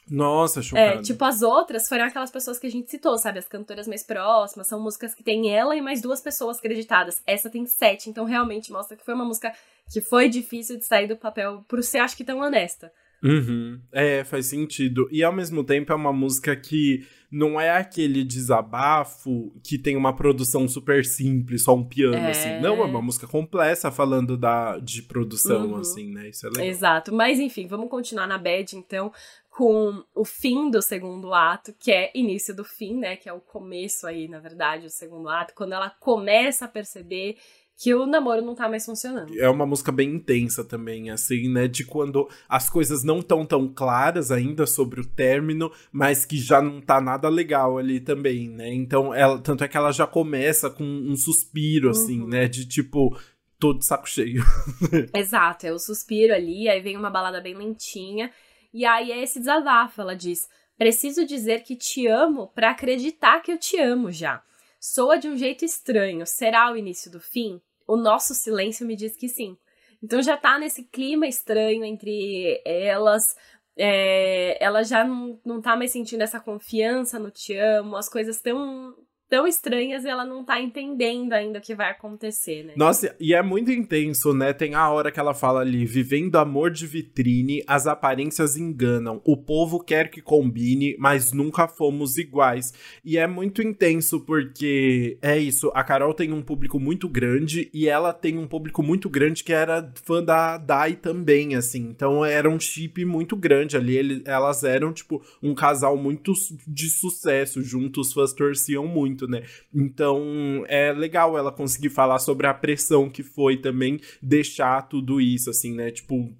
Nossa, 0.08 0.62
chocado. 0.62 1.00
É, 1.00 1.02
tipo, 1.02 1.24
as 1.24 1.42
outras 1.42 1.88
foram 1.88 2.04
aquelas 2.04 2.30
pessoas 2.30 2.60
que 2.60 2.66
a 2.68 2.70
gente 2.70 2.88
citou, 2.88 3.18
sabe? 3.18 3.40
As 3.40 3.48
cantoras 3.48 3.88
mais 3.88 4.04
próximas, 4.04 4.68
são 4.68 4.80
músicas 4.80 5.12
que 5.12 5.24
tem 5.24 5.52
ela 5.52 5.74
e 5.74 5.80
mais 5.80 6.00
duas 6.00 6.20
pessoas 6.20 6.58
acreditadas. 6.58 7.20
Essa 7.26 7.50
tem 7.50 7.66
sete, 7.66 8.08
então 8.08 8.24
realmente 8.24 8.70
mostra 8.70 8.96
que 8.96 9.04
foi 9.04 9.14
uma 9.14 9.24
música 9.24 9.52
que 9.92 10.00
foi 10.00 10.28
difícil 10.28 10.76
de 10.78 10.84
sair 10.84 11.08
do 11.08 11.16
papel 11.16 11.64
por 11.66 11.82
ser, 11.82 11.98
acho 11.98 12.16
que, 12.16 12.22
tão 12.24 12.38
honesta. 12.38 12.92
Uhum. 13.22 13.80
É, 13.92 14.22
faz 14.22 14.46
sentido. 14.46 15.08
E 15.10 15.24
ao 15.24 15.32
mesmo 15.32 15.64
tempo 15.64 15.92
é 15.92 15.96
uma 15.96 16.12
música 16.12 16.54
que 16.54 17.04
não 17.36 17.60
é 17.60 17.70
aquele 17.70 18.24
desabafo 18.24 19.52
que 19.62 19.78
tem 19.78 19.96
uma 19.96 20.14
produção 20.16 20.66
super 20.66 21.04
simples, 21.04 21.64
só 21.64 21.74
um 21.74 21.84
piano, 21.84 22.16
É. 22.16 22.30
assim. 22.30 22.60
Não, 22.60 22.76
é 22.82 22.84
uma 22.84 23.02
música 23.02 23.26
complexa 23.26 23.90
falando 23.90 24.36
da, 24.36 24.78
de 24.78 25.02
produção, 25.02 25.72
Uhum. 25.72 25.76
assim, 25.76 26.10
né? 26.12 26.28
Isso 26.28 26.46
é 26.46 26.50
legal. 26.50 26.66
Exato. 26.66 27.14
Mas 27.14 27.38
enfim, 27.38 27.66
vamos 27.66 27.90
continuar 27.90 28.26
na 28.26 28.38
bad, 28.38 28.76
então, 28.76 29.12
com 29.50 30.02
o 30.14 30.24
fim 30.24 30.70
do 30.70 30.80
segundo 30.82 31.32
ato, 31.34 31.74
que 31.78 31.90
é 31.92 32.10
início 32.14 32.54
do 32.54 32.64
fim, 32.64 32.96
né? 32.98 33.16
Que 33.16 33.28
é 33.28 33.32
o 33.32 33.40
começo 33.40 34.06
aí, 34.06 34.28
na 34.28 34.38
verdade, 34.38 34.84
do 34.84 34.90
segundo 34.90 35.28
ato, 35.28 35.54
quando 35.54 35.72
ela 35.72 35.90
começa 35.90 36.64
a 36.64 36.68
perceber 36.68 37.36
que 37.78 37.94
o 37.94 38.06
namoro 38.06 38.40
não 38.40 38.54
tá 38.54 38.68
mais 38.68 38.86
funcionando. 38.86 39.38
É 39.38 39.48
uma 39.50 39.66
música 39.66 39.92
bem 39.92 40.14
intensa 40.14 40.64
também, 40.64 41.10
assim, 41.10 41.48
né? 41.52 41.68
De 41.68 41.84
quando 41.84 42.26
as 42.48 42.70
coisas 42.70 43.04
não 43.04 43.18
estão 43.18 43.44
tão 43.44 43.68
claras 43.68 44.30
ainda 44.30 44.66
sobre 44.66 45.00
o 45.00 45.06
término, 45.06 45.70
mas 45.92 46.24
que 46.24 46.38
já 46.38 46.62
não 46.62 46.80
tá 46.80 47.00
nada 47.00 47.28
legal 47.28 47.76
ali 47.76 48.00
também, 48.00 48.48
né? 48.48 48.72
Então, 48.72 49.12
ela, 49.12 49.38
tanto 49.38 49.62
é 49.62 49.68
que 49.68 49.76
ela 49.76 49.92
já 49.92 50.06
começa 50.06 50.70
com 50.70 50.84
um 50.84 51.14
suspiro, 51.16 51.90
assim, 51.90 52.22
Uhum. 52.22 52.28
né? 52.28 52.48
De 52.48 52.66
tipo, 52.66 53.14
tô 53.58 53.74
de 53.74 53.84
saco 53.84 54.08
cheio. 54.08 54.42
Exato, 55.14 55.66
é 55.66 55.72
o 55.72 55.78
suspiro 55.78 56.32
ali, 56.34 56.68
aí 56.68 56.80
vem 56.80 56.96
uma 56.96 57.10
balada 57.10 57.40
bem 57.42 57.54
lentinha, 57.54 58.30
e 58.72 58.84
aí 58.86 59.12
é 59.12 59.22
esse 59.22 59.38
desabafo, 59.38 60.00
ela 60.00 60.16
diz: 60.16 60.48
"Preciso 60.78 61.26
dizer 61.26 61.62
que 61.62 61.76
te 61.76 62.06
amo 62.06 62.48
pra 62.54 62.70
acreditar 62.70 63.40
que 63.42 63.52
eu 63.52 63.58
te 63.58 63.78
amo 63.78 64.10
já. 64.10 64.42
Soa 64.80 65.16
de 65.18 65.26
um 65.28 65.36
jeito 65.36 65.64
estranho, 65.64 66.26
será 66.26 66.70
o 66.72 66.76
início 66.76 67.10
do 67.10 67.18
fim? 67.18 67.60
O 67.86 67.96
nosso 67.96 68.34
silêncio 68.34 68.86
me 68.86 68.96
diz 68.96 69.16
que 69.16 69.28
sim." 69.28 69.56
Então 70.02 70.22
já 70.22 70.36
tá 70.36 70.58
nesse 70.58 70.84
clima 70.84 71.26
estranho 71.26 71.84
entre 71.84 72.60
elas, 72.64 73.36
é, 73.76 74.62
ela 74.62 74.82
já 74.82 75.04
não, 75.04 75.40
não 75.44 75.60
tá 75.60 75.76
mais 75.76 75.92
sentindo 75.92 76.22
essa 76.22 76.40
confiança 76.40 77.18
no 77.18 77.30
te 77.30 77.56
amo, 77.56 77.96
as 77.96 78.08
coisas 78.08 78.40
tão 78.40 78.94
tão 79.28 79.46
estranhas 79.46 80.04
e 80.04 80.08
ela 80.08 80.24
não 80.24 80.44
tá 80.44 80.60
entendendo 80.60 81.32
ainda 81.32 81.58
o 81.58 81.62
que 81.62 81.74
vai 81.74 81.90
acontecer, 81.90 82.64
né? 82.64 82.74
Nossa, 82.76 83.14
e 83.18 83.34
é 83.34 83.42
muito 83.42 83.70
intenso, 83.70 84.32
né? 84.32 84.52
Tem 84.52 84.74
a 84.74 84.88
hora 84.90 85.10
que 85.10 85.18
ela 85.20 85.34
fala 85.34 85.60
ali: 85.60 85.84
vivendo 85.84 86.36
amor 86.36 86.70
de 86.70 86.86
vitrine, 86.86 87.62
as 87.66 87.86
aparências 87.86 88.56
enganam. 88.56 89.20
O 89.24 89.36
povo 89.36 89.80
quer 89.82 90.10
que 90.10 90.20
combine, 90.20 90.96
mas 90.98 91.32
nunca 91.32 91.66
fomos 91.66 92.16
iguais. 92.18 92.72
E 93.04 93.18
é 93.18 93.26
muito 93.26 93.62
intenso 93.62 94.20
porque 94.20 95.18
é 95.22 95.38
isso. 95.38 95.70
A 95.74 95.82
Carol 95.82 96.14
tem 96.14 96.32
um 96.32 96.42
público 96.42 96.78
muito 96.78 97.08
grande 97.08 97.70
e 97.72 97.88
ela 97.88 98.12
tem 98.12 98.38
um 98.38 98.46
público 98.46 98.82
muito 98.82 99.08
grande 99.08 99.42
que 99.42 99.52
era 99.52 99.92
fã 100.04 100.22
da 100.22 100.56
Dai 100.58 100.94
também, 100.94 101.54
assim. 101.54 101.88
Então 101.88 102.24
era 102.24 102.48
um 102.48 102.58
chip 102.60 103.04
muito 103.04 103.36
grande 103.36 103.76
ali. 103.76 103.96
Ele- 103.96 104.22
elas 104.24 104.62
eram, 104.64 104.92
tipo, 104.92 105.22
um 105.42 105.54
casal 105.54 105.96
muito 105.96 106.32
de 106.66 106.88
sucesso 106.88 107.62
juntos, 107.62 108.08
os 108.08 108.12
fãs 108.12 108.32
torciam 108.32 108.86
muito. 108.86 109.15
Muito, 109.16 109.26
né? 109.26 109.42
Então 109.74 110.64
é 110.68 110.92
legal 110.92 111.38
ela 111.38 111.50
conseguir 111.50 111.88
falar 111.88 112.18
sobre 112.18 112.46
a 112.46 112.52
pressão 112.52 113.08
que 113.08 113.22
foi 113.22 113.56
também 113.56 113.98
deixar 114.22 114.82
tudo 114.82 115.20
isso, 115.20 115.48
assim, 115.48 115.74
né? 115.74 115.90
Tipo, 115.90 116.30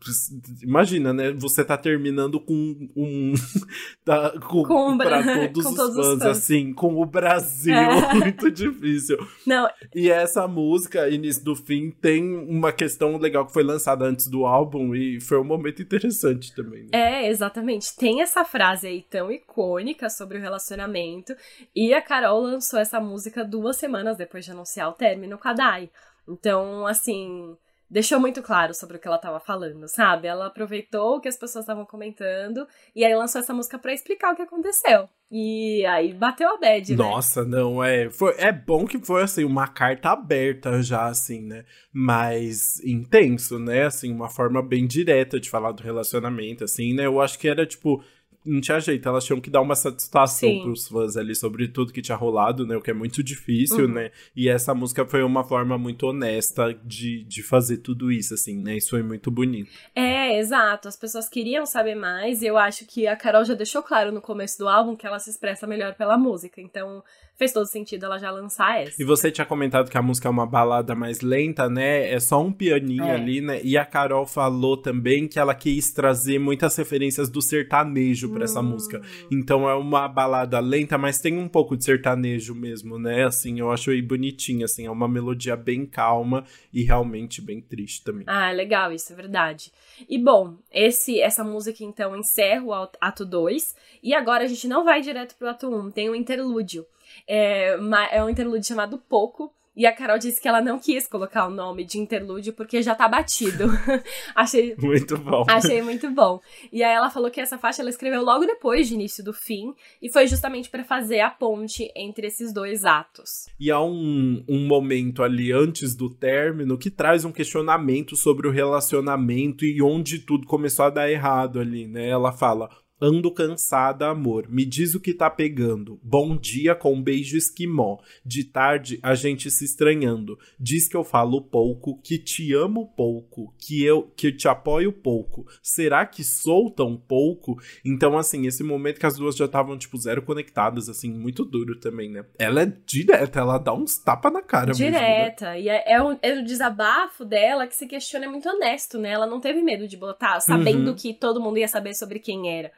imagina, 0.63 1.13
né? 1.13 1.33
Você 1.33 1.65
tá 1.65 1.77
terminando 1.77 2.39
com 2.39 2.89
um. 2.95 3.33
tá, 4.05 4.39
com, 4.41 4.63
com 4.63 4.99
pra 4.99 5.23
todos, 5.49 5.65
com 5.65 5.71
os, 5.71 5.77
todos 5.77 5.97
fãs, 5.97 6.07
os, 6.07 6.19
fãs, 6.19 6.39
assim, 6.39 6.73
com 6.73 7.01
o 7.01 7.07
Brasil. 7.07 7.75
É. 7.75 8.15
Muito 8.15 8.51
difícil. 8.51 9.17
Não. 9.47 9.69
E 9.95 10.11
essa 10.11 10.47
música, 10.47 11.09
Início 11.09 11.43
do 11.43 11.57
Fim, 11.57 11.91
tem 11.91 12.37
uma 12.37 12.73
questão 12.73 13.17
legal 13.17 13.47
que 13.47 13.53
foi 13.53 13.63
lançada 13.63 14.05
antes 14.05 14.27
do 14.27 14.45
álbum 14.45 14.95
e 14.95 15.21
foi 15.21 15.39
um 15.39 15.45
momento 15.45 15.81
interessante 15.81 16.55
também. 16.55 16.85
Né? 16.85 16.89
É, 16.93 17.29
exatamente. 17.31 17.97
Tem 17.97 18.21
essa 18.21 18.45
frase 18.45 18.87
aí 18.87 19.03
tão 19.09 19.31
icônica 19.31 20.11
sobre 20.11 20.39
o 20.39 20.41
relacionamento. 20.41 21.35
E 21.75 21.95
a 21.95 22.03
Carol 22.03 22.41
lançou 22.41 22.66
essa 22.75 22.99
música 22.99 23.45
duas 23.45 23.77
semanas 23.77 24.17
depois 24.17 24.45
de 24.45 24.51
anunciar 24.51 24.89
o 24.89 24.95
término 24.95 25.39
com 25.39 25.49
a 25.49 25.53
Dai. 25.53 25.91
Então, 26.27 26.87
assim, 26.87 27.57
deixou 27.89 28.19
muito 28.19 28.43
claro 28.43 28.75
sobre 28.75 28.97
o 28.97 29.01
que 29.01 29.07
ela 29.07 29.17
estava 29.17 29.39
falando, 29.39 29.89
sabe? 29.89 30.27
Ela 30.27 30.47
aproveitou 30.47 31.17
o 31.17 31.21
que 31.21 31.29
as 31.29 31.37
pessoas 31.37 31.63
estavam 31.63 31.87
comentando 31.87 32.67
e 32.95 33.05
aí 33.05 33.15
lançou 33.15 33.41
essa 33.41 33.55
música 33.55 33.79
para 33.79 33.93
explicar 33.93 34.33
o 34.33 34.37
que 34.37 34.43
aconteceu. 34.43 35.09
E 35.31 35.85
aí 35.87 36.13
bateu 36.13 36.49
a 36.49 36.57
bad, 36.57 36.93
né? 36.93 36.97
Nossa, 36.97 37.45
não, 37.45 37.83
é. 37.83 38.09
Foi, 38.11 38.35
é 38.39 38.53
bom 38.53 38.87
que 38.87 38.99
foi 38.99 39.23
assim, 39.23 39.45
uma 39.45 39.67
carta 39.67 40.11
aberta 40.11 40.81
já, 40.83 41.07
assim, 41.07 41.43
né? 41.43 41.65
Mas 41.93 42.81
intenso, 42.85 43.59
né? 43.59 43.87
Assim, 43.87 44.13
uma 44.13 44.29
forma 44.29 44.63
bem 44.63 44.87
direta 44.87 45.41
de 45.41 45.51
falar 45.51 45.73
do 45.73 45.83
relacionamento, 45.83 46.63
assim, 46.63 46.95
né? 46.95 47.07
Eu 47.07 47.21
acho 47.21 47.39
que 47.39 47.49
era 47.49 47.67
tipo 47.67 48.05
não 48.47 48.61
tinha 48.61 48.79
jeito, 48.81 49.09
elas 49.09 49.25
tinham 49.25 49.41
que 49.41 49.51
dar 49.51 49.61
uma 49.61 49.75
satisfação 49.75 50.49
Sim. 50.49 50.63
pros 50.63 50.89
fãs 50.89 51.17
ali 51.17 51.35
sobre 51.35 51.69
tudo 51.69 51.93
que 51.93 52.01
tinha 52.01 52.17
rolado, 52.17 52.67
né? 52.67 52.77
O 52.77 52.81
que 52.81 52.91
é 52.91 52.95
muito 52.95 53.23
difícil, 53.23 53.87
uhum. 53.87 53.93
né? 53.93 54.11
E 54.35 54.49
essa 54.49 54.75
música 54.75 55.05
foi 55.05 55.23
uma 55.23 55.45
forma 55.45 55.77
muito 55.77 56.07
honesta 56.07 56.73
de, 56.85 57.25
de 57.25 57.43
fazer 57.43 57.79
tudo 57.79 58.11
isso, 58.11 58.35
assim, 58.35 58.63
né? 58.63 58.77
Isso 58.77 58.91
foi 58.91 59.03
muito 59.03 59.31
bonito. 59.31 59.71
É, 59.95 60.39
exato. 60.39 60.89
As 60.89 60.97
pessoas 60.97 61.29
queriam 61.29 61.67
saber 61.67 61.95
mais, 61.95 62.43
e 62.43 62.47
eu 62.47 62.57
acho 62.57 62.87
que 62.87 63.07
a 63.07 63.17
Carol 63.17 63.45
já 63.45 63.55
deixou 63.55 63.83
claro 63.83 64.13
no 64.13 64.21
começo 64.21 64.59
do 64.59 64.69
álbum 64.69 64.95
que 64.95 65.07
ela 65.07 65.19
se 65.19 65.31
expressa 65.31 65.67
melhor 65.67 65.95
pela 65.95 66.17
música. 66.17 66.61
Então, 66.61 67.03
fez 67.37 67.53
todo 67.53 67.67
sentido 67.67 68.07
ela 68.07 68.19
já 68.19 68.31
lançar 68.31 68.83
essa. 68.83 69.01
E 69.01 69.05
você 69.05 69.31
tinha 69.31 69.45
comentado 69.45 69.91
que 69.91 69.99
a 69.99 70.03
música 70.03 70.29
é 70.29 70.31
uma 70.31 70.47
balada 70.47 70.95
mais 70.95 71.21
lenta, 71.21 71.69
né? 71.69 72.11
É 72.11 72.19
só 72.19 72.43
um 72.43 72.53
pianinho 72.53 73.05
é. 73.05 73.15
ali, 73.15 73.41
né? 73.41 73.61
E 73.63 73.77
a 73.77 73.85
Carol 73.85 74.27
falou 74.27 74.77
também 74.77 75.29
que 75.29 75.39
ela 75.39 75.55
quis 75.55 75.93
trazer 75.93 76.39
muitas 76.39 76.75
referências 76.77 77.29
do 77.29 77.43
sertanejo 77.43 78.31
para 78.31 78.41
hum. 78.41 78.45
essa 78.45 78.63
música. 78.63 79.03
Então 79.31 79.69
é 79.69 79.75
uma 79.75 80.09
balada 80.09 80.59
lenta, 80.59 80.97
mas 80.97 81.19
tem 81.19 81.39
um 81.39 81.49
pouco 81.49 81.77
de 81.77 81.85
sertanejo 81.85 82.55
mesmo, 82.55 82.99
né? 82.99 83.27
Assim, 83.27 83.61
eu 83.61 83.71
acho 83.71 83.91
aí 83.91 84.01
bonitinho, 84.01 84.65
assim, 84.65 84.87
é 84.87 84.91
uma 84.91 85.09
melodia 85.09 85.57
bem 85.57 85.85
calma 85.85 86.45
e 86.73 86.83
realmente 86.83 87.43
bem 87.43 87.61
triste 87.61 88.03
também. 88.03 88.25
Ah, 88.27 88.51
legal, 88.51 88.93
isso 88.93 89.13
é 89.13 89.17
verdade. 89.17 89.71
E 90.09 90.19
bom, 90.19 90.57
esse 90.73 91.21
essa 91.21 91.45
música 91.45 91.85
então 91.85 92.17
encerra 92.17 92.63
o 92.65 92.73
ato 92.73 93.25
2 93.25 93.75
e 94.03 94.15
agora 94.15 94.45
a 94.45 94.47
gente 94.47 94.67
não 94.67 94.85
vai 94.85 95.01
direto 95.01 95.37
pro 95.37 95.49
ato 95.49 95.69
1, 95.69 95.79
um, 95.79 95.91
tem 95.91 96.09
um 96.09 96.15
interlúdio. 96.15 96.87
É, 97.27 97.77
é 98.11 98.25
um 98.25 98.31
interlúdio 98.31 98.67
chamado 98.67 98.99
Pouco. 98.99 99.53
E 99.77 99.85
a 99.85 99.93
Carol 99.93 100.19
disse 100.19 100.41
que 100.41 100.49
ela 100.49 100.63
não 100.63 100.79
quis 100.79 101.07
colocar 101.07 101.47
o 101.47 101.51
nome 101.51 101.85
de 101.85 101.99
interlúdio 101.99 102.55
porque 102.55 102.83
já 102.83 102.95
tá 102.95 103.07
batido. 103.07 103.67
achei 104.35 104.75
muito 104.79 105.19
bom. 105.19 105.45
Achei 105.47 105.83
muito 105.83 106.11
bom. 106.11 106.41
E 106.73 106.83
aí 106.83 106.95
ela 106.95 107.11
falou 107.11 107.31
que 107.31 107.43
essa 107.43 107.59
faixa 107.59 107.83
ela 107.83 107.91
escreveu 107.91 108.25
logo 108.25 108.47
depois 108.47 108.89
de 108.89 108.95
início 108.95 109.23
do 109.23 109.35
fim 109.35 109.75
e 110.01 110.11
foi 110.11 110.27
justamente 110.27 110.71
para 110.71 110.83
fazer 110.83 111.21
a 111.21 111.29
ponte 111.29 111.93
entre 111.95 112.29
esses 112.29 112.55
dois 112.55 112.87
atos. 112.87 113.51
E 113.61 113.71
há 113.71 113.79
um, 113.79 114.43
um 114.49 114.67
momento 114.67 115.23
ali 115.23 115.53
antes 115.53 115.95
do 115.95 116.09
término 116.09 116.79
que 116.79 116.91
traz 116.91 117.27
um 117.27 117.33
questionamento 117.33 118.17
sobre 118.17 118.49
o 118.49 118.51
relacionamento 118.51 119.63
e 119.67 119.83
onde 119.83 120.21
tudo 120.21 120.47
começou 120.47 120.87
a 120.87 120.91
dar 120.91 121.11
errado 121.11 121.61
ali, 121.61 121.87
né? 121.87 122.09
Ela 122.09 122.33
fala: 122.33 122.71
Ando 122.99 123.31
cansada, 123.31 124.09
amor. 124.09 124.47
Me 124.49 124.65
diz 124.65 124.95
o 124.95 125.01
que 125.01 125.13
tá 125.13 125.29
pegando. 125.29 126.01
Bom 126.03 126.35
dia 126.35 126.75
com 126.75 126.95
um 126.95 127.03
beijo 127.03 127.37
esquimó. 127.37 127.99
De 128.25 128.43
tarde, 128.43 128.99
a 129.03 129.15
gente 129.15 129.51
se 129.51 129.67
estranhando. 129.67 130.39
Diz 130.59 130.89
que 130.89 130.97
eu 130.97 131.05
falo 131.05 131.43
pouco, 131.43 132.01
que 132.01 132.19
te 132.19 132.55
amo 132.55 132.87
pouco, 132.97 133.55
que 133.59 133.85
eu 133.85 134.11
que 134.17 134.33
te 134.33 134.49
apoio 134.49 134.91
pouco. 134.91 135.47
Será 135.63 136.07
que 136.07 136.25
sou 136.25 136.71
tão 136.71 136.97
pouco? 136.97 137.61
Então, 137.85 138.17
assim, 138.17 138.47
esse 138.47 138.65
momento 138.65 138.99
que 138.99 139.05
as 139.05 139.19
duas 139.19 139.37
já 139.37 139.45
estavam, 139.45 139.77
tipo, 139.77 139.99
zero 139.99 140.23
conectadas, 140.23 140.89
assim, 140.89 141.13
muito 141.13 141.45
duro 141.45 141.79
também, 141.79 142.11
né? 142.11 142.25
Ela 142.39 142.63
é 142.63 142.73
direta, 142.87 143.41
ela 143.41 143.59
dá 143.59 143.75
uns 143.75 143.99
tapa 143.99 144.31
na 144.31 144.41
cara 144.41 144.73
Direta. 144.73 145.51
Mesmo, 145.51 145.55
né? 145.55 145.61
E 145.61 145.69
é, 145.69 145.93
é, 145.93 146.03
o, 146.03 146.19
é 146.23 146.41
desabafo 146.41 147.27
dela 147.27 147.67
que 147.67 147.77
se 147.77 147.87
questiona 147.87 148.25
é 148.25 148.29
muito 148.29 148.49
honesto, 148.49 148.99
né? 148.99 149.11
Ela 149.11 149.27
não 149.27 149.39
teve 149.39 149.61
medo 149.61 149.87
de 149.87 149.99
botar, 149.99 150.41
sabendo 150.41 150.89
uhum. 150.89 150.97
que 150.97 151.13
todo 151.13 151.43
mundo 151.43 151.59
ia 151.59 151.69
saber 151.69 151.95
sobre 151.95 152.19
quem 152.19 152.59
era. 152.59 152.73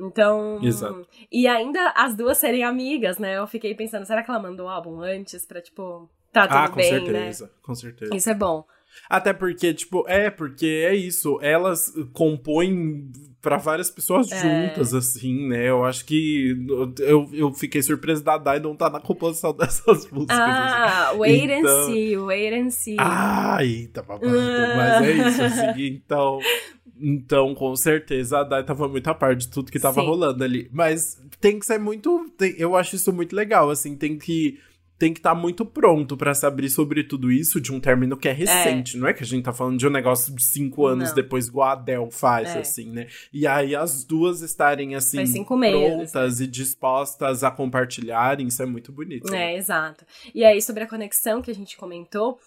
Então. 0.00 0.60
Exato. 0.62 1.06
E 1.30 1.46
ainda 1.46 1.92
as 1.96 2.14
duas 2.14 2.38
serem 2.38 2.64
amigas, 2.64 3.18
né? 3.18 3.38
Eu 3.38 3.46
fiquei 3.46 3.74
pensando, 3.74 4.04
será 4.04 4.22
que 4.22 4.30
ela 4.30 4.40
mandou 4.40 4.66
o 4.66 4.70
álbum 4.70 5.00
antes 5.00 5.46
pra, 5.46 5.60
tipo, 5.60 6.08
tá 6.32 6.46
tudo 6.46 6.56
ah, 6.56 6.68
com 6.68 6.76
bem, 6.76 6.90
certeza, 6.90 7.44
né? 7.44 7.50
Com 7.62 7.74
certeza. 7.74 8.16
Isso 8.16 8.30
é 8.30 8.34
bom. 8.34 8.64
Até 9.08 9.32
porque, 9.32 9.72
tipo, 9.72 10.04
é, 10.08 10.30
porque 10.30 10.86
é 10.88 10.94
isso. 10.94 11.38
Elas 11.40 11.92
compõem 12.12 13.10
para 13.40 13.56
várias 13.56 13.90
pessoas 13.90 14.30
é. 14.32 14.40
juntas, 14.40 14.92
assim, 14.92 15.48
né? 15.48 15.68
Eu 15.68 15.84
acho 15.84 16.04
que 16.04 16.56
eu, 16.98 17.28
eu 17.32 17.52
fiquei 17.54 17.80
surpresa 17.80 18.22
da 18.22 18.36
Dai 18.36 18.60
não 18.60 18.74
tá 18.74 18.90
na 18.90 19.00
composição 19.00 19.52
dessas 19.56 20.10
músicas. 20.10 20.38
Ah, 20.38 21.10
assim. 21.10 21.18
wait 21.18 21.50
então... 21.50 21.56
and 21.58 21.86
see, 21.86 22.16
wait 22.18 22.54
and 22.54 22.70
see. 22.70 22.96
Ah, 22.98 23.58
eita, 23.60 24.02
babado. 24.02 24.28
Mas 24.28 25.02
é 25.02 25.12
isso, 25.12 25.42
assim, 25.42 25.86
então. 25.86 26.38
Então, 27.00 27.54
com 27.54 27.74
certeza, 27.76 28.38
a 28.38 28.44
Dai 28.44 28.64
tava 28.64 28.88
muito 28.88 29.08
a 29.08 29.14
par 29.14 29.34
de 29.34 29.48
tudo 29.48 29.70
que 29.70 29.78
tava 29.78 30.00
Sim. 30.00 30.06
rolando 30.06 30.44
ali. 30.44 30.68
Mas 30.72 31.20
tem 31.40 31.58
que 31.58 31.66
ser 31.66 31.78
muito. 31.78 32.30
Tem, 32.36 32.54
eu 32.58 32.76
acho 32.76 32.96
isso 32.96 33.12
muito 33.12 33.34
legal, 33.34 33.70
assim, 33.70 33.96
tem 33.96 34.18
que. 34.18 34.58
Tem 34.98 35.12
que 35.12 35.20
estar 35.20 35.32
tá 35.32 35.40
muito 35.40 35.64
pronto 35.64 36.16
para 36.16 36.34
se 36.34 36.44
abrir 36.44 36.68
sobre 36.68 37.04
tudo 37.04 37.30
isso 37.30 37.60
de 37.60 37.72
um 37.72 37.78
término 37.78 38.16
que 38.16 38.28
é 38.28 38.32
recente. 38.32 38.96
É. 38.96 39.00
Não 39.00 39.06
é 39.06 39.12
que 39.12 39.22
a 39.22 39.26
gente 39.26 39.44
tá 39.44 39.52
falando 39.52 39.78
de 39.78 39.86
um 39.86 39.90
negócio 39.90 40.34
de 40.34 40.42
cinco 40.42 40.86
anos 40.86 41.10
Não. 41.10 41.14
depois, 41.14 41.46
igual 41.46 41.68
a 41.68 41.72
Adele 41.74 42.10
faz, 42.10 42.48
é. 42.48 42.58
assim, 42.58 42.90
né? 42.90 43.06
E 43.32 43.46
aí 43.46 43.76
as 43.76 44.02
duas 44.02 44.40
estarem, 44.40 44.96
assim, 44.96 45.44
prontas 45.44 45.58
meses, 45.60 46.40
né? 46.40 46.44
e 46.44 46.46
dispostas 46.48 47.44
a 47.44 47.50
compartilharem, 47.52 48.48
isso 48.48 48.60
é 48.60 48.66
muito 48.66 48.90
bonito. 48.90 49.28
É, 49.28 49.30
né? 49.30 49.56
exato. 49.56 50.04
E 50.34 50.44
aí, 50.44 50.60
sobre 50.60 50.82
a 50.82 50.86
conexão 50.88 51.40
que 51.40 51.50
a 51.52 51.54
gente 51.54 51.76
comentou, 51.76 52.40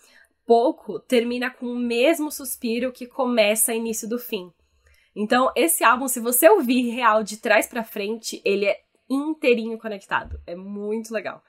pouco 0.52 0.99
termina 0.99 1.49
com 1.49 1.66
o 1.66 1.80
mesmo 1.80 2.30
suspiro 2.30 2.91
que 2.91 3.08
começa 3.08 3.74
início 3.74 4.06
do 4.06 4.20
fim. 4.20 4.52
Então, 5.16 5.49
esse 5.56 5.82
álbum, 5.82 6.10
se 6.10 6.20
você 6.20 6.49
ouvir 6.49 6.89
real 6.89 7.24
de 7.24 7.38
trás 7.38 7.68
para 7.68 7.86
frente, 7.86 8.41
ele 8.43 8.66
é 8.66 8.82
inteirinho 9.10 9.78
conectado. 9.78 10.41
É 10.45 10.54
muito 10.54 11.14
legal. 11.14 11.41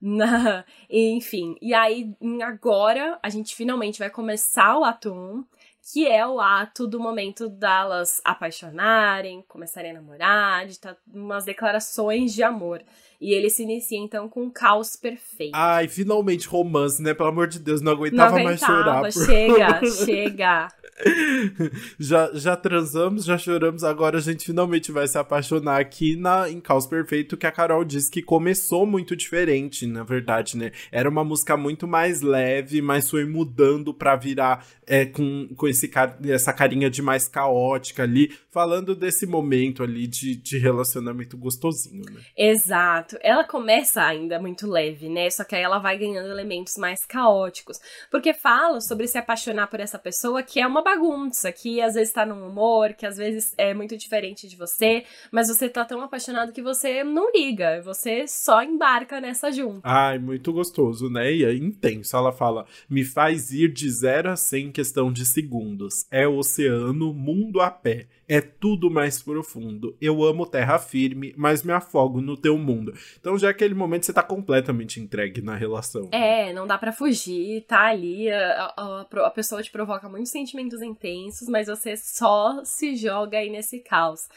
Enfim, 0.88 1.54
e 1.60 1.74
aí 1.74 2.16
agora 2.42 3.18
a 3.22 3.28
gente 3.28 3.54
finalmente 3.54 3.98
vai 3.98 4.08
começar 4.08 4.78
o 4.78 4.84
ato 4.84 5.12
1, 5.12 5.44
que 5.92 6.06
é 6.06 6.26
o 6.26 6.40
ato 6.40 6.86
do 6.86 6.98
momento 6.98 7.50
delas 7.50 8.22
apaixonarem, 8.24 9.44
começarem 9.46 9.90
a 9.90 9.94
namorar, 9.94 10.66
de 10.66 10.80
tá 10.80 10.96
umas 11.06 11.44
declarações 11.44 12.32
de 12.32 12.42
amor. 12.42 12.82
E 13.20 13.32
ele 13.32 13.48
se 13.48 13.62
inicia 13.62 13.98
então 13.98 14.28
com 14.28 14.44
um 14.44 14.50
caos 14.50 14.96
perfeito. 14.96 15.54
Ai, 15.54 15.88
finalmente 15.88 16.46
romance, 16.46 17.00
né? 17.00 17.14
Pelo 17.14 17.30
amor 17.30 17.46
de 17.48 17.58
Deus, 17.58 17.80
não 17.80 17.92
aguentava, 17.92 18.38
não 18.38 18.46
aguentava 18.46 19.00
mais 19.02 19.10
chorar. 19.10 19.12
Chega, 19.12 19.80
chega. 20.04 20.68
já, 21.98 22.30
já 22.32 22.56
transamos, 22.56 23.24
já 23.24 23.36
choramos, 23.36 23.84
agora 23.84 24.18
a 24.18 24.20
gente 24.20 24.46
finalmente 24.46 24.90
vai 24.90 25.06
se 25.06 25.18
apaixonar 25.18 25.80
aqui 25.80 26.16
na, 26.16 26.48
em 26.48 26.60
Caos 26.60 26.86
Perfeito, 26.86 27.36
que 27.36 27.46
a 27.46 27.52
Carol 27.52 27.84
disse 27.84 28.10
que 28.10 28.22
começou 28.22 28.86
muito 28.86 29.14
diferente, 29.14 29.86
na 29.86 30.02
verdade, 30.02 30.56
né? 30.56 30.72
Era 30.90 31.08
uma 31.08 31.24
música 31.24 31.56
muito 31.56 31.86
mais 31.86 32.22
leve, 32.22 32.80
mas 32.80 33.10
foi 33.10 33.24
mudando 33.24 33.92
pra 33.92 34.16
virar 34.16 34.66
é, 34.86 35.04
com, 35.04 35.48
com 35.56 35.68
esse, 35.68 35.90
essa 36.28 36.52
carinha 36.52 36.88
de 36.88 37.02
mais 37.02 37.28
caótica 37.28 38.02
ali, 38.02 38.34
falando 38.50 38.94
desse 38.94 39.26
momento 39.26 39.82
ali 39.82 40.06
de, 40.06 40.36
de 40.36 40.58
relacionamento 40.58 41.36
gostosinho, 41.36 42.04
né? 42.10 42.20
Exato. 42.36 43.18
Ela 43.20 43.44
começa 43.44 44.02
ainda 44.02 44.38
muito 44.38 44.66
leve, 44.66 45.08
né? 45.08 45.28
Só 45.28 45.44
que 45.44 45.54
aí 45.54 45.62
ela 45.62 45.78
vai 45.78 45.98
ganhando 45.98 46.30
elementos 46.30 46.76
mais 46.76 47.04
caóticos. 47.04 47.78
Porque 48.10 48.32
fala 48.32 48.80
sobre 48.80 49.06
se 49.06 49.18
apaixonar 49.18 49.66
por 49.66 49.80
essa 49.80 49.98
pessoa 49.98 50.42
que 50.42 50.60
é 50.60 50.66
uma 50.66 50.82
bagunça, 50.86 51.50
que 51.50 51.80
às 51.80 51.94
vezes 51.94 52.12
tá 52.12 52.24
num 52.24 52.46
humor, 52.46 52.94
que 52.94 53.04
às 53.04 53.16
vezes 53.16 53.52
é 53.58 53.74
muito 53.74 53.96
diferente 53.96 54.46
de 54.46 54.54
você, 54.54 55.02
mas 55.32 55.48
você 55.48 55.68
tá 55.68 55.84
tão 55.84 56.00
apaixonado 56.00 56.52
que 56.52 56.62
você 56.62 57.02
não 57.02 57.32
liga, 57.32 57.82
você 57.82 58.28
só 58.28 58.62
embarca 58.62 59.20
nessa 59.20 59.50
junto. 59.50 59.80
Ai, 59.82 60.16
muito 60.20 60.52
gostoso, 60.52 61.10
né? 61.10 61.32
E 61.32 61.44
é 61.44 61.52
intenso. 61.52 62.16
Ela 62.16 62.30
fala: 62.30 62.66
me 62.88 63.04
faz 63.04 63.50
ir 63.50 63.72
de 63.72 63.90
zero 63.90 64.30
a 64.30 64.36
cem 64.36 64.66
em 64.66 64.72
questão 64.72 65.12
de 65.12 65.26
segundos. 65.26 66.06
É 66.08 66.28
oceano, 66.28 67.12
mundo 67.12 67.60
a 67.60 67.70
pé. 67.70 68.06
É 68.28 68.40
tudo 68.40 68.90
mais 68.90 69.22
profundo. 69.22 69.96
Eu 70.00 70.24
amo 70.24 70.46
terra 70.46 70.78
firme, 70.78 71.32
mas 71.36 71.62
me 71.62 71.72
afogo 71.72 72.20
no 72.20 72.36
teu 72.36 72.58
mundo. 72.58 72.92
Então 73.18 73.38
já 73.38 73.48
é 73.48 73.50
aquele 73.50 73.74
momento 73.74 74.06
você 74.06 74.12
tá 74.12 74.22
completamente 74.22 75.00
entregue 75.00 75.40
na 75.40 75.54
relação. 75.54 76.08
É, 76.12 76.52
não 76.52 76.66
dá 76.66 76.76
para 76.76 76.92
fugir, 76.92 77.64
tá 77.66 77.86
ali, 77.86 78.30
a, 78.30 78.74
a, 78.76 79.06
a, 79.26 79.30
pessoa 79.30 79.62
te 79.62 79.70
provoca 79.70 80.08
muitos 80.08 80.30
sentimentos 80.30 80.82
intensos, 80.82 81.48
mas 81.48 81.68
você 81.68 81.96
só 81.96 82.64
se 82.64 82.96
joga 82.96 83.38
aí 83.38 83.48
nesse 83.48 83.80
caos. 83.80 84.28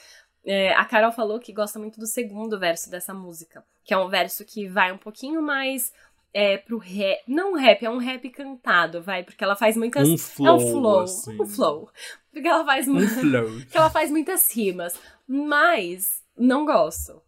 É, 0.46 0.74
a 0.74 0.86
Carol 0.86 1.12
falou 1.12 1.40
que 1.40 1.52
gosta 1.52 1.78
muito 1.78 2.00
do 2.00 2.08
segundo 2.08 2.58
verso 2.58 2.90
dessa 2.90 3.14
música, 3.14 3.64
que 3.84 3.94
é 3.94 3.98
um 3.98 4.08
verso 4.08 4.46
que 4.46 4.68
vai 4.68 4.92
um 4.92 4.98
pouquinho 4.98 5.42
mais 5.42 5.92
é, 6.34 6.58
pro 6.58 6.78
rap. 6.78 7.20
Não 7.28 7.54
rap, 7.56 7.84
é 7.84 7.90
um 7.90 7.98
rap 7.98 8.30
cantado, 8.30 9.02
vai, 9.02 9.24
porque 9.24 9.44
ela 9.44 9.56
faz 9.56 9.76
muitas. 9.76 10.08
Um 10.08 10.18
flow. 10.18 10.48
É 10.48 10.52
um 10.54 10.72
flow. 10.72 11.00
Assim. 11.02 11.42
Um 11.42 11.46
flow. 11.46 11.90
Porque 12.32 12.48
ela 12.48 12.66
faz 12.66 12.88
um 12.88 13.00
flow. 13.00 13.50
porque 13.62 13.78
ela 13.78 13.90
faz 13.90 14.12
muitas 14.12 14.56
rimas. 14.56 14.94
Mas 15.28 16.22
não 16.38 16.66
gosto. 16.66 17.22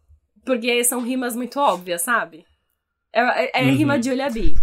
Porque 0.44 0.82
são 0.84 1.00
rimas 1.00 1.36
muito 1.36 1.60
óbvias, 1.60 2.02
sabe? 2.02 2.44
É, 3.12 3.20
é, 3.20 3.62
é 3.62 3.64
uhum. 3.64 3.76
rima 3.76 3.98
de 3.98 4.08
Julia 4.08 4.30
B. 4.30 4.54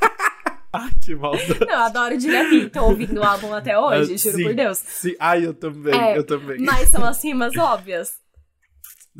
Ai, 0.72 0.90
que 1.02 1.14
maldade. 1.16 1.60
Não, 1.60 1.68
eu 1.68 1.78
adoro 1.78 2.18
Julia 2.18 2.48
B. 2.48 2.70
Tô 2.70 2.84
ouvindo 2.84 3.20
o 3.20 3.24
álbum 3.24 3.52
até 3.52 3.76
hoje, 3.76 4.14
uh, 4.14 4.18
juro 4.18 4.36
sim, 4.36 4.44
por 4.44 4.54
Deus. 4.54 4.78
Sim. 4.78 5.14
Ai, 5.18 5.44
eu 5.44 5.52
também, 5.52 5.94
é, 5.94 6.16
eu 6.16 6.24
também. 6.24 6.60
Mas 6.60 6.88
são 6.88 7.04
as 7.04 7.22
rimas 7.22 7.56
óbvias. 7.56 8.20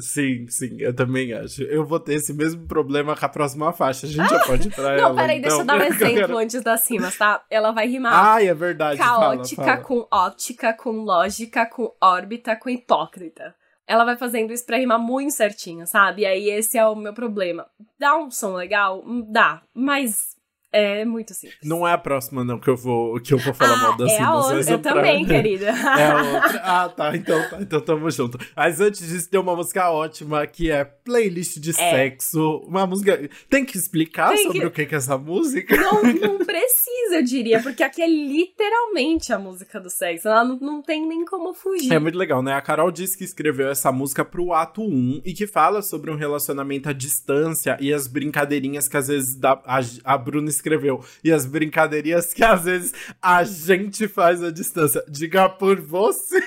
Sim, 0.01 0.46
sim, 0.48 0.76
eu 0.80 0.94
também 0.94 1.32
acho. 1.32 1.62
Eu 1.62 1.84
vou 1.84 2.01
ter 2.01 2.14
esse 2.14 2.32
mesmo 2.32 2.66
problema 2.66 3.14
com 3.16 3.24
a 3.24 3.28
próxima 3.28 3.72
faixa. 3.72 4.07
A 4.07 4.09
gente 4.09 4.28
já 4.28 4.38
pode 4.46 4.68
ir 4.68 4.74
pra 4.74 4.84
Não, 4.84 4.90
ela. 4.90 5.09
Não, 5.11 5.16
peraí, 5.16 5.38
então. 5.38 5.48
deixa 5.48 5.62
eu 5.62 5.66
dar 5.66 5.78
um 5.78 5.82
exemplo 5.84 6.38
antes 6.38 6.62
das 6.62 6.90
rimas, 6.90 7.16
tá? 7.16 7.44
Ela 7.51 7.72
vai 7.72 7.86
rimar. 7.86 8.12
Ai, 8.12 8.48
é 8.48 8.55
verdade. 8.55 8.98
Caótica 8.98 9.62
fala, 9.62 9.76
fala. 9.76 9.84
com 9.84 10.09
óptica, 10.11 10.72
com 10.72 10.90
lógica, 10.90 11.66
com 11.66 11.94
órbita, 12.01 12.57
com 12.57 12.70
hipócrita. 12.70 13.55
Ela 13.86 14.05
vai 14.05 14.16
fazendo 14.16 14.53
isso 14.53 14.64
pra 14.64 14.76
rimar 14.76 15.01
muito 15.01 15.32
certinho, 15.32 15.86
sabe? 15.86 16.22
E 16.22 16.26
aí 16.26 16.48
esse 16.48 16.78
é 16.78 16.86
o 16.86 16.94
meu 16.94 17.12
problema. 17.12 17.66
Dá 17.98 18.16
um 18.16 18.30
som 18.30 18.55
legal? 18.55 19.03
Dá, 19.28 19.62
mas 19.74 20.36
é 20.72 21.04
muito 21.04 21.34
simples. 21.34 21.58
Não 21.64 21.86
é 21.86 21.92
a 21.92 21.98
próxima, 21.98 22.44
não, 22.44 22.58
que 22.58 22.68
eu 22.68 22.76
vou, 22.76 23.20
que 23.20 23.34
eu 23.34 23.38
vou 23.38 23.52
falar 23.52 23.74
ah, 23.74 23.76
mal 23.76 23.96
das 23.96 24.12
é 24.12 24.22
a 24.22 24.34
outra. 24.36 24.72
Eu 24.72 24.78
pra... 24.78 24.94
também, 24.94 25.24
querida. 25.26 25.66
É 25.66 26.06
a 26.06 26.16
outra. 26.16 26.60
Ah, 26.62 26.88
tá. 26.88 27.16
Então 27.16 27.50
tá. 27.50 27.58
Então 27.60 27.80
tamo 27.80 28.10
junto. 28.10 28.38
Mas 28.54 28.80
antes 28.80 29.08
disso, 29.08 29.28
tem 29.28 29.40
uma 29.40 29.56
música 29.56 29.90
ótima 29.90 30.46
que 30.46 30.70
é 30.70 30.84
playlist 30.84 31.58
de 31.58 31.70
é. 31.70 31.72
sexo. 31.72 32.58
Uma 32.66 32.86
música. 32.86 33.28
Tem 33.48 33.64
que 33.64 33.76
explicar 33.76 34.28
tem 34.34 34.44
sobre 34.44 34.60
que... 34.60 34.66
o 34.66 34.70
que 34.70 34.82
é 34.82 34.94
essa 34.96 35.18
música? 35.18 35.76
Não, 35.76 36.02
não 36.14 36.38
precisa, 36.38 37.16
eu 37.16 37.24
diria, 37.24 37.60
porque 37.60 37.82
aqui 37.82 38.02
é 38.02 38.08
literalmente 38.08 39.32
a 39.32 39.38
música 39.38 39.80
do 39.80 39.90
sexo. 39.90 40.28
Ela 40.28 40.44
não, 40.44 40.58
não 40.60 40.82
tem 40.82 41.04
nem 41.04 41.24
como 41.24 41.52
fugir. 41.52 41.92
É 41.92 41.98
muito 41.98 42.16
legal, 42.16 42.42
né? 42.42 42.52
A 42.52 42.60
Carol 42.60 42.92
disse 42.92 43.18
que 43.18 43.24
escreveu 43.24 43.68
essa 43.68 43.90
música 43.90 44.24
pro 44.24 44.52
ato 44.52 44.82
1 44.82 45.22
e 45.24 45.32
que 45.32 45.48
fala 45.48 45.82
sobre 45.82 46.12
um 46.12 46.16
relacionamento 46.16 46.88
à 46.88 46.92
distância 46.92 47.76
e 47.80 47.92
as 47.92 48.06
brincadeirinhas 48.06 48.86
que 48.86 48.96
às 48.96 49.08
vezes 49.08 49.34
dá, 49.34 49.60
a, 49.64 49.80
a 50.04 50.18
Bruna 50.18 50.48
escreveu. 50.61 51.04
E 51.24 51.32
as 51.32 51.46
brincadeirinhas 51.46 52.32
que 52.32 52.44
às 52.44 52.64
vezes 52.64 52.92
a 53.20 53.42
gente 53.42 54.06
faz 54.06 54.42
à 54.42 54.50
distância. 54.50 55.02
Diga 55.08 55.48
por 55.48 55.80
você. 55.80 56.40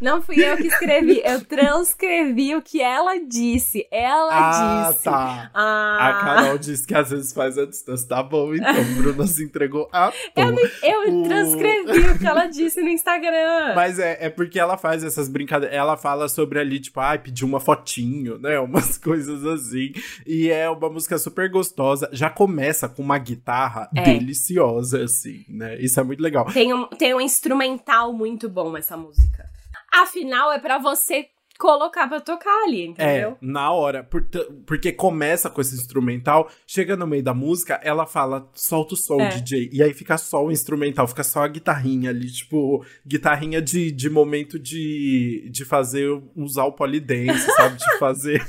Não 0.00 0.22
fui 0.22 0.42
eu 0.42 0.56
que 0.56 0.66
escrevi, 0.66 1.20
eu 1.24 1.44
transcrevi 1.44 2.54
o 2.54 2.62
que 2.62 2.80
ela 2.80 3.18
disse. 3.18 3.86
Ela 3.90 4.30
ah, 4.32 4.90
disse. 4.90 5.04
Tá. 5.04 5.50
Ah. 5.52 6.08
A 6.08 6.12
Carol 6.14 6.58
disse 6.58 6.86
que 6.86 6.94
às 6.94 7.10
vezes 7.10 7.32
faz 7.32 7.58
à 7.58 7.66
distância. 7.66 8.08
Tá 8.08 8.22
bom, 8.22 8.54
então. 8.54 8.84
Bruna 8.96 9.26
se 9.26 9.44
entregou 9.44 9.88
a 9.92 10.12
Eu, 10.36 10.54
eu 10.82 11.20
o... 11.20 11.22
transcrevi 11.24 12.10
o 12.10 12.18
que 12.18 12.26
ela 12.26 12.46
disse 12.46 12.80
no 12.82 12.88
Instagram. 12.88 13.74
Mas 13.76 13.98
é, 13.98 14.18
é 14.20 14.30
porque 14.30 14.58
ela 14.58 14.76
faz 14.76 15.04
essas 15.04 15.28
brincadeiras. 15.28 15.76
Ela 15.76 15.96
fala 15.96 16.28
sobre 16.28 16.58
ali, 16.58 16.80
tipo, 16.80 17.00
ai, 17.00 17.16
ah, 17.16 17.18
pedir 17.18 17.44
uma 17.44 17.60
fotinho, 17.60 18.38
né? 18.38 18.58
Umas 18.58 18.96
coisas 18.98 19.44
assim. 19.44 19.92
E 20.26 20.50
é 20.50 20.68
uma 20.68 20.88
música 20.88 21.18
super 21.18 21.48
gostosa. 21.50 22.08
Já 22.12 22.30
começa 22.30 22.88
com 22.88 23.02
uma 23.02 23.18
guitarra 23.18 23.88
é. 23.94 24.02
deliciosa, 24.02 25.04
assim, 25.04 25.44
né? 25.48 25.78
Isso 25.80 25.98
é 26.00 26.02
muito 26.02 26.22
legal. 26.22 26.46
Tem 26.52 26.72
um, 26.72 26.86
tem 26.86 27.14
um 27.14 27.20
instrumental 27.20 28.12
muito 28.12 28.48
bom 28.48 28.76
essa 28.76 28.96
música. 28.96 29.48
Afinal, 29.92 30.52
é 30.52 30.58
para 30.58 30.78
você 30.78 31.28
colocar 31.60 32.08
pra 32.08 32.20
tocar 32.20 32.64
ali, 32.64 32.86
entendeu? 32.86 33.32
É, 33.32 33.36
na 33.42 33.70
hora. 33.70 34.02
Por, 34.02 34.24
porque 34.66 34.90
começa 34.90 35.50
com 35.50 35.60
esse 35.60 35.74
instrumental, 35.74 36.50
chega 36.66 36.96
no 36.96 37.06
meio 37.06 37.22
da 37.22 37.34
música, 37.34 37.78
ela 37.84 38.06
fala, 38.06 38.48
solta 38.54 38.94
o 38.94 38.96
som, 38.96 39.20
é. 39.20 39.28
DJ. 39.28 39.68
E 39.70 39.82
aí 39.82 39.92
fica 39.92 40.16
só 40.16 40.42
o 40.42 40.50
instrumental, 40.50 41.06
fica 41.06 41.22
só 41.22 41.42
a 41.42 41.48
guitarrinha 41.48 42.08
ali, 42.08 42.32
tipo, 42.32 42.82
guitarrinha 43.06 43.60
de, 43.60 43.92
de 43.92 44.08
momento 44.08 44.58
de, 44.58 45.48
de 45.52 45.64
fazer, 45.66 46.08
usar 46.34 46.64
o 46.64 46.72
polidense, 46.72 47.46
sabe? 47.52 47.76
De 47.76 47.98
fazer 47.98 48.42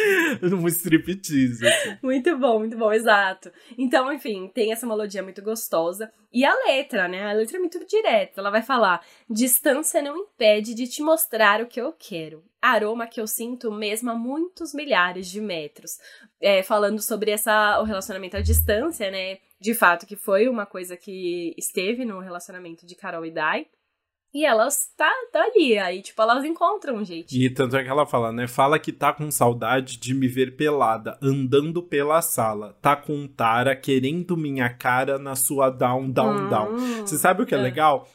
um 0.42 0.66
striptease. 0.66 1.68
Assim. 1.68 1.96
Muito 2.02 2.36
bom, 2.38 2.60
muito 2.60 2.78
bom, 2.78 2.90
exato. 2.90 3.52
Então, 3.76 4.10
enfim, 4.10 4.50
tem 4.54 4.72
essa 4.72 4.86
melodia 4.86 5.22
muito 5.22 5.42
gostosa. 5.42 6.10
E 6.34 6.44
a 6.44 6.52
letra, 6.66 7.08
né? 7.08 7.30
A 7.30 7.32
letra 7.32 7.56
é 7.56 7.60
muito 7.60 7.86
direta. 7.86 8.40
Ela 8.40 8.50
vai 8.50 8.62
falar: 8.62 9.06
distância 9.30 10.02
não 10.02 10.18
impede 10.18 10.74
de 10.74 10.86
te 10.88 11.02
mostrar 11.02 11.62
o 11.62 11.66
que 11.66 11.80
eu 11.80 11.92
quero 11.92 12.44
aroma 12.64 13.06
que 13.06 13.20
eu 13.20 13.26
sinto 13.26 13.70
mesmo 13.70 14.10
a 14.10 14.14
muitos 14.14 14.72
milhares 14.72 15.28
de 15.28 15.38
metros. 15.38 15.98
É, 16.40 16.62
falando 16.62 17.00
sobre 17.02 17.30
essa, 17.30 17.78
o 17.80 17.84
relacionamento 17.84 18.38
à 18.38 18.40
distância, 18.40 19.10
né? 19.10 19.38
De 19.60 19.74
fato, 19.74 20.06
que 20.06 20.16
foi 20.16 20.48
uma 20.48 20.64
coisa 20.64 20.96
que 20.96 21.54
esteve 21.58 22.06
no 22.06 22.20
relacionamento 22.20 22.86
de 22.86 22.96
Carol 22.96 23.26
e 23.26 23.30
Dai. 23.30 23.66
E 24.34 24.44
elas 24.44 24.92
tá, 24.96 25.08
tá 25.32 25.44
ali, 25.44 25.78
aí, 25.78 26.02
tipo, 26.02 26.20
elas 26.20 26.44
encontram 26.44 26.96
um 26.96 27.04
jeito. 27.04 27.32
E 27.32 27.48
tanto 27.48 27.76
é 27.76 27.84
que 27.84 27.88
ela 27.88 28.04
fala, 28.04 28.32
né? 28.32 28.48
Fala 28.48 28.80
que 28.80 28.90
tá 28.90 29.12
com 29.12 29.30
saudade 29.30 29.96
de 29.96 30.12
me 30.12 30.26
ver 30.26 30.56
pelada, 30.56 31.16
andando 31.22 31.80
pela 31.80 32.20
sala. 32.20 32.76
Tá 32.82 32.96
com 32.96 33.28
Tara 33.28 33.76
querendo 33.76 34.36
minha 34.36 34.68
cara 34.68 35.20
na 35.20 35.36
sua 35.36 35.70
down, 35.70 36.10
down, 36.10 36.46
hum, 36.46 36.48
down. 36.48 36.76
Você 37.06 37.16
sabe 37.16 37.44
o 37.44 37.46
que 37.46 37.54
é, 37.54 37.58
é. 37.58 37.62
legal? 37.62 38.08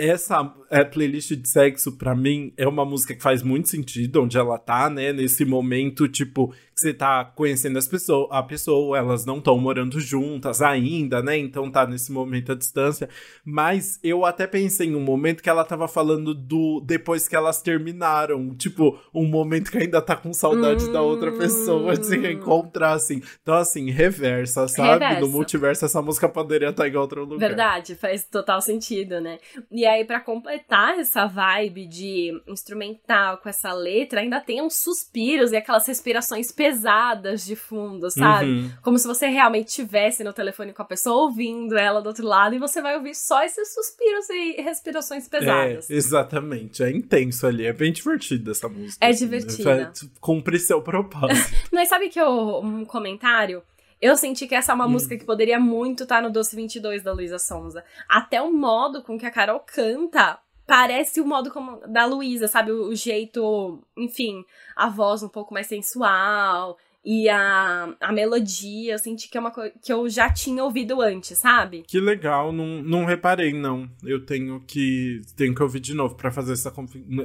essa 0.00 0.54
é, 0.70 0.82
playlist 0.82 1.32
de 1.32 1.46
sexo, 1.46 1.92
para 1.92 2.14
mim, 2.14 2.54
é 2.56 2.66
uma 2.66 2.86
música 2.86 3.14
que 3.14 3.22
faz 3.22 3.42
muito 3.42 3.68
sentido 3.68 4.22
onde 4.22 4.38
ela 4.38 4.58
tá, 4.58 4.88
né? 4.88 5.12
Nesse 5.12 5.44
momento, 5.44 6.08
tipo, 6.08 6.54
você 6.80 6.94
tá 6.94 7.24
conhecendo 7.24 7.78
as 7.78 7.86
pessoas, 7.86 8.28
a 8.30 8.42
pessoa, 8.42 8.96
elas 8.96 9.26
não 9.26 9.36
estão 9.36 9.58
morando 9.58 10.00
juntas 10.00 10.62
ainda, 10.62 11.22
né? 11.22 11.36
Então 11.36 11.70
tá 11.70 11.86
nesse 11.86 12.10
momento 12.10 12.52
à 12.52 12.54
distância. 12.54 13.08
Mas 13.44 14.00
eu 14.02 14.24
até 14.24 14.46
pensei 14.46 14.88
em 14.88 14.94
um 14.94 15.00
momento 15.00 15.42
que 15.42 15.50
ela 15.50 15.64
tava 15.64 15.86
falando 15.86 16.34
do 16.34 16.80
depois 16.80 17.28
que 17.28 17.36
elas 17.36 17.60
terminaram, 17.60 18.54
tipo, 18.54 18.98
um 19.14 19.26
momento 19.26 19.70
que 19.70 19.76
ainda 19.76 20.00
tá 20.00 20.16
com 20.16 20.32
saudade 20.32 20.86
hum... 20.86 20.92
da 20.92 21.02
outra 21.02 21.30
pessoa 21.32 21.94
de 21.94 22.06
se 22.06 22.16
hum. 22.18 22.22
reencontrar, 22.22 22.94
assim. 22.94 23.22
Então, 23.42 23.54
assim, 23.54 23.90
reversa, 23.90 24.66
sabe? 24.66 25.04
Reversa. 25.04 25.20
No 25.20 25.28
multiverso, 25.28 25.84
essa 25.84 26.00
música 26.00 26.28
poderia 26.28 26.70
estar 26.70 26.88
em 26.88 26.96
outro 26.96 27.24
lugar. 27.24 27.46
Verdade, 27.48 27.94
faz 27.94 28.24
total 28.24 28.62
sentido, 28.62 29.20
né? 29.20 29.38
E 29.70 29.84
aí, 29.84 30.04
para 30.04 30.20
completar 30.20 30.98
essa 30.98 31.26
vibe 31.26 31.86
de 31.86 32.42
instrumental 32.48 33.36
com 33.38 33.50
essa 33.50 33.72
letra, 33.74 34.20
ainda 34.20 34.40
tem 34.40 34.62
uns 34.62 34.76
suspiros 34.76 35.52
e 35.52 35.56
aquelas 35.56 35.86
respirações 35.86 36.50
pesadas 36.50 36.69
pesadas 36.70 37.44
de 37.44 37.56
fundo, 37.56 38.10
sabe? 38.10 38.46
Uhum. 38.46 38.70
Como 38.82 38.98
se 38.98 39.06
você 39.06 39.26
realmente 39.26 39.68
estivesse 39.68 40.22
no 40.22 40.32
telefone 40.32 40.72
com 40.72 40.82
a 40.82 40.84
pessoa 40.84 41.24
ouvindo 41.24 41.76
ela 41.76 42.00
do 42.00 42.06
outro 42.06 42.26
lado 42.26 42.54
e 42.54 42.58
você 42.58 42.80
vai 42.80 42.96
ouvir 42.96 43.14
só 43.14 43.42
esses 43.42 43.74
suspiros 43.74 44.30
e 44.30 44.62
respirações 44.62 45.28
pesadas. 45.28 45.90
É, 45.90 45.94
exatamente. 45.94 46.82
É 46.82 46.90
intenso 46.90 47.46
ali. 47.46 47.66
É 47.66 47.72
bem 47.72 47.92
divertido 47.92 48.52
essa 48.52 48.68
música. 48.68 49.04
É 49.04 49.10
assim, 49.10 49.24
né? 49.24 49.38
divertida. 49.38 49.76
Né? 49.76 49.92
Cumpre 50.20 50.58
seu 50.58 50.80
propósito. 50.80 51.56
Mas 51.72 51.88
sabe 51.88 52.08
que 52.08 52.20
eu, 52.20 52.60
um 52.60 52.84
comentário 52.84 53.62
eu 54.00 54.16
senti 54.16 54.46
que 54.46 54.54
essa 54.54 54.72
é 54.72 54.74
uma 54.74 54.86
hum. 54.86 54.92
música 54.92 55.14
que 55.14 55.26
poderia 55.26 55.60
muito 55.60 56.04
estar 56.04 56.16
tá 56.16 56.22
no 56.22 56.32
Doce 56.32 56.56
22 56.56 57.02
da 57.02 57.12
Luísa 57.12 57.38
Sonza. 57.38 57.84
Até 58.08 58.40
o 58.40 58.50
modo 58.50 59.02
com 59.02 59.18
que 59.18 59.26
a 59.26 59.30
Carol 59.30 59.60
canta 59.60 60.38
parece 60.70 61.20
o 61.20 61.26
modo 61.26 61.50
como 61.50 61.80
da 61.88 62.06
Luísa, 62.06 62.46
sabe? 62.46 62.70
O, 62.70 62.90
o, 62.90 62.94
jeito, 62.94 63.82
enfim, 63.96 64.44
a 64.76 64.88
voz 64.88 65.20
um 65.20 65.28
pouco 65.28 65.52
mais 65.52 65.66
sensual 65.66 66.78
e 67.04 67.28
a, 67.28 67.92
a 68.00 68.12
melodia, 68.12 68.92
eu 68.92 68.98
senti 68.98 69.28
que 69.28 69.36
é 69.36 69.40
uma 69.40 69.50
coisa 69.50 69.74
que 69.82 69.92
eu 69.92 70.08
já 70.08 70.32
tinha 70.32 70.62
ouvido 70.62 71.02
antes, 71.02 71.36
sabe? 71.38 71.82
Que 71.88 71.98
legal, 71.98 72.52
não, 72.52 72.84
não 72.84 73.04
reparei, 73.04 73.52
não. 73.52 73.90
Eu 74.04 74.24
tenho 74.24 74.60
que 74.60 75.20
tenho 75.34 75.56
que 75.56 75.62
ouvir 75.62 75.80
de 75.80 75.92
novo 75.92 76.14
para 76.14 76.30
fazer 76.30 76.52
essa, 76.52 76.72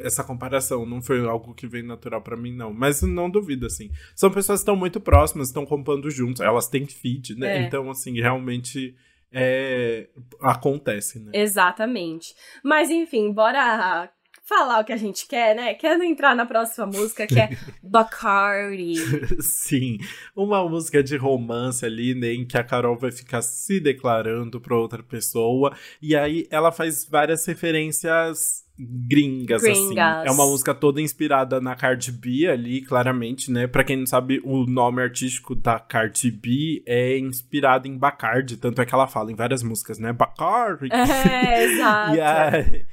essa 0.02 0.24
comparação. 0.24 0.84
Não 0.84 1.00
foi 1.00 1.24
algo 1.24 1.54
que 1.54 1.68
veio 1.68 1.86
natural 1.86 2.24
para 2.24 2.36
mim, 2.36 2.52
não. 2.52 2.74
Mas 2.74 3.04
não 3.04 3.30
duvido, 3.30 3.68
assim. 3.68 3.92
São 4.16 4.32
pessoas 4.32 4.62
que 4.62 4.64
estão 4.64 4.76
muito 4.76 5.00
próximas, 5.00 5.50
estão 5.50 5.68
compondo 5.68 6.10
juntos, 6.10 6.42
elas 6.42 6.68
têm 6.68 6.88
feed, 6.88 7.36
né? 7.36 7.58
É. 7.58 7.62
Então, 7.68 7.92
assim, 7.92 8.20
realmente 8.20 8.96
é, 9.32 10.10
acontece, 10.42 11.20
né? 11.20 11.32
Exatamente. 11.34 12.36
Mas 12.64 12.90
enfim, 12.90 13.32
bora 13.32 14.10
falar 14.46 14.80
o 14.80 14.86
que 14.86 14.94
a 14.94 14.98
gente 14.98 15.28
quer, 15.28 15.56
né? 15.56 15.74
Quer 15.74 16.00
entrar 16.02 16.36
na 16.36 16.46
próxima 16.46 16.86
música, 16.86 17.26
que 17.26 17.40
é 17.40 17.50
Bacardi. 17.82 18.96
Sim, 19.42 19.98
uma 20.36 20.68
música 20.70 21.04
de 21.04 21.18
romance 21.18 21.84
ali, 21.84 22.14
né, 22.14 22.34
em 22.34 22.46
que 22.46 22.58
a 22.58 22.64
Carol 22.64 22.96
vai 22.96 23.12
ficar 23.12 23.42
se 23.42 23.80
declarando 23.80 24.62
para 24.62 24.78
outra 24.78 25.02
pessoa, 25.02 25.76
e 26.02 26.16
aí 26.16 26.48
ela 26.52 26.72
faz 26.72 27.06
várias 27.06 27.46
referências 27.46 28.65
gringas, 28.78 29.62
Gringas, 29.62 29.64
assim. 29.64 30.28
É 30.28 30.32
uma 30.32 30.46
música 30.46 30.74
toda 30.74 31.02
inspirada 31.02 31.62
na 31.62 31.76
Cardi 31.76 32.12
B 32.12 32.48
ali, 32.48 32.82
claramente, 32.82 33.52
né? 33.52 33.68
Pra 33.68 33.84
quem 33.84 33.98
não 33.98 34.06
sabe, 34.06 34.42
o 34.44 34.66
nome 34.66 35.02
artístico 35.02 35.56
da 35.56 35.80
Cardi 35.80 36.32
B 36.32 36.84
é 36.86 37.18
inspirado 37.18 37.88
em 37.88 37.98
Bacardi, 37.98 38.58
tanto 38.58 38.82
é 38.82 38.86
que 38.86 38.94
ela 38.94 39.08
fala 39.08 39.32
em 39.32 39.36
várias 39.36 39.64
músicas, 39.64 39.98
né? 40.00 40.12
Bacardi! 40.12 40.90
É, 41.36 41.64
exato. 41.66 42.16
e 42.16 42.22
aí, 42.22 42.86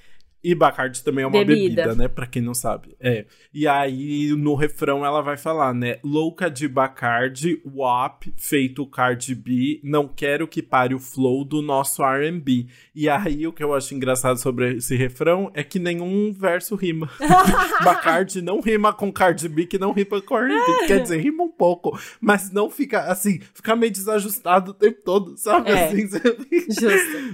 e 0.43 0.55
Bacardi 0.55 1.03
também 1.05 1.25
é 1.25 1.27
uma 1.27 1.39
bebida. 1.45 1.83
bebida, 1.83 1.95
né? 1.95 2.09
Pra 2.09 2.27
quem 2.27 2.43
não 2.43 2.55
sabe. 2.55 2.97
É. 2.99 3.27
E 3.55 3.69
aí, 3.69 4.35
no 4.37 4.55
refrão, 4.55 5.05
ela 5.07 5.23
vai 5.23 5.37
falar, 5.37 5.73
né? 5.73 5.99
Louca 6.03 6.51
de 6.51 6.67
Bacardi, 6.67 7.61
WAP, 7.65 8.33
feito 8.37 8.85
Cardi 8.87 9.35
B, 9.35 9.81
não 9.85 10.09
quero 10.09 10.49
que 10.49 10.63
pare 10.63 10.95
o 10.95 10.99
flow 10.99 11.45
do 11.45 11.63
nosso 11.63 12.03
R&B. 12.03 12.67
E 12.95 13.09
aí, 13.09 13.47
o 13.47 13.53
que 13.53 13.63
eu 13.63 13.73
acho 13.73 13.95
engraçado 13.95 14.39
sobre 14.39 14.77
esse 14.77 14.97
refrão 14.97 15.51
é 15.55 15.63
que 15.63 15.79
nenhum 15.79 16.33
verso 16.33 16.75
rima. 16.75 17.09
Bacardi 17.85 18.43
não 18.43 18.61
rima 18.61 18.93
com 18.93 19.13
Cardi 19.13 19.49
B, 19.49 19.67
que 19.67 19.79
não 19.79 19.93
rima 19.93 20.21
com 20.21 20.37
R&B. 20.37 20.87
Quer 20.87 21.03
dizer, 21.03 21.19
rima 21.19 21.45
um 21.45 21.51
pouco, 21.51 21.97
mas 22.21 22.51
não 22.51 22.69
fica, 22.69 23.03
assim, 23.05 23.39
fica 23.55 23.77
meio 23.77 23.93
desajustado 23.93 24.73
o 24.73 24.75
tempo 24.75 25.01
todo, 25.05 25.37
sabe? 25.37 25.71
É. 25.71 25.87
Assim, 25.87 26.07
você 26.07 26.37
fica, 26.37 26.73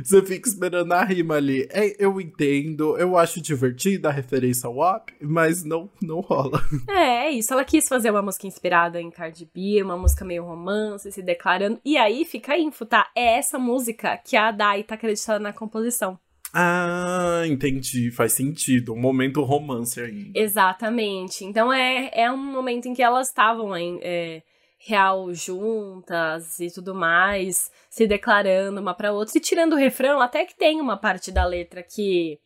você 0.04 0.22
fica 0.22 0.48
esperando 0.48 0.92
a 0.92 1.04
rima 1.04 1.36
ali. 1.36 1.66
É, 1.70 1.96
eu 1.98 2.20
entendo, 2.20 2.97
eu 2.98 3.16
acho 3.16 3.40
divertida 3.40 4.08
a 4.08 4.12
referência 4.12 4.66
ao 4.66 4.76
WAP, 4.76 5.10
mas 5.20 5.64
não, 5.64 5.90
não 6.02 6.20
rola. 6.20 6.60
É, 6.88 7.26
é 7.26 7.30
isso. 7.30 7.52
Ela 7.52 7.64
quis 7.64 7.86
fazer 7.88 8.10
uma 8.10 8.22
música 8.22 8.46
inspirada 8.46 9.00
em 9.00 9.10
Cardi 9.10 9.48
B, 9.54 9.82
uma 9.82 9.96
música 9.96 10.24
meio 10.24 10.44
romance, 10.44 11.10
se 11.10 11.22
declarando. 11.22 11.80
E 11.84 11.96
aí 11.96 12.24
fica 12.24 12.54
a 12.54 12.58
info, 12.58 12.84
tá? 12.84 13.08
É 13.14 13.38
essa 13.38 13.58
música 13.58 14.16
que 14.16 14.36
a 14.36 14.50
Dai 14.50 14.82
tá 14.82 14.94
acreditada 14.94 15.38
na 15.38 15.52
composição. 15.52 16.18
Ah, 16.52 17.42
entendi. 17.46 18.10
Faz 18.10 18.32
sentido. 18.32 18.94
Um 18.94 19.00
momento 19.00 19.42
romance 19.42 20.00
ainda. 20.00 20.38
Exatamente. 20.38 21.44
Então 21.44 21.72
é, 21.72 22.10
é 22.12 22.30
um 22.30 22.36
momento 22.36 22.86
em 22.86 22.94
que 22.94 23.02
elas 23.02 23.28
estavam 23.28 23.76
em. 23.76 23.98
É, 24.02 24.42
real 24.78 25.34
juntas 25.34 26.60
e 26.60 26.70
tudo 26.70 26.94
mais, 26.94 27.70
se 27.90 28.06
declarando 28.06 28.80
uma 28.80 28.94
pra 28.94 29.12
outra 29.12 29.36
e 29.36 29.40
tirando 29.40 29.72
o 29.72 29.76
refrão, 29.76 30.20
até 30.20 30.44
que 30.44 30.56
tem 30.56 30.80
uma 30.80 30.96
parte 30.96 31.32
da 31.32 31.44
letra 31.44 31.82
que 31.82 32.38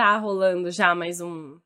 tá 0.00 0.16
rolando 0.16 0.70
já 0.70 0.94
mais 0.94 1.20
um. 1.20 1.58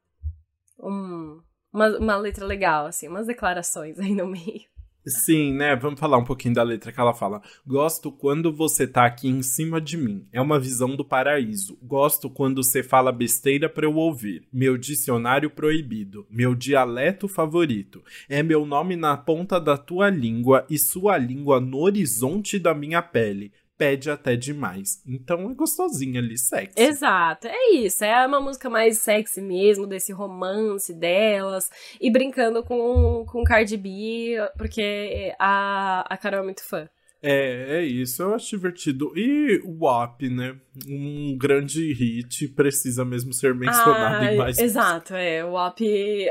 um 0.81 1.41
uma, 1.73 1.89
uma 1.99 2.17
letra 2.17 2.45
legal, 2.45 2.87
assim, 2.87 3.07
umas 3.07 3.29
declarações 3.29 3.97
aí 4.01 4.13
no 4.13 4.27
meio. 4.27 4.63
Sim, 5.07 5.53
né? 5.53 5.77
Vamos 5.77 6.01
falar 6.01 6.17
um 6.17 6.25
pouquinho 6.25 6.55
da 6.55 6.63
letra 6.63 6.91
que 6.91 6.99
ela 6.99 7.13
fala. 7.13 7.43
Gosto 7.67 8.11
quando 8.11 8.51
você 8.53 8.87
tá 8.87 9.05
aqui 9.05 9.29
em 9.29 9.43
cima 9.43 9.79
de 9.81 9.99
mim. 9.99 10.27
É 10.33 10.41
uma 10.41 10.59
visão 10.59 10.97
do 10.97 11.05
paraíso. 11.05 11.79
Gosto 11.83 12.31
quando 12.31 12.63
você 12.63 12.83
fala 12.83 13.13
besteira 13.13 13.69
pra 13.69 13.85
eu 13.85 13.95
ouvir. 13.95 14.49
Meu 14.51 14.79
dicionário 14.79 15.51
proibido. 15.51 16.27
Meu 16.31 16.55
dialeto 16.55 17.29
favorito. 17.29 18.03
É 18.31 18.43
meu 18.43 18.65
nome 18.65 18.97
na 18.97 19.15
ponta 19.15 19.61
da 19.61 19.77
tua 19.77 20.09
língua 20.09 20.65
e 20.71 20.79
sua 20.79 21.19
língua 21.19 21.61
no 21.61 21.81
horizonte 21.81 22.59
da 22.59 22.73
minha 22.73 23.03
pele 23.03 23.53
pede 23.77 24.11
até 24.11 24.37
demais. 24.37 25.03
Então 25.07 25.51
é 25.51 25.55
gostosinha 25.55 26.21
ali, 26.21 26.39
sexy. 26.39 26.75
Exato, 26.77 27.47
é 27.47 27.71
isso. 27.73 28.05
É 28.05 28.27
uma 28.27 28.41
música 28.41 28.71
mais 28.71 28.99
sexy 28.99 29.41
mesmo, 29.41 29.87
desse 29.87 30.13
romance 30.13 30.93
delas. 30.93 31.69
E 32.01 32.11
brincando 32.11 32.63
com, 32.63 33.25
com 33.27 33.45
Cardi 33.45 33.77
B, 33.77 34.37
porque 34.57 35.35
a, 35.39 36.05
a 36.09 36.17
Carol 36.17 36.41
é 36.41 36.45
muito 36.45 36.65
fã. 36.65 36.89
É, 37.27 37.79
é 37.79 37.83
isso, 37.83 38.23
eu 38.23 38.35
acho 38.35 38.51
divertido. 38.51 39.13
E 39.17 39.63
o 39.65 39.85
WAP, 39.85 40.29
né? 40.29 40.57
Um 40.89 41.37
grande 41.39 41.93
hit, 41.93 42.49
precisa 42.49 43.05
mesmo 43.05 43.33
ser 43.33 43.55
mencionado 43.55 44.25
Ah, 44.25 44.33
em 44.33 44.37
mais 44.37 44.59
Exato, 44.59 45.15
é. 45.15 45.45
O 45.45 45.53
WAP 45.53 45.81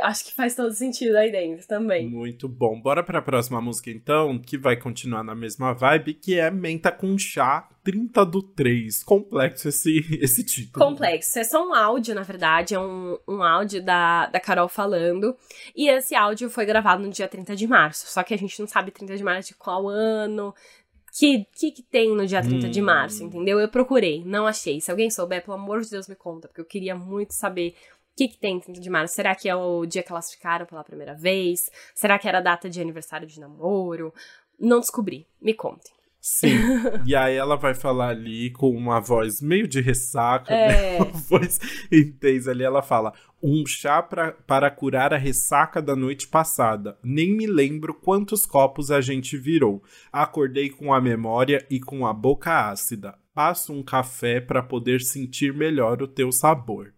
acho 0.02 0.26
que 0.26 0.34
faz 0.34 0.56
todo 0.56 0.74
sentido 0.74 1.16
aí 1.16 1.32
dentro 1.32 1.66
também. 1.68 2.10
Muito 2.10 2.48
bom. 2.50 2.80
Bora 2.80 3.04
pra 3.04 3.22
próxima 3.22 3.62
música 3.62 3.90
então, 3.90 4.40
que 4.40 4.58
vai 4.58 4.76
continuar 4.76 5.24
na 5.24 5.34
mesma 5.34 5.74
vibe, 5.74 6.16
que 6.16 6.38
é 6.38 6.52
Menta 6.52 6.92
com 6.92 7.18
Chá 7.18 7.70
30 7.84 8.26
do 8.26 8.42
3. 8.42 9.04
Complexo 9.04 9.68
esse, 9.68 10.00
esse 10.22 10.44
título. 10.44 10.86
Complexo. 10.86 11.38
É 11.38 11.44
só 11.44 11.68
um 11.68 11.74
áudio, 11.74 12.16
na 12.16 12.24
verdade. 12.24 12.74
É 12.74 12.80
um, 12.80 13.18
um 13.28 13.44
áudio 13.44 13.84
da, 13.84 14.28
da 14.28 14.40
Carol 14.40 14.70
falando. 14.70 15.36
E 15.76 15.90
esse 15.90 16.16
áudio 16.16 16.50
foi 16.50 16.66
gravado 16.66 17.04
no 17.04 17.10
dia 17.10 17.28
30 17.28 17.56
de 17.56 17.68
março. 17.68 18.08
Só 18.08 18.24
que 18.24 18.34
a 18.34 18.38
gente 18.38 18.60
não 18.60 18.68
sabe 18.68 18.92
30 18.92 19.18
de 19.18 19.24
março 19.24 19.50
de 19.50 19.56
qual 19.56 19.88
ano. 19.90 20.54
Que, 21.18 21.46
que 21.54 21.72
que 21.72 21.84
tem 21.84 22.16
no 22.16 22.26
dia 22.26 22.42
30 22.42 22.70
de 22.70 22.82
Hum. 22.82 22.86
março, 22.86 23.24
entendeu? 23.24 23.60
Eu 23.60 23.68
procurei, 23.70 24.24
não 24.26 24.48
achei. 24.48 24.82
Se 24.82 24.90
alguém 24.90 25.12
souber, 25.12 25.44
pelo 25.44 25.56
amor 25.56 25.82
de 25.82 25.90
Deus, 25.92 26.08
me 26.08 26.16
conta, 26.16 26.48
porque 26.48 26.62
eu 26.62 26.66
queria 26.66 26.96
muito 26.96 27.34
saber 27.34 27.76
o 28.12 28.16
que, 28.16 28.28
que 28.28 28.38
tem 28.38 28.60
30 28.60 28.82
de 28.82 28.90
março. 28.90 29.14
Será 29.16 29.36
que 29.36 29.48
é 29.48 29.56
o 29.56 29.86
dia 29.86 30.02
que 30.02 30.12
elas 30.12 30.32
ficaram 30.32 30.66
pela 30.66 30.84
primeira 30.84 31.14
vez? 31.14 31.70
Será 31.94 32.18
que 32.18 32.28
era 32.28 32.40
a 32.40 32.42
data 32.42 32.68
de 32.70 32.82
aniversário 32.82 33.28
de 33.28 33.40
namoro? 33.40 34.12
Não 34.60 34.80
descobri. 34.80 35.28
Me 35.42 35.54
contem. 35.54 35.92
Sim. 36.26 36.56
e 37.06 37.14
aí 37.14 37.36
ela 37.36 37.58
vai 37.58 37.74
falar 37.76 38.08
ali 38.12 38.50
com 38.52 38.70
uma 38.70 39.02
voz 39.02 39.42
meio 39.42 39.68
de 39.68 39.82
ressaca, 39.82 40.54
É. 40.54 40.68
né? 40.70 40.98
Uma 41.04 41.12
voz 41.12 41.60
intensa 41.92 42.52
ali. 42.52 42.64
Ela 42.64 42.82
fala: 42.82 43.12
Um 43.44 43.66
chá 43.66 44.02
pra, 44.02 44.32
para 44.32 44.72
curar 44.72 45.14
a 45.14 45.18
ressaca 45.18 45.82
da 45.82 45.98
noite 45.98 46.26
passada. 46.30 46.98
Nem 47.04 47.36
me 47.36 47.46
lembro 47.46 47.94
quantos 47.94 48.46
copos 48.46 48.90
a 48.90 49.02
gente 49.02 49.36
virou. 49.36 49.84
Acordei 50.14 50.70
com 50.70 50.94
a 50.94 51.02
memória 51.02 51.66
e 51.70 51.78
com 51.82 52.08
a 52.08 52.14
boca 52.14 52.70
ácida. 52.70 53.16
Passo 53.34 53.74
um 53.74 53.84
café 53.84 54.40
para 54.40 54.64
poder 54.64 55.02
sentir 55.02 55.54
melhor 55.54 56.02
o 56.02 56.08
teu 56.08 56.32
sabor. 56.32 56.94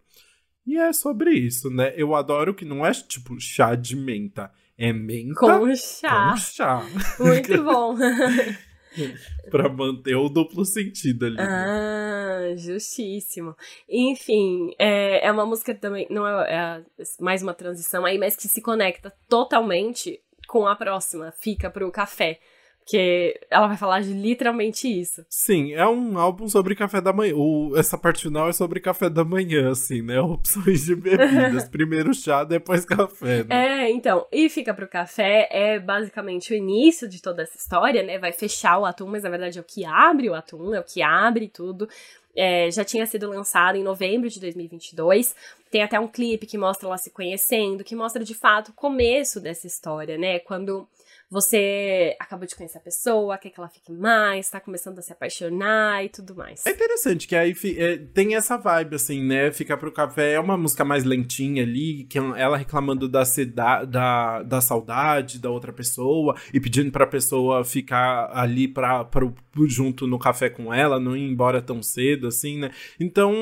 E 0.64 0.76
é 0.76 0.92
sobre 0.92 1.32
isso, 1.32 1.68
né? 1.68 1.92
Eu 1.96 2.14
adoro 2.14 2.54
que 2.54 2.64
não 2.64 2.86
é 2.86 2.92
tipo 2.92 3.40
chá 3.40 3.74
de 3.74 3.96
menta. 3.96 4.52
É 4.78 4.92
menta 4.92 5.34
Com 5.34 5.74
chá. 5.74 6.30
com 6.30 6.36
chá. 6.36 6.82
Muito 7.18 7.64
bom. 7.64 7.96
pra 9.50 9.68
manter 9.68 10.16
o 10.16 10.28
duplo 10.28 10.64
sentido 10.64 11.26
ali. 11.26 11.36
né? 11.36 11.44
Ah, 11.44 12.56
justíssimo. 12.56 13.54
Enfim, 13.88 14.74
é, 14.78 15.26
é 15.26 15.32
uma 15.32 15.46
música 15.46 15.74
também, 15.74 16.06
não 16.10 16.26
é, 16.26 16.52
é 16.52 16.82
mais 17.20 17.42
uma 17.42 17.54
transição 17.54 18.04
aí, 18.04 18.18
mas 18.18 18.36
que 18.36 18.48
se 18.48 18.60
conecta 18.60 19.12
totalmente 19.28 20.20
com 20.46 20.66
a 20.66 20.76
próxima, 20.76 21.32
fica 21.32 21.70
pro 21.70 21.90
café. 21.90 22.38
Porque 22.86 23.40
ela 23.50 23.66
vai 23.66 23.76
falar 23.76 24.00
de 24.00 24.12
literalmente 24.12 24.86
isso. 24.86 25.26
Sim, 25.28 25.74
é 25.74 25.84
um 25.88 26.16
álbum 26.16 26.48
sobre 26.48 26.76
café 26.76 27.00
da 27.00 27.12
manhã. 27.12 27.34
O, 27.34 27.76
essa 27.76 27.98
parte 27.98 28.22
final 28.22 28.48
é 28.48 28.52
sobre 28.52 28.78
café 28.78 29.10
da 29.10 29.24
manhã, 29.24 29.72
assim, 29.72 30.02
né? 30.02 30.20
Opções 30.22 30.84
de 30.84 30.94
bebidas. 30.94 31.66
Primeiro 31.68 32.14
chá, 32.14 32.44
depois 32.44 32.84
café. 32.84 33.42
Né? 33.42 33.86
É, 33.86 33.90
então, 33.90 34.24
e 34.30 34.48
fica 34.48 34.72
pro 34.72 34.86
café 34.86 35.48
é 35.50 35.80
basicamente 35.80 36.52
o 36.52 36.56
início 36.56 37.08
de 37.08 37.20
toda 37.20 37.42
essa 37.42 37.56
história, 37.56 38.04
né? 38.04 38.20
Vai 38.20 38.30
fechar 38.30 38.78
o 38.78 38.86
atum, 38.86 39.08
mas 39.08 39.24
na 39.24 39.30
verdade 39.30 39.58
é 39.58 39.60
o 39.60 39.64
que 39.64 39.84
abre 39.84 40.30
o 40.30 40.34
atum, 40.34 40.72
é 40.72 40.78
o 40.78 40.84
que 40.84 41.02
abre 41.02 41.48
tudo. 41.48 41.88
É, 42.36 42.70
já 42.70 42.84
tinha 42.84 43.04
sido 43.04 43.28
lançado 43.28 43.76
em 43.76 43.82
novembro 43.82 44.30
de 44.30 44.38
2022. 44.38 45.34
Tem 45.72 45.82
até 45.82 45.98
um 45.98 46.06
clipe 46.06 46.46
que 46.46 46.56
mostra 46.56 46.86
ela 46.86 46.98
se 46.98 47.10
conhecendo, 47.10 47.82
que 47.82 47.96
mostra 47.96 48.22
de 48.22 48.34
fato 48.34 48.68
o 48.68 48.74
começo 48.74 49.40
dessa 49.40 49.66
história, 49.66 50.16
né? 50.16 50.38
Quando 50.38 50.86
você 51.28 52.16
acabou 52.20 52.46
de 52.46 52.54
conhecer 52.54 52.78
a 52.78 52.80
pessoa, 52.80 53.36
quer 53.36 53.50
que 53.50 53.58
ela 53.58 53.68
fique 53.68 53.92
mais, 53.92 54.48
tá 54.48 54.60
começando 54.60 54.98
a 54.98 55.02
se 55.02 55.12
apaixonar 55.12 56.04
e 56.04 56.08
tudo 56.08 56.36
mais. 56.36 56.64
É 56.66 56.70
interessante 56.70 57.26
que 57.26 57.34
aí 57.34 57.52
é, 57.76 57.96
tem 57.96 58.36
essa 58.36 58.56
vibe, 58.56 58.94
assim, 58.94 59.22
né? 59.22 59.50
Ficar 59.50 59.76
pro 59.76 59.90
café 59.90 60.34
é 60.34 60.40
uma 60.40 60.56
música 60.56 60.84
mais 60.84 61.04
lentinha 61.04 61.64
ali, 61.64 62.04
que 62.04 62.18
ela 62.18 62.56
reclamando 62.56 63.08
da, 63.08 63.24
seda, 63.24 63.84
da, 63.84 64.42
da 64.42 64.60
saudade 64.60 65.40
da 65.40 65.50
outra 65.50 65.72
pessoa 65.72 66.36
e 66.54 66.60
pedindo 66.60 66.92
pra 66.92 67.06
pessoa 67.06 67.64
ficar 67.64 68.30
ali 68.32 68.68
pra, 68.68 69.04
pro, 69.04 69.34
junto 69.66 70.06
no 70.06 70.18
café 70.18 70.48
com 70.48 70.72
ela, 70.72 71.00
não 71.00 71.16
ir 71.16 71.28
embora 71.28 71.60
tão 71.60 71.82
cedo, 71.82 72.28
assim, 72.28 72.58
né? 72.58 72.70
Então, 73.00 73.34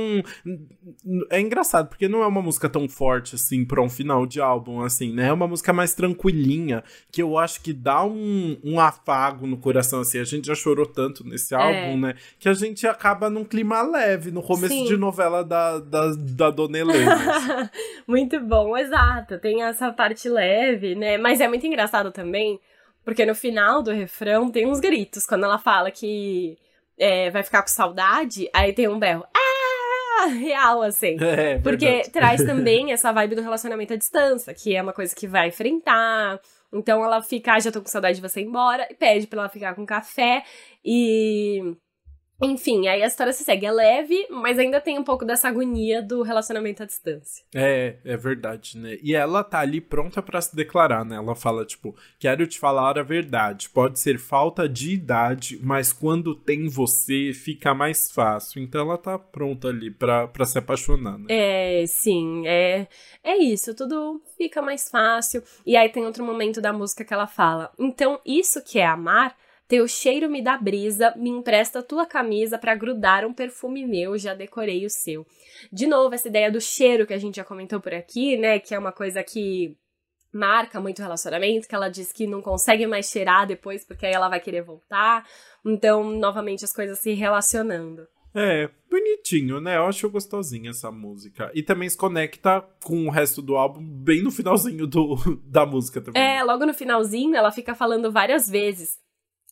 é 1.31 1.41
engraçado, 1.41 1.89
porque 1.89 2.09
não 2.09 2.23
é 2.23 2.27
uma 2.27 2.41
música 2.41 2.69
tão 2.69 2.89
forte, 2.89 3.35
assim, 3.35 3.65
pra 3.65 3.83
um 3.83 3.91
final 3.91 4.27
de 4.27 4.41
álbum, 4.41 4.81
assim, 4.81 5.13
né? 5.13 5.29
É 5.29 5.33
uma 5.33 5.47
música 5.47 5.73
mais 5.73 5.95
tranquilinha, 5.95 6.83
que 7.13 7.21
eu 7.21 7.37
acho 7.37 7.61
que 7.61 7.74
dá 7.75 8.05
um, 8.05 8.57
um 8.63 8.81
afago 8.81 9.47
no 9.47 9.57
coração, 9.57 10.01
assim. 10.01 10.19
A 10.19 10.25
gente 10.25 10.47
já 10.47 10.55
chorou 10.55 10.87
tanto 10.87 11.27
nesse 11.27 11.55
álbum, 11.55 11.99
né? 11.99 12.15
Que 12.39 12.49
a 12.49 12.55
gente 12.55 12.87
acaba 12.87 13.29
num 13.29 13.45
clima 13.45 13.83
leve, 13.83 14.31
no 14.31 14.43
começo 14.43 14.75
Sim. 14.75 14.85
de 14.85 14.97
novela 14.97 15.45
da, 15.45 15.79
da, 15.79 16.13
da 16.17 16.51
Dona 16.51 16.79
Helena. 16.79 17.71
muito 18.07 18.41
bom, 18.41 18.77
exato. 18.77 19.39
Tem 19.39 19.63
essa 19.63 19.93
parte 19.93 20.29
leve, 20.29 20.95
né? 20.95 21.19
Mas 21.19 21.41
é 21.41 21.49
muito 21.49 21.67
engraçado 21.67 22.11
também, 22.11 22.59
porque 23.05 23.27
no 23.27 23.35
final 23.35 23.83
do 23.83 23.91
refrão 23.91 24.51
tem 24.51 24.67
uns 24.67 24.81
gritos, 24.81 25.27
quando 25.27 25.45
ela 25.45 25.59
fala 25.59 25.91
que 25.91 26.57
é, 26.99 27.31
vai 27.31 27.43
ficar 27.43 27.63
com 27.63 27.69
saudade, 27.69 28.49
aí 28.53 28.73
tem 28.73 28.89
um 28.89 28.99
berro. 28.99 29.25
Ah! 29.35 29.55
Real, 30.27 30.83
assim. 30.83 31.17
É, 31.25 31.59
Porque 31.59 31.87
verdade. 31.87 32.11
traz 32.11 32.45
também 32.45 32.93
essa 32.93 33.13
vibe 33.13 33.35
do 33.35 33.43
relacionamento 33.43 33.93
à 33.93 33.97
distância, 33.97 34.55
que 34.55 34.77
é 34.77 34.83
uma 34.83 34.93
coisa 34.93 35.15
que 35.15 35.27
vai 35.27 35.49
enfrentar. 35.49 36.39
Então 36.75 37.05
ela 37.05 37.23
fica, 37.23 37.55
ah, 37.55 37.61
já 37.61 37.71
tô 37.73 37.81
com 37.83 37.89
saudade 37.89 38.17
de 38.17 38.23
você 38.29 38.41
ir 38.41 38.45
embora, 38.47 38.87
e 38.91 38.95
pede 38.95 39.27
pra 39.29 39.41
ela 39.43 39.49
ficar 39.49 39.75
com 39.75 39.87
café. 39.87 40.45
E. 40.85 41.77
Enfim, 42.43 42.89
aí 42.89 43.03
a 43.03 43.07
história 43.07 43.33
se 43.33 43.45
segue. 43.45 43.65
É 43.65 43.71
leve, 43.71 44.27
mas 44.31 44.59
ainda 44.59 44.81
tem 44.81 44.99
um 44.99 45.05
pouco 45.05 45.25
dessa 45.25 45.49
agonia 45.49 46.03
do 46.03 46.23
relacionamento 46.23 46.83
à 46.83 46.87
distância. 46.87 47.45
É, 47.55 47.97
é 48.05 48.17
verdade, 48.17 48.77
né? 48.77 48.99
E 49.03 49.15
ela 49.15 49.43
tá 49.43 49.61
ali 49.61 49.81
pronta 49.81 50.21
pra 50.21 50.41
se 50.41 50.55
declarar, 50.55 51.05
né? 51.05 51.17
Ela 51.17 51.35
fala, 51.35 51.65
tipo, 51.65 51.97
quero 52.19 52.47
te 52.47 52.59
falar 52.59 52.99
a 52.99 53.03
verdade. 53.03 53.71
Pode 53.71 53.99
ser 53.99 54.19
falta 54.19 54.69
de 54.69 54.93
idade, 54.93 55.59
mas 55.63 55.93
quando 55.93 56.35
tem 56.35 56.69
você, 56.69 57.33
fica 57.33 57.73
mais 57.73 58.11
fácil. 58.11 58.63
Então 58.63 58.83
ela 58.83 58.99
tá 58.99 59.19
pronta 59.19 59.69
ali 59.69 59.91
pra, 59.91 60.29
pra 60.29 60.45
se 60.45 60.59
apaixonar, 60.59 61.19
né? 61.19 61.27
É, 61.29 61.85
sim, 61.87 62.47
é, 62.47 62.87
é 63.23 63.37
isso, 63.39 63.75
tudo 63.75 64.21
fica 64.37 64.61
mais 64.61 64.89
fácil. 64.89 65.43
E 65.65 65.77
aí 65.77 65.89
tem 65.89 66.05
outro 66.05 66.25
momento 66.25 66.61
da 66.61 66.73
música 66.73 67.05
que 67.05 67.15
ela 67.15 67.27
fala: 67.27 67.73
Então, 67.79 68.21
isso 68.27 68.63
que 68.63 68.79
é 68.79 68.87
amar, 68.87 69.37
teu 69.67 69.89
cheiro 69.89 70.31
me 70.31 70.43
dá 70.43 70.57
brisa, 70.57 71.15
me 71.17 71.31
empresta 71.31 71.83
tua 71.83 72.07
camisa 72.07 72.59
pra 72.59 72.75
grudar 72.75 73.25
um 73.25 73.33
perfume 73.33 73.87
meu, 73.87 74.17
já 74.19 74.35
decorei 74.35 74.85
o 74.85 74.91
seu. 74.91 75.27
De 75.73 75.87
novo, 75.87 76.15
essa 76.15 76.29
ideia 76.29 76.51
do 76.51 76.61
cheiro 76.61 77.07
que 77.07 77.15
a 77.15 77.19
gente 77.19 77.37
já 77.37 77.45
comentou 77.45 77.81
por 77.81 77.95
aqui, 77.95 78.37
né, 78.37 78.59
que 78.59 78.75
é 78.75 78.79
uma 78.79 78.93
coisa 78.93 79.23
que 79.23 79.77
marca 80.33 80.81
muito 80.81 80.99
o 80.99 81.03
relacionamento, 81.03 81.69
que 81.69 81.75
ela 81.75 81.89
diz 81.89 82.13
que 82.13 82.27
não 82.27 82.43
consegue 82.43 82.87
mais 82.87 83.09
cheirar 83.09 83.47
depois 83.47 83.85
porque 83.85 84.05
aí 84.05 84.13
ela 84.13 84.29
vai 84.29 84.41
querer 84.41 84.63
voltar. 84.63 85.25
Então, 85.65 86.11
novamente, 86.11 86.65
as 86.65 86.73
coisas 86.73 86.99
se 86.99 87.13
relacionando. 87.13 88.07
É, 88.35 88.69
bonitinho, 88.91 89.61
né? 89.61 89.77
Eu 89.77 89.87
acho 89.87 90.11
gostosinha 90.11 90.71
essa 90.71 90.91
música. 90.91 91.53
E 91.55 91.63
também 91.63 91.89
se 91.89 91.97
conecta 91.97 92.61
com 92.83 93.07
o 93.07 93.11
resto 93.11 93.41
do 93.41 93.55
álbum, 93.55 93.81
bem 93.81 94.25
no 94.25 94.33
finalzinho 94.33 94.89
do, 94.89 95.17
da 95.47 95.65
música 95.65 96.01
também. 96.01 96.21
É, 96.21 96.43
logo 96.43 96.67
no 96.67 96.75
finalzinho, 96.75 97.37
ela 97.37 97.53
fica 97.53 97.77
falando 97.77 98.11
várias 98.11 98.51
vezes. 98.51 98.99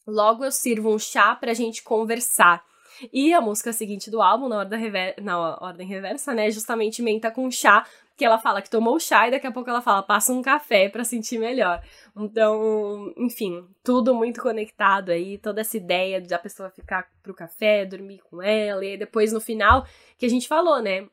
Logo 0.07 0.45
eu 0.45 0.53
sirvo 0.53 0.93
um 0.93 0.99
chá 0.99 1.35
pra 1.35 1.55
gente 1.55 1.83
conversar. 1.83 2.65
E 3.13 3.33
a 3.33 3.41
música 3.41 3.73
seguinte 3.73 4.11
do 4.11 4.21
álbum, 4.21 4.49
na 4.49 4.59
ordem, 4.59 4.79
rever... 4.79 5.15
na 5.21 5.57
ordem 5.59 5.87
reversa, 5.87 6.35
né, 6.35 6.51
justamente 6.51 7.03
menta 7.03 7.31
com 7.31 7.51
chá, 7.51 7.87
que 8.17 8.25
ela 8.25 8.39
fala 8.39 8.61
que 8.61 8.71
tomou 8.71 9.01
chá 9.01 9.27
e 9.27 9.31
daqui 9.31 9.47
a 9.47 9.51
pouco 9.51 9.71
ela 9.71 9.81
fala, 9.81 10.03
passa 10.03 10.33
um 10.33 10.43
café 10.43 10.89
pra 10.89 11.03
sentir 11.03 11.39
melhor. 11.39 11.83
Então, 12.17 13.13
enfim, 13.17 13.67
tudo 13.83 14.15
muito 14.15 14.41
conectado 14.43 15.11
aí, 15.11 15.39
toda 15.39 15.63
essa 15.63 15.77
ideia 15.77 16.21
da 16.21 16.39
pessoa 16.39 16.71
ficar 16.71 17.09
pro 17.23 17.35
café, 17.35 17.87
dormir 17.87 18.21
com 18.31 18.43
ela, 18.43 18.85
e 18.85 18.99
depois 18.99 19.33
no 19.33 19.41
final, 19.41 19.87
que 20.19 20.27
a 20.27 20.29
gente 20.29 20.47
falou, 20.47 20.81
né, 20.81 21.09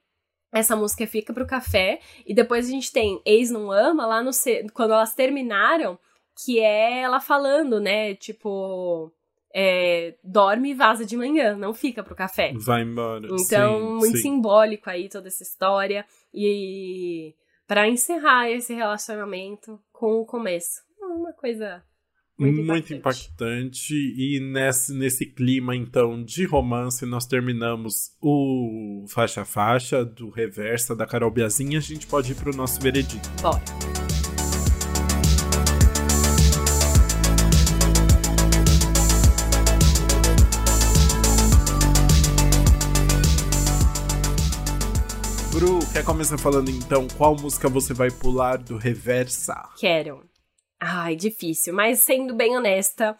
essa 0.52 0.76
música 0.76 1.08
fica 1.08 1.34
pro 1.34 1.48
café, 1.48 2.02
e 2.26 2.34
depois 2.34 2.68
a 2.68 2.72
gente 2.72 2.92
tem 2.92 3.22
Ex 3.26 3.50
Não 3.50 3.72
Ama, 3.72 4.06
lá 4.06 4.22
no... 4.22 4.32
quando 4.74 4.92
elas 4.92 5.16
terminaram, 5.16 5.98
que 6.44 6.60
é 6.60 7.02
ela 7.02 7.20
falando, 7.20 7.80
né? 7.80 8.16
Tipo, 8.16 9.12
é, 9.54 10.16
dorme 10.24 10.72
e 10.72 10.74
vaza 10.74 11.06
de 11.06 11.18
manhã, 11.18 11.56
não 11.56 11.74
fica 11.74 12.04
pro 12.04 12.16
café. 12.16 12.54
Vai 12.56 12.84
embora. 12.84 13.28
Então, 13.32 13.80
sim, 13.80 13.98
muito 13.98 14.18
sim. 14.18 14.24
simbólico 14.24 14.90
aí 14.90 15.10
toda 15.10 15.28
essa 15.28 15.44
história. 15.44 16.06
E 16.34 17.36
para 17.68 17.88
encerrar 17.88 18.50
esse 18.50 18.74
relacionamento 18.74 19.80
com 19.92 20.22
o 20.22 20.26
começo. 20.26 20.82
Uma 21.02 21.34
coisa 21.34 21.84
muito, 22.40 22.64
muito 22.64 22.94
impactante. 22.94 23.94
E 23.94 24.40
nesse, 24.40 24.94
nesse 24.94 25.26
clima, 25.26 25.76
então, 25.76 26.24
de 26.24 26.46
romance, 26.46 27.06
nós 27.06 27.26
terminamos 27.26 28.12
o 28.22 29.06
Faixa 29.10 29.44
Faixa 29.44 30.06
do 30.06 30.30
Reversa 30.30 30.96
da 30.96 31.06
Carol 31.06 31.32
Biazinha. 31.32 31.80
A 31.80 31.82
gente 31.82 32.08
pode 32.08 32.32
ir 32.32 32.36
pro 32.36 32.56
nosso 32.56 32.80
veredito. 32.80 33.30
Bora. 33.42 33.99
Quer 46.00 46.06
começar 46.06 46.38
falando 46.38 46.70
então 46.70 47.06
qual 47.18 47.36
música 47.36 47.68
você 47.68 47.94
vai 47.94 48.10
pular 48.10 48.58
do 48.58 48.78
Reversa? 48.78 49.70
Quero. 49.78 50.24
Ai, 50.80 51.14
difícil, 51.14 51.74
mas 51.74 52.00
sendo 52.00 52.34
bem 52.34 52.56
honesta, 52.56 53.18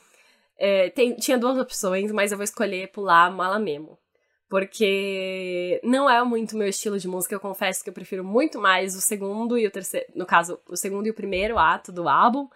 é, 0.58 0.90
tem, 0.90 1.14
tinha 1.16 1.38
duas 1.38 1.58
opções, 1.58 2.10
mas 2.10 2.32
eu 2.32 2.38
vou 2.38 2.44
escolher 2.46 2.90
pular 2.94 3.30
Mala 3.32 3.60
Memo. 3.60 4.00
Porque 4.48 5.82
não 5.84 6.10
é 6.10 6.24
muito 6.24 6.56
meu 6.56 6.70
estilo 6.70 6.98
de 6.98 7.06
música, 7.06 7.36
eu 7.36 7.40
confesso 7.42 7.84
que 7.84 7.90
eu 7.90 7.94
prefiro 7.94 8.24
muito 8.24 8.62
mais 8.62 8.96
o 8.96 9.02
segundo 9.02 9.58
e 9.58 9.68
o 9.68 9.72
terceiro, 9.72 10.06
no 10.16 10.26
caso, 10.26 10.58
o 10.66 10.78
segundo 10.78 11.06
e 11.06 11.10
o 11.10 11.16
primeiro 11.16 11.60
ato 11.60 11.92
do 11.92 12.08
álbum. 12.08 12.48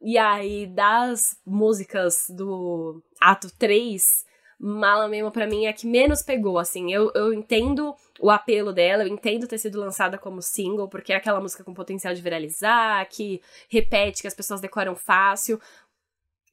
E 0.00 0.16
aí, 0.16 0.66
das 0.66 1.38
músicas 1.44 2.24
do 2.30 3.02
ato 3.20 3.52
3, 3.58 4.24
Mala 4.58 5.08
Memo 5.08 5.30
pra 5.30 5.46
mim 5.46 5.66
é 5.66 5.68
a 5.68 5.72
que 5.72 5.86
menos 5.86 6.22
pegou, 6.22 6.58
assim. 6.58 6.92
Eu, 6.92 7.12
eu 7.14 7.32
entendo 7.32 7.94
o 8.20 8.30
apelo 8.30 8.72
dela, 8.72 9.04
eu 9.04 9.08
entendo 9.08 9.46
ter 9.46 9.58
sido 9.58 9.78
lançada 9.78 10.18
como 10.18 10.42
single, 10.42 10.88
porque 10.88 11.12
é 11.12 11.16
aquela 11.16 11.40
música 11.40 11.62
com 11.62 11.72
potencial 11.72 12.12
de 12.12 12.20
viralizar, 12.20 13.08
que 13.08 13.40
repete, 13.70 14.22
que 14.22 14.28
as 14.28 14.34
pessoas 14.34 14.60
decoram 14.60 14.96
fácil. 14.96 15.60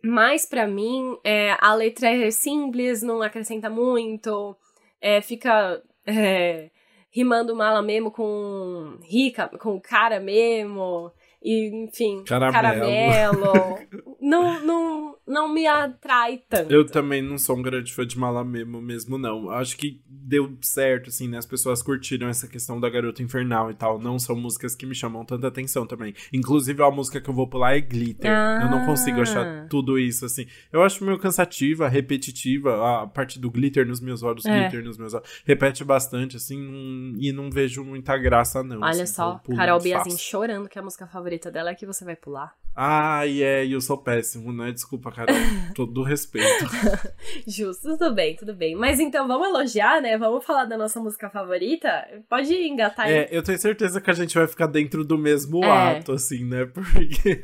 Mas 0.04 0.46
para 0.46 0.68
mim, 0.68 1.18
é, 1.24 1.58
a 1.60 1.74
letra 1.74 2.10
é 2.10 2.30
simples, 2.30 3.02
não 3.02 3.24
acrescenta 3.24 3.72
muito, 3.72 4.56
é, 5.02 5.20
fica 5.20 5.82
é, 6.06 6.70
rimando 7.10 7.56
mala 7.56 7.82
mesmo 7.82 8.12
com 8.12 9.00
rica, 9.02 9.48
com 9.58 9.80
cara 9.82 10.20
mesmo. 10.20 11.12
E, 11.42 11.70
enfim, 11.86 12.24
Caramelo. 12.24 12.54
caramelo. 12.54 13.80
não, 14.20 14.60
não, 14.62 15.18
não 15.28 15.48
me 15.52 15.66
atrai 15.68 16.42
tanto. 16.50 16.72
Eu 16.72 16.86
também 16.86 17.22
não 17.22 17.38
sou 17.38 17.58
um 17.58 17.62
grande 17.62 17.94
fã 17.94 18.06
de 18.06 18.18
Mala 18.18 18.44
Memo 18.44 18.82
mesmo, 18.82 19.18
não. 19.18 19.50
Acho 19.50 19.76
que 19.78 20.02
deu 20.08 20.56
certo, 20.62 21.10
assim, 21.10 21.28
né? 21.28 21.38
As 21.38 21.46
pessoas 21.46 21.82
curtiram 21.82 22.28
essa 22.28 22.48
questão 22.48 22.80
da 22.80 22.90
Garota 22.90 23.22
Infernal 23.24 23.70
e 23.72 23.74
tal. 23.74 24.00
Não 24.00 24.18
são 24.20 24.36
músicas 24.36 24.76
que 24.76 24.86
me 24.86 24.96
chamam 24.96 25.24
tanta 25.26 25.48
atenção 25.48 25.86
também. 25.88 26.14
Inclusive, 26.34 26.82
a 26.84 26.92
música 26.92 27.20
que 27.22 27.30
eu 27.30 27.34
vou 27.34 27.48
pular 27.48 27.76
é 27.76 27.82
Glitter. 27.82 28.30
Ah. 28.32 28.60
Eu 28.64 28.70
não 28.70 28.86
consigo 28.86 29.22
achar 29.22 29.68
tudo 29.68 29.98
isso, 30.00 30.26
assim. 30.26 30.46
Eu 30.72 30.84
acho 30.84 31.04
meio 31.04 31.18
cansativa, 31.20 31.88
repetitiva. 31.88 33.02
A 33.04 33.08
parte 33.08 33.40
do 33.40 33.50
glitter 33.50 33.86
nos 33.88 34.00
meus 34.00 34.24
olhos, 34.24 34.46
É. 34.46 34.62
glitter 34.62 34.84
nos 34.84 34.98
meus 34.98 35.14
olhos. 35.14 35.28
Repete 35.46 35.84
bastante, 35.84 36.38
assim, 36.38 37.14
e 37.20 37.32
não 37.32 37.50
vejo 37.50 37.84
muita 37.84 38.18
graça, 38.18 38.64
não. 38.64 38.78
Olha 38.78 39.04
assim, 39.04 39.06
só, 39.14 39.42
Carol 39.56 39.80
Biazin 39.80 40.12
fácil. 40.12 40.26
chorando 40.26 40.70
que 40.70 40.78
a 40.80 40.82
música 40.82 41.08
favorita 41.08 41.52
dela 41.52 41.70
é 41.72 41.76
que 41.76 41.86
você 41.86 42.04
vai 42.04 42.16
pular. 42.16 42.54
É, 42.78 43.66
e 43.66 43.72
eu 43.72 43.80
sou 43.80 43.98
péssimo, 43.98 44.52
né? 44.52 44.72
Desculpa, 44.72 45.12
Carol. 45.16 45.36
Todo 45.74 46.04
respeito. 46.04 46.66
Justo, 47.48 47.98
tudo 47.98 48.14
bem, 48.14 48.36
tudo 48.36 48.54
bem. 48.54 48.76
Mas 48.76 49.00
então 49.00 49.28
vamos 49.28 49.48
elogiar, 49.48 50.02
né? 50.02 50.18
Vamos 50.18 50.46
falar 50.46 50.66
da 50.66 50.78
nossa 50.78 51.00
música 51.00 51.30
favorita? 51.30 51.90
Pode 52.30 52.54
engatar 52.54 53.06
aí. 53.08 53.14
É, 53.14 53.30
eu 53.32 53.42
tenho 53.42 53.58
certeza 53.58 54.02
que 54.02 54.10
a 54.10 54.14
gente 54.14 54.36
vai 54.36 54.48
ficar 54.48 54.68
dentro 54.68 55.04
do 55.06 55.18
mesmo 55.18 55.64
É. 55.64 55.98
ato, 56.00 56.12
assim, 56.12 56.44
né? 56.44 56.66
Porque 56.74 57.40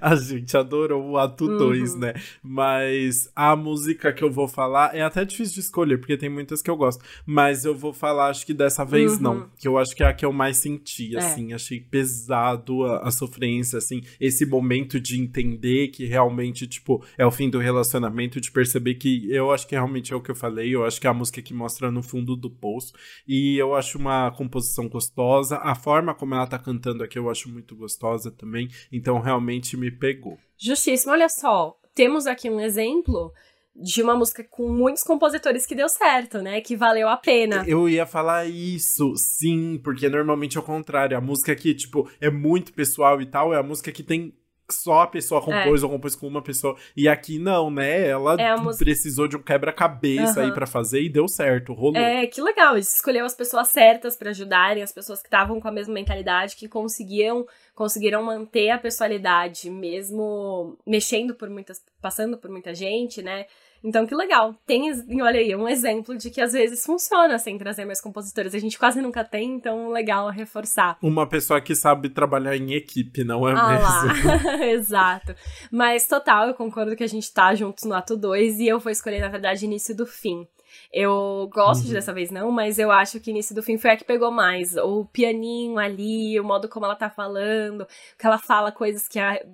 a 0.00 0.14
gente 0.16 0.56
adorou 0.56 1.10
o 1.10 1.18
ato 1.18 1.44
Uhum. 1.46 1.56
2, 1.58 1.96
né? 1.96 2.14
Mas 2.42 3.30
a 3.34 3.54
música 3.56 4.12
que 4.12 4.22
eu 4.22 4.30
vou 4.30 4.46
falar 4.48 4.94
é 4.94 5.02
até 5.02 5.24
difícil 5.24 5.54
de 5.54 5.60
escolher, 5.60 5.98
porque 5.98 6.16
tem 6.16 6.28
muitas 6.28 6.60
que 6.62 6.70
eu 6.70 6.76
gosto. 6.76 7.04
Mas 7.26 7.64
eu 7.64 7.74
vou 7.74 7.92
falar, 7.92 8.28
acho 8.28 8.44
que 8.46 8.54
dessa 8.54 8.84
vez 8.84 9.14
Uhum. 9.14 9.20
não. 9.22 9.48
Que 9.58 9.66
eu 9.68 9.78
acho 9.78 9.94
que 9.94 10.02
é 10.02 10.06
a 10.06 10.12
que 10.12 10.24
eu 10.24 10.32
mais 10.32 10.56
senti, 10.58 11.14
É. 11.16 11.18
assim. 11.18 11.52
Achei 11.52 11.80
pesado 11.80 12.84
a, 12.84 13.08
a 13.08 13.10
sofrência, 13.10 13.78
assim. 13.78 14.02
Esse 14.20 14.44
momento 14.46 15.00
de 15.00 15.20
entender 15.20 15.88
que 15.88 16.04
realmente, 16.06 16.66
tipo, 16.66 17.04
é 17.16 17.26
o 17.26 17.30
fim 17.30 17.48
do 17.50 17.58
relacionamento, 17.58 18.40
de 18.40 18.50
perceber 18.50 18.94
que 18.94 19.30
eu 19.30 19.50
acho 19.52 19.66
que 19.66 19.74
realmente 19.74 20.12
é 20.12 20.16
o 20.16 20.22
que 20.22 20.30
eu 20.30 20.34
falei. 20.34 20.74
Eu 20.74 20.84
acho 20.84 21.00
que 21.00 21.06
é 21.06 21.10
a 21.10 21.14
música 21.14 21.42
que 21.42 21.54
mostra 21.54 21.90
no 21.90 22.02
fundo 22.02 22.36
do 22.36 22.50
poço. 22.50 22.92
E 23.26 23.56
eu 23.56 23.74
acho 23.74 23.98
uma 23.98 24.30
composição 24.32 24.88
gostosa. 24.88 25.58
A 25.58 25.74
forma 25.74 26.14
como 26.14 26.34
ela 26.34 26.46
tá 26.46 26.58
cantando 26.58 27.02
aqui 27.02 27.18
eu 27.18 27.30
acho 27.30 27.48
muito 27.48 27.76
gostosa 27.76 28.30
também. 28.30 28.68
Então 28.92 29.20
realmente 29.20 29.76
me 29.76 29.90
pegou. 29.90 30.38
Justíssimo, 30.58 31.12
olha 31.12 31.28
só. 31.28 31.76
Temos 31.94 32.26
aqui 32.26 32.50
um 32.50 32.60
exemplo 32.60 33.32
de 33.76 34.02
uma 34.02 34.14
música 34.14 34.44
com 34.44 34.68
muitos 34.68 35.02
compositores 35.02 35.66
que 35.66 35.74
deu 35.74 35.88
certo, 35.88 36.40
né? 36.40 36.60
Que 36.60 36.76
valeu 36.76 37.08
a 37.08 37.16
pena. 37.16 37.64
Eu 37.66 37.88
ia 37.88 38.06
falar 38.06 38.46
isso, 38.46 39.14
sim, 39.16 39.80
porque 39.82 40.08
normalmente 40.08 40.56
é 40.56 40.60
o 40.60 40.64
contrário. 40.64 41.16
A 41.16 41.20
música 41.20 41.54
que, 41.56 41.74
tipo, 41.74 42.08
é 42.20 42.30
muito 42.30 42.72
pessoal 42.72 43.20
e 43.20 43.26
tal, 43.26 43.52
é 43.52 43.58
a 43.58 43.62
música 43.62 43.90
que 43.90 44.02
tem. 44.02 44.32
Só 44.74 45.00
a 45.02 45.06
pessoa 45.06 45.40
compôs 45.40 45.82
ou 45.82 45.90
compôs 45.90 46.14
com 46.16 46.26
uma 46.26 46.42
pessoa. 46.42 46.76
E 46.96 47.08
aqui 47.08 47.38
não, 47.38 47.70
né? 47.70 48.08
Ela 48.08 48.34
É 48.40 48.56
música- 48.56 48.84
precisou 48.84 49.28
de 49.28 49.36
um 49.36 49.42
quebra-cabeça 49.42 50.40
aí 50.40 50.46
Aham. 50.46 50.54
pra 50.54 50.66
fazer 50.66 51.00
e 51.02 51.08
deu 51.08 51.26
certo, 51.28 51.72
rolou. 51.72 51.96
É, 52.00 52.26
que 52.26 52.40
legal. 52.42 52.74
Eles 52.74 52.94
escolheu 52.94 53.24
as 53.24 53.34
pessoas 53.34 53.68
certas 53.68 54.16
pra 54.16 54.30
ajudarem, 54.30 54.82
as 54.82 54.92
pessoas 54.92 55.20
que 55.20 55.26
estavam 55.28 55.60
com 55.60 55.68
a 55.68 55.72
mesma 55.72 55.94
mentalidade, 55.94 56.56
que 56.56 56.68
conseguiam, 56.68 57.46
conseguiram 57.74 58.22
manter 58.22 58.70
a 58.70 58.78
pessoalidade, 58.78 59.70
mesmo 59.70 60.76
mexendo 60.86 61.34
por 61.34 61.48
muitas, 61.48 61.82
passando 62.00 62.36
por 62.36 62.50
muita 62.50 62.74
gente, 62.74 63.22
né? 63.22 63.46
Então, 63.84 64.06
que 64.06 64.14
legal. 64.14 64.54
Tem, 64.66 64.90
olha 65.20 65.38
aí, 65.38 65.54
um 65.54 65.68
exemplo 65.68 66.16
de 66.16 66.30
que 66.30 66.40
às 66.40 66.54
vezes 66.54 66.82
funciona 66.86 67.38
sem 67.38 67.58
trazer 67.58 67.84
mais 67.84 68.00
compositores. 68.00 68.54
A 68.54 68.58
gente 68.58 68.78
quase 68.78 69.02
nunca 69.02 69.22
tem, 69.22 69.52
então 69.52 69.90
legal 69.90 70.30
reforçar. 70.30 70.96
Uma 71.02 71.28
pessoa 71.28 71.60
que 71.60 71.74
sabe 71.74 72.08
trabalhar 72.08 72.56
em 72.56 72.72
equipe, 72.72 73.22
não 73.22 73.46
é 73.46 73.52
ah 73.54 73.68
mesmo? 73.68 74.64
Exato. 74.64 75.34
Mas 75.70 76.06
total, 76.06 76.48
eu 76.48 76.54
concordo 76.54 76.96
que 76.96 77.04
a 77.04 77.08
gente 77.08 77.30
tá 77.30 77.54
juntos 77.54 77.84
no 77.84 77.94
ato 77.94 78.16
2 78.16 78.58
e 78.60 78.68
eu 78.68 78.80
vou 78.80 78.90
escolher, 78.90 79.20
na 79.20 79.28
verdade, 79.28 79.66
início 79.66 79.94
do 79.94 80.06
fim. 80.06 80.48
Eu 80.90 81.48
gosto 81.52 81.82
uhum. 81.82 81.88
de 81.88 81.92
dessa 81.92 82.12
vez 82.12 82.30
não, 82.30 82.50
mas 82.50 82.78
eu 82.78 82.90
acho 82.90 83.20
que 83.20 83.30
início 83.30 83.54
do 83.54 83.62
fim 83.62 83.76
foi 83.76 83.90
a 83.90 83.96
que 83.98 84.04
pegou 84.04 84.30
mais. 84.30 84.76
O 84.76 85.04
pianinho 85.04 85.78
ali, 85.78 86.40
o 86.40 86.44
modo 86.44 86.70
como 86.70 86.86
ela 86.86 86.96
tá 86.96 87.10
falando, 87.10 87.86
que 88.18 88.26
ela 88.26 88.38
fala 88.38 88.72
coisas 88.72 89.06
que 89.06 89.18
é 89.18 89.44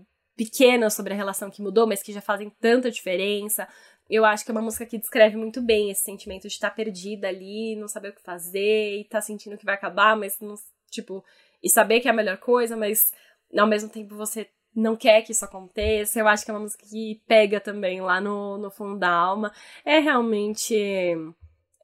pequenas 0.40 0.94
sobre 0.94 1.12
a 1.12 1.16
relação 1.16 1.50
que 1.50 1.60
mudou, 1.60 1.86
mas 1.86 2.02
que 2.02 2.14
já 2.14 2.20
fazem 2.22 2.50
tanta 2.60 2.90
diferença. 2.90 3.68
Eu 4.10 4.24
acho 4.24 4.44
que 4.44 4.50
é 4.50 4.52
uma 4.52 4.60
música 4.60 4.84
que 4.84 4.98
descreve 4.98 5.36
muito 5.36 5.62
bem 5.62 5.90
esse 5.90 6.02
sentimento 6.02 6.42
de 6.42 6.48
estar 6.48 6.70
perdida 6.70 7.28
ali, 7.28 7.76
não 7.76 7.86
saber 7.86 8.08
o 8.08 8.12
que 8.12 8.22
fazer, 8.22 8.98
e 8.98 9.04
tá 9.04 9.20
sentindo 9.20 9.56
que 9.56 9.64
vai 9.64 9.76
acabar, 9.76 10.16
mas 10.16 10.40
não, 10.40 10.56
tipo, 10.90 11.24
e 11.62 11.70
saber 11.70 12.00
que 12.00 12.08
é 12.08 12.10
a 12.10 12.14
melhor 12.14 12.38
coisa, 12.38 12.76
mas 12.76 13.12
ao 13.56 13.68
mesmo 13.68 13.88
tempo 13.88 14.16
você 14.16 14.48
não 14.74 14.96
quer 14.96 15.22
que 15.22 15.32
isso 15.32 15.44
aconteça. 15.44 16.18
Eu 16.18 16.28
acho 16.28 16.44
que 16.44 16.50
é 16.50 16.54
uma 16.54 16.60
música 16.60 16.84
que 16.86 17.22
pega 17.26 17.60
também 17.60 18.00
lá 18.00 18.20
no, 18.20 18.58
no 18.58 18.70
fundo 18.70 18.98
da 18.98 19.10
alma. 19.10 19.52
É 19.84 19.98
realmente. 19.98 20.74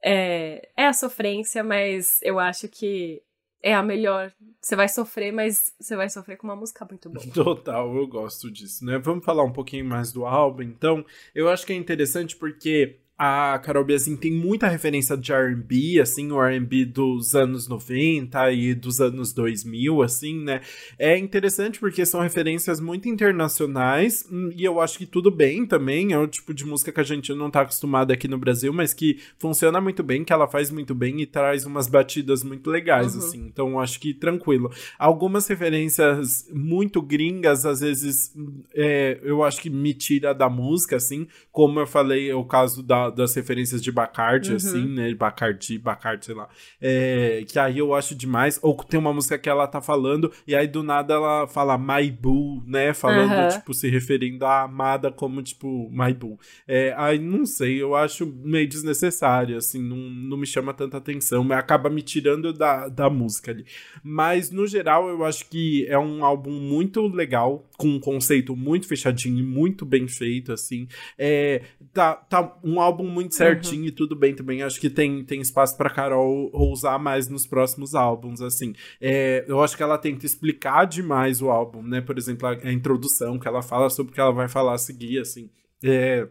É, 0.03 0.69
é 0.75 0.85
a 0.85 0.93
sofrência, 0.93 1.63
mas 1.63 2.19
eu 2.21 2.39
acho 2.39 2.67
que 2.67 3.21
é 3.67 3.73
a 3.73 3.83
melhor. 3.83 4.31
Você 4.61 4.75
vai 4.75 4.87
sofrer, 4.87 5.33
mas 5.33 5.73
você 5.79 5.95
vai 5.95 6.09
sofrer 6.09 6.37
com 6.37 6.47
uma 6.47 6.55
música 6.55 6.85
muito 6.89 7.09
boa. 7.09 7.25
Total, 7.33 7.93
eu 7.95 8.07
gosto 8.07 8.49
disso, 8.49 8.85
né? 8.85 8.97
Vamos 8.97 9.25
falar 9.25 9.43
um 9.43 9.51
pouquinho 9.51 9.83
mais 9.83 10.13
do 10.13 10.25
álbum, 10.25 10.63
então. 10.63 11.05
Eu 11.35 11.49
acho 11.49 11.65
que 11.65 11.73
é 11.73 11.75
interessante 11.75 12.35
porque 12.35 12.99
a 13.17 13.57
Carol 13.57 13.83
Biazin 13.83 14.15
tem 14.15 14.31
muita 14.31 14.67
referência 14.67 15.17
de 15.17 15.33
R&B, 15.33 15.99
assim, 15.99 16.31
o 16.31 16.39
R&B 16.39 16.85
dos 16.85 17.33
anos 17.33 17.67
90 17.67 18.51
e 18.51 18.75
dos 18.75 19.01
anos 19.01 19.33
2000, 19.33 20.03
assim, 20.03 20.43
né? 20.43 20.61
É 20.99 21.17
interessante 21.17 21.79
porque 21.79 22.05
são 22.05 22.21
referências 22.21 22.79
muito 22.79 23.09
internacionais 23.09 24.23
hum, 24.31 24.51
e 24.55 24.63
eu 24.63 24.79
acho 24.79 24.99
que 24.99 25.07
tudo 25.07 25.31
bem 25.31 25.65
também, 25.65 26.13
é 26.13 26.19
o 26.19 26.27
tipo 26.27 26.53
de 26.53 26.63
música 26.63 26.91
que 26.91 26.99
a 26.99 27.03
gente 27.03 27.33
não 27.33 27.49
tá 27.49 27.61
acostumado 27.61 28.11
aqui 28.11 28.27
no 28.27 28.37
Brasil, 28.37 28.71
mas 28.71 28.93
que 28.93 29.19
funciona 29.39 29.81
muito 29.81 30.03
bem, 30.03 30.23
que 30.23 30.31
ela 30.31 30.47
faz 30.47 30.69
muito 30.69 30.93
bem 30.93 31.19
e 31.19 31.25
traz 31.25 31.65
umas 31.65 31.87
batidas 31.87 32.43
muito 32.43 32.69
legais, 32.69 33.15
uhum. 33.15 33.19
assim, 33.19 33.45
então 33.47 33.69
eu 33.69 33.79
acho 33.79 33.99
que 33.99 34.13
tranquilo. 34.13 34.71
Algumas 34.99 35.47
referências 35.47 36.47
muito 36.53 37.01
gringas, 37.01 37.65
às 37.65 37.79
vezes, 37.79 38.31
é, 38.75 39.19
eu 39.23 39.43
acho 39.43 39.59
que 39.59 39.71
me 39.71 39.95
tira 39.95 40.35
da 40.35 40.47
música, 40.47 40.97
assim, 40.97 41.27
como 41.51 41.79
eu 41.79 41.87
falei, 41.87 42.29
é 42.29 42.35
o 42.35 42.45
caso 42.45 42.83
da 42.83 43.06
das 43.09 43.35
referências 43.35 43.81
de 43.81 43.91
Bacardi, 43.91 44.51
uhum. 44.51 44.55
assim, 44.55 44.85
né? 44.87 45.13
Bacardi, 45.13 45.77
Bacardi, 45.77 46.25
sei 46.25 46.35
lá. 46.35 46.49
É, 46.81 47.43
que 47.47 47.59
aí 47.59 47.77
eu 47.77 47.93
acho 47.93 48.15
demais. 48.15 48.59
Ou 48.61 48.75
tem 48.75 48.99
uma 48.99 49.13
música 49.13 49.37
que 49.37 49.49
ela 49.49 49.67
tá 49.67 49.81
falando, 49.81 50.31
e 50.45 50.55
aí 50.55 50.67
do 50.67 50.83
nada 50.83 51.13
ela 51.13 51.47
fala 51.47 51.77
My 51.77 52.09
Boo, 52.11 52.63
né? 52.65 52.93
Falando, 52.93 53.31
uhum. 53.31 53.49
tipo, 53.49 53.73
se 53.73 53.89
referindo 53.89 54.45
à 54.45 54.63
amada 54.63 55.11
como, 55.11 55.41
tipo, 55.41 55.89
My 55.91 56.13
Boo. 56.13 56.39
É, 56.67 56.93
aí 56.97 57.19
não 57.19 57.45
sei, 57.45 57.81
eu 57.81 57.95
acho 57.95 58.25
meio 58.25 58.67
desnecessário, 58.67 59.57
assim, 59.57 59.81
não, 59.81 59.97
não 59.97 60.37
me 60.37 60.45
chama 60.45 60.73
tanta 60.73 60.97
atenção, 60.97 61.43
mas 61.43 61.57
acaba 61.57 61.89
me 61.89 62.01
tirando 62.01 62.53
da, 62.53 62.87
da 62.87 63.09
música 63.09 63.51
ali. 63.51 63.65
Mas, 64.03 64.51
no 64.51 64.65
geral, 64.67 65.09
eu 65.09 65.25
acho 65.25 65.49
que 65.49 65.85
é 65.87 65.97
um 65.97 66.23
álbum 66.23 66.51
muito 66.51 67.07
legal, 67.07 67.66
com 67.77 67.87
um 67.87 67.99
conceito 67.99 68.55
muito 68.55 68.87
fechadinho 68.87 69.37
e 69.37 69.43
muito 69.43 69.85
bem 69.85 70.07
feito, 70.07 70.51
assim. 70.51 70.87
É, 71.17 71.61
tá, 71.93 72.15
tá 72.15 72.57
um 72.63 72.81
álbum 72.81 73.07
muito 73.07 73.35
certinho 73.35 73.83
uhum. 73.83 73.87
e 73.87 73.91
tudo 73.91 74.15
bem 74.15 74.33
também. 74.33 74.63
Acho 74.63 74.81
que 74.81 74.89
tem, 74.89 75.23
tem 75.23 75.39
espaço 75.39 75.77
pra 75.77 75.89
Carol 75.89 76.49
usar 76.53 76.97
mais 76.97 77.29
nos 77.29 77.45
próximos 77.45 77.93
álbuns, 77.93 78.41
assim. 78.41 78.73
É, 78.99 79.45
eu 79.47 79.61
acho 79.61 79.77
que 79.77 79.83
ela 79.83 79.97
tenta 79.97 80.25
explicar 80.25 80.85
demais 80.85 81.41
o 81.41 81.49
álbum, 81.49 81.83
né? 81.83 82.01
Por 82.01 82.17
exemplo, 82.17 82.47
a, 82.47 82.51
a 82.51 82.73
introdução 82.73 83.37
que 83.37 83.47
ela 83.47 83.61
fala 83.61 83.89
sobre 83.89 84.11
o 84.11 84.15
que 84.15 84.21
ela 84.21 84.33
vai 84.33 84.49
falar 84.49 84.73
a 84.73 84.79
seguir, 84.79 85.19
assim. 85.19 85.49
É, 85.83 86.27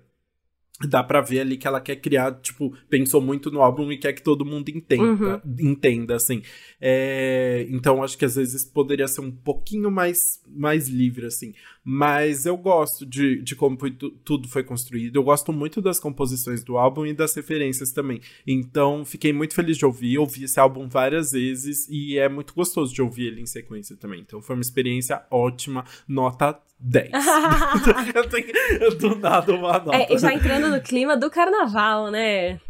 dá 0.85 1.03
pra 1.03 1.21
ver 1.21 1.41
ali 1.41 1.57
que 1.57 1.67
ela 1.67 1.81
quer 1.81 1.97
criar, 1.97 2.33
tipo, 2.41 2.77
pensou 2.89 3.21
muito 3.21 3.51
no 3.51 3.63
álbum 3.63 3.91
e 3.91 3.97
quer 3.97 4.13
que 4.13 4.23
todo 4.23 4.45
mundo 4.45 4.69
entenda, 4.69 5.43
uhum. 5.45 5.57
entenda, 5.59 6.17
assim. 6.17 6.43
É, 6.81 7.67
então, 7.71 8.03
acho 8.03 8.19
que 8.19 8.25
às 8.25 8.37
vezes 8.37 8.65
poderia 8.65 9.09
ser 9.09 9.23
um 9.23 9.31
pouquinho 9.31 9.91
mais, 9.91 10.43
mais 10.47 10.89
livre, 10.89 11.27
assim. 11.27 11.55
Mas 11.89 12.47
eu 12.47 12.57
gosto 12.57 13.07
de, 13.07 13.41
de 13.43 13.55
como 13.55 13.79
foi, 13.79 13.93
tudo 14.25 14.49
foi 14.49 14.65
construído. 14.65 15.15
Eu 15.15 15.23
gosto 15.23 15.53
muito 15.53 15.81
das 15.81 16.01
composições 16.01 16.65
do 16.65 16.77
álbum 16.77 17.07
e 17.07 17.15
das 17.15 17.33
referências 17.33 17.93
também. 17.93 18.21
Então, 18.45 19.05
fiquei 19.05 19.33
muito 19.33 19.55
feliz 19.55 19.79
de 19.79 19.87
ouvir. 19.87 20.19
Ouvi 20.19 20.43
esse 20.43 20.59
álbum 20.59 20.89
várias 20.89 21.31
vezes 21.31 21.89
e 21.89 22.19
é 22.19 22.29
muito 22.29 22.53
gostoso 22.55 22.93
de 22.93 23.01
ouvir 23.01 23.29
ele 23.29 23.41
em 23.41 23.47
sequência 23.47 23.97
também. 23.97 24.19
Então, 24.19 24.43
foi 24.43 24.57
uma 24.57 24.63
experiência 24.63 25.23
ótima. 25.31 25.85
Nota 26.09 26.59
10. 26.81 27.11
eu 28.17 28.29
tenho 28.29 28.99
do 28.99 29.15
nada 29.21 29.55
uma 29.55 29.79
nota. 29.79 30.13
É, 30.13 30.19
já 30.19 30.35
entrando 30.35 30.69
no 30.69 30.81
clima 30.81 31.17
do 31.17 31.31
carnaval, 31.31 32.11
né? 32.11 32.61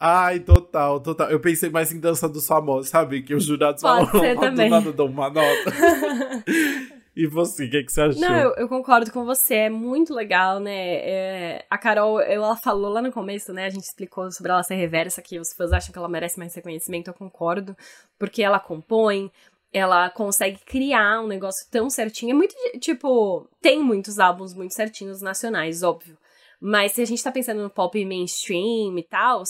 Ai, 0.00 0.40
total, 0.40 1.00
total. 1.00 1.30
Eu 1.30 1.38
pensei 1.38 1.68
mais 1.68 1.92
em 1.92 2.00
dança 2.00 2.26
dos 2.28 2.46
famosos, 2.46 2.88
sabe? 2.88 3.22
Que 3.22 3.34
os 3.34 3.44
jurados 3.44 3.82
Pode 3.82 4.10
falam, 4.10 4.36
também. 4.36 4.68
do 4.68 4.74
nada 4.74 4.92
dão 4.92 5.06
uma 5.06 5.28
nota. 5.28 5.72
E 7.16 7.26
você, 7.28 7.66
o 7.66 7.70
que, 7.70 7.84
que, 7.84 7.92
você 7.92 8.00
achou? 8.00 8.20
Não, 8.20 8.34
eu, 8.36 8.54
eu, 8.56 8.68
concordo 8.68 9.12
com 9.12 9.24
você, 9.24 9.54
é 9.54 9.70
muito 9.70 10.12
legal, 10.12 10.58
né? 10.58 10.96
É, 10.96 11.66
a 11.70 11.78
Carol, 11.78 12.20
ela 12.20 12.56
falou 12.56 12.90
lá 12.90 13.00
no 13.00 13.12
começo, 13.12 13.52
né? 13.52 13.66
A 13.66 13.70
gente 13.70 13.84
explicou 13.84 14.30
sobre 14.32 14.50
ela 14.50 14.62
ser 14.64 14.74
reversa, 14.74 15.22
que 15.22 15.38
os 15.38 15.52
fãs 15.52 15.72
acham 15.72 15.92
que 15.92 15.98
ela 15.98 16.08
merece 16.08 16.38
mais 16.38 16.52
reconhecimento, 16.54 17.08
eu 17.08 17.14
concordo, 17.14 17.76
porque 18.18 18.42
ela 18.42 18.58
compõe, 18.58 19.30
ela 19.72 20.10
consegue 20.10 20.58
criar 20.64 21.20
um 21.20 21.28
negócio 21.28 21.68
tão 21.70 21.88
certinho. 21.88 22.32
É 22.32 22.34
muito, 22.34 22.54
tipo, 22.80 23.48
tem 23.60 23.80
muitos 23.80 24.18
álbuns 24.18 24.52
muito 24.52 24.74
certinhos 24.74 25.22
nacionais, 25.22 25.84
óbvio. 25.84 26.18
Mas 26.60 26.92
se 26.92 27.02
a 27.02 27.04
gente 27.04 27.22
tá 27.22 27.30
pensando 27.30 27.62
no 27.62 27.70
pop 27.70 28.04
mainstream 28.04 28.98
e 28.98 29.02
tal, 29.02 29.44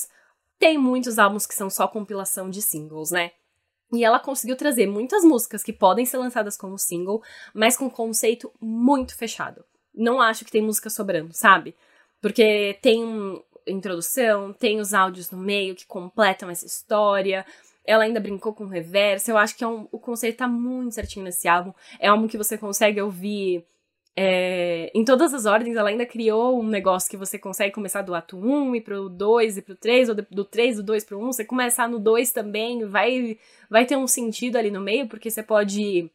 tem 0.59 0.77
muitos 0.77 1.19
álbuns 1.19 1.47
que 1.47 1.55
são 1.55 1.71
só 1.71 1.89
compilação 1.89 2.51
de 2.51 2.61
singles, 2.61 3.11
né? 3.11 3.31
E 3.97 4.05
ela 4.05 4.19
conseguiu 4.19 4.57
trazer 4.57 4.87
muitas 4.87 5.25
músicas 5.25 5.63
que 5.63 5.73
podem 5.73 6.05
ser 6.05 6.19
lançadas 6.19 6.57
como 6.57 6.79
single, 6.79 7.23
mas 7.53 7.77
com 7.77 7.89
conceito 7.89 8.53
muito 8.61 9.17
fechado. 9.17 9.65
Não 9.95 10.21
acho 10.21 10.45
que 10.45 10.51
tem 10.51 10.63
música 10.63 10.91
sobrando, 10.91 11.33
sabe? 11.33 11.75
Porque 12.21 12.79
tem 12.83 13.43
introdução, 13.67 14.53
tem 14.53 14.81
os 14.81 14.93
áudios 14.93 15.31
no 15.31 15.39
meio 15.39 15.75
que 15.75 15.87
completam 15.87 16.51
essa 16.51 16.67
história, 16.67 17.47
ela 17.85 18.05
ainda 18.05 18.21
brincou 18.21 18.55
com 18.55 18.65
o 18.65 18.69
reverso. 18.69 19.31
Eu 19.31 19.39
acho 19.39 19.57
que 19.57 19.63
é 19.63 19.69
um, 19.69 19.87
o 19.93 19.99
conceito 19.99 20.39
tá 20.39 20.49
muito 20.49 20.95
certinho 20.95 21.25
nesse 21.25 21.47
álbum. 21.47 21.73
É 22.01 22.11
um 22.11 22.15
álbum 22.15 22.29
que 22.29 22.39
você 22.39 22.57
consegue 22.57 23.01
ouvir 23.01 23.65
é, 24.17 24.91
em 24.95 25.05
todas 25.05 25.35
as 25.35 25.47
ordens. 25.47 25.77
Ela 25.77 25.91
ainda 25.91 26.07
criou 26.07 26.61
um 26.61 26.67
negócio 26.67 27.11
que 27.11 27.17
você 27.17 27.39
consegue 27.39 27.75
começar 27.75 28.03
do 28.03 28.15
ato 28.15 28.37
1 28.39 28.77
e 28.77 28.81
pro 28.81 29.09
2 29.09 29.59
e 29.59 29.62
pro 29.62 29.75
3, 29.75 30.09
ou 30.09 30.15
do 30.15 30.45
3 30.45 30.77
do 30.77 30.83
2 30.83 31.05
pro 31.05 31.19
1. 31.19 31.33
Você 31.33 31.45
começar 31.45 31.89
no 31.89 31.99
2 31.99 32.33
também, 32.33 32.85
vai, 32.85 33.39
vai 33.69 33.85
ter 33.85 33.97
um 33.97 34.07
sentido 34.07 34.57
ali 34.57 34.71
no 34.71 34.81
meio, 34.81 35.09
porque 35.09 35.31
você 35.31 35.43
pode 35.43 36.11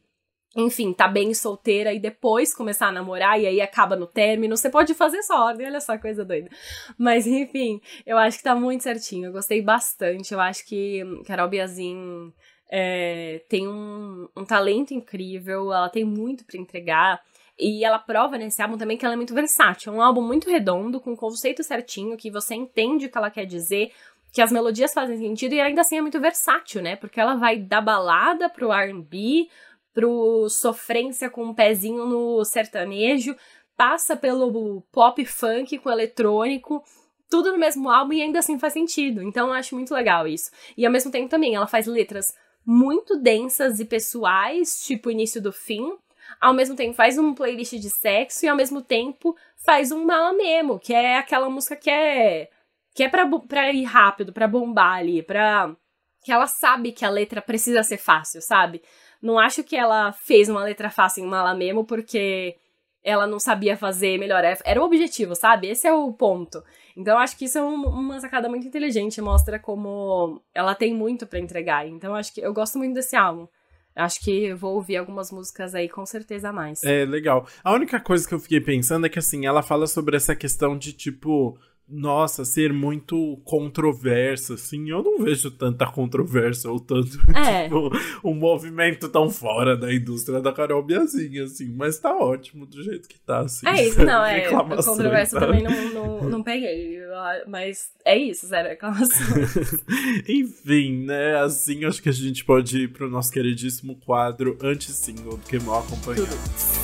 enfim, 0.56 0.92
tá 0.92 1.06
bem 1.06 1.32
solteira 1.32 1.92
e 1.92 2.00
depois 2.00 2.52
começar 2.52 2.88
a 2.88 2.92
namorar 2.92 3.40
e 3.40 3.46
aí 3.46 3.60
acaba 3.60 3.94
no 3.94 4.06
término, 4.06 4.56
você 4.56 4.68
pode 4.68 4.94
fazer 4.94 5.18
essa 5.18 5.36
ordem, 5.36 5.66
olha 5.66 5.80
só 5.80 5.96
coisa 5.96 6.24
doida. 6.24 6.50
Mas 6.98 7.26
enfim, 7.26 7.80
eu 8.04 8.18
acho 8.18 8.38
que 8.38 8.44
tá 8.44 8.54
muito 8.54 8.82
certinho, 8.82 9.26
eu 9.26 9.32
gostei 9.32 9.62
bastante, 9.62 10.34
eu 10.34 10.40
acho 10.40 10.66
que 10.66 11.02
Carol 11.24 11.48
Biazin 11.48 12.32
é, 12.68 13.42
tem 13.48 13.68
um, 13.68 14.28
um 14.36 14.44
talento 14.44 14.92
incrível, 14.92 15.72
ela 15.72 15.88
tem 15.88 16.04
muito 16.04 16.44
para 16.44 16.58
entregar. 16.58 17.22
E 17.60 17.84
ela 17.84 17.98
prova 17.98 18.38
nesse 18.38 18.62
álbum 18.62 18.78
também 18.78 18.96
que 18.96 19.04
ela 19.04 19.14
é 19.14 19.16
muito 19.16 19.34
versátil. 19.34 19.92
É 19.92 19.96
um 19.96 20.02
álbum 20.02 20.22
muito 20.22 20.48
redondo, 20.48 21.00
com 21.00 21.12
o 21.12 21.16
conceito 21.16 21.62
certinho, 21.62 22.16
que 22.16 22.30
você 22.30 22.54
entende 22.54 23.06
o 23.06 23.10
que 23.10 23.18
ela 23.18 23.30
quer 23.30 23.44
dizer, 23.44 23.92
que 24.32 24.40
as 24.40 24.50
melodias 24.50 24.94
fazem 24.94 25.18
sentido 25.18 25.54
e 25.54 25.60
ainda 25.60 25.82
assim 25.82 25.98
é 25.98 26.00
muito 26.00 26.20
versátil, 26.20 26.80
né? 26.80 26.96
Porque 26.96 27.20
ela 27.20 27.34
vai 27.34 27.58
da 27.58 27.80
balada 27.80 28.48
pro 28.48 28.72
R&B, 28.72 29.48
pro 29.92 30.48
sofrência 30.48 31.28
com 31.28 31.44
um 31.44 31.54
pezinho 31.54 32.06
no 32.06 32.44
sertanejo, 32.44 33.36
passa 33.76 34.16
pelo 34.16 34.82
pop 34.92 35.24
funk 35.24 35.78
com 35.78 35.90
eletrônico, 35.90 36.82
tudo 37.28 37.52
no 37.52 37.58
mesmo 37.58 37.88
álbum 37.88 38.12
e 38.12 38.22
ainda 38.22 38.40
assim 38.40 38.58
faz 38.58 38.72
sentido. 38.72 39.22
Então 39.22 39.48
eu 39.48 39.54
acho 39.54 39.74
muito 39.74 39.94
legal 39.94 40.26
isso. 40.26 40.50
E 40.76 40.84
ao 40.84 40.92
mesmo 40.92 41.10
tempo 41.10 41.28
também 41.28 41.54
ela 41.54 41.66
faz 41.66 41.86
letras 41.86 42.26
muito 42.64 43.16
densas 43.16 43.80
e 43.80 43.84
pessoais, 43.84 44.80
tipo 44.84 45.10
início 45.10 45.40
do 45.40 45.52
fim. 45.52 45.92
Ao 46.40 46.52
mesmo 46.52 46.76
tempo 46.76 46.94
faz 46.94 47.18
um 47.18 47.34
playlist 47.34 47.74
de 47.74 47.88
sexo 47.88 48.44
e 48.44 48.48
ao 48.48 48.56
mesmo 48.56 48.82
tempo 48.82 49.36
faz 49.56 49.90
um 49.90 50.04
mala 50.04 50.32
memo, 50.32 50.78
que 50.78 50.92
é 50.92 51.16
aquela 51.16 51.48
música 51.48 51.76
que 51.76 51.90
é 51.90 52.48
que 52.94 53.04
é 53.04 53.08
pra, 53.08 53.26
pra 53.48 53.72
ir 53.72 53.84
rápido, 53.84 54.32
pra 54.32 54.48
bombar 54.48 54.98
ali, 54.98 55.22
pra 55.22 55.74
que 56.22 56.32
ela 56.32 56.46
sabe 56.46 56.92
que 56.92 57.04
a 57.04 57.10
letra 57.10 57.40
precisa 57.40 57.82
ser 57.82 57.96
fácil, 57.96 58.42
sabe? 58.42 58.82
Não 59.22 59.38
acho 59.38 59.64
que 59.64 59.76
ela 59.76 60.12
fez 60.12 60.48
uma 60.48 60.62
letra 60.62 60.90
fácil 60.90 61.24
em 61.24 61.28
Mala 61.28 61.54
mesmo, 61.54 61.84
porque 61.84 62.56
ela 63.02 63.26
não 63.26 63.38
sabia 63.38 63.76
fazer 63.76 64.18
melhor. 64.18 64.44
É, 64.44 64.56
era 64.64 64.80
o 64.80 64.84
objetivo, 64.84 65.34
sabe? 65.34 65.68
Esse 65.68 65.86
é 65.86 65.92
o 65.92 66.12
ponto. 66.12 66.62
Então, 66.96 67.18
acho 67.18 67.36
que 67.36 67.46
isso 67.46 67.58
é 67.58 67.62
um, 67.62 67.82
uma 67.86 68.20
sacada 68.20 68.48
muito 68.48 68.66
inteligente, 68.66 69.20
mostra 69.22 69.58
como 69.58 70.42
ela 70.54 70.74
tem 70.74 70.92
muito 70.92 71.26
para 71.26 71.38
entregar. 71.38 71.86
Então, 71.86 72.14
acho 72.14 72.34
que 72.34 72.40
eu 72.40 72.52
gosto 72.52 72.78
muito 72.78 72.94
desse 72.94 73.16
álbum. 73.16 73.46
Acho 73.94 74.20
que 74.20 74.54
vou 74.54 74.74
ouvir 74.74 74.96
algumas 74.96 75.30
músicas 75.30 75.74
aí 75.74 75.88
com 75.88 76.06
certeza 76.06 76.52
mais. 76.52 76.82
É, 76.84 77.04
legal. 77.04 77.46
A 77.62 77.72
única 77.72 78.00
coisa 78.00 78.26
que 78.26 78.34
eu 78.34 78.38
fiquei 78.38 78.60
pensando 78.60 79.06
é 79.06 79.08
que, 79.08 79.18
assim, 79.18 79.46
ela 79.46 79.62
fala 79.62 79.86
sobre 79.86 80.16
essa 80.16 80.34
questão 80.34 80.78
de, 80.78 80.92
tipo, 80.92 81.58
nossa, 81.90 82.44
ser 82.44 82.72
muito 82.72 83.40
controversa, 83.44 84.54
assim, 84.54 84.90
eu 84.90 85.02
não 85.02 85.18
vejo 85.18 85.50
tanta 85.50 85.86
controvérsia 85.86 86.70
ou 86.70 86.78
tanto, 86.78 87.18
é. 87.36 87.64
tipo, 87.64 87.90
um 88.24 88.34
movimento 88.34 89.08
tão 89.08 89.28
fora 89.28 89.76
da 89.76 89.92
indústria 89.92 90.40
da 90.40 90.52
Carol 90.52 90.82
Biazinha, 90.82 91.44
assim, 91.44 91.72
mas 91.74 91.98
tá 91.98 92.16
ótimo 92.16 92.66
do 92.66 92.82
jeito 92.82 93.08
que 93.08 93.18
tá, 93.18 93.40
assim. 93.40 93.66
É 93.66 93.86
isso, 93.86 94.02
não, 94.04 94.24
é, 94.24 94.48
controvérsia 94.48 95.40
também 95.40 95.62
não, 95.62 95.94
não, 95.94 96.30
não 96.30 96.42
peguei, 96.42 97.00
mas 97.48 97.90
é 98.04 98.16
isso, 98.16 98.46
zero 98.46 98.68
reclamações. 98.68 99.76
Enfim, 100.28 101.04
né, 101.04 101.36
assim, 101.36 101.84
acho 101.84 102.02
que 102.02 102.08
a 102.08 102.12
gente 102.12 102.44
pode 102.44 102.84
ir 102.84 102.88
pro 102.92 103.10
nosso 103.10 103.32
queridíssimo 103.32 103.96
quadro 103.96 104.56
anti-single 104.62 105.36
do 105.36 105.46
que 105.46 105.58
mal 105.58 105.80
acompanhado. 105.80 106.26
Tudo. 106.26 106.79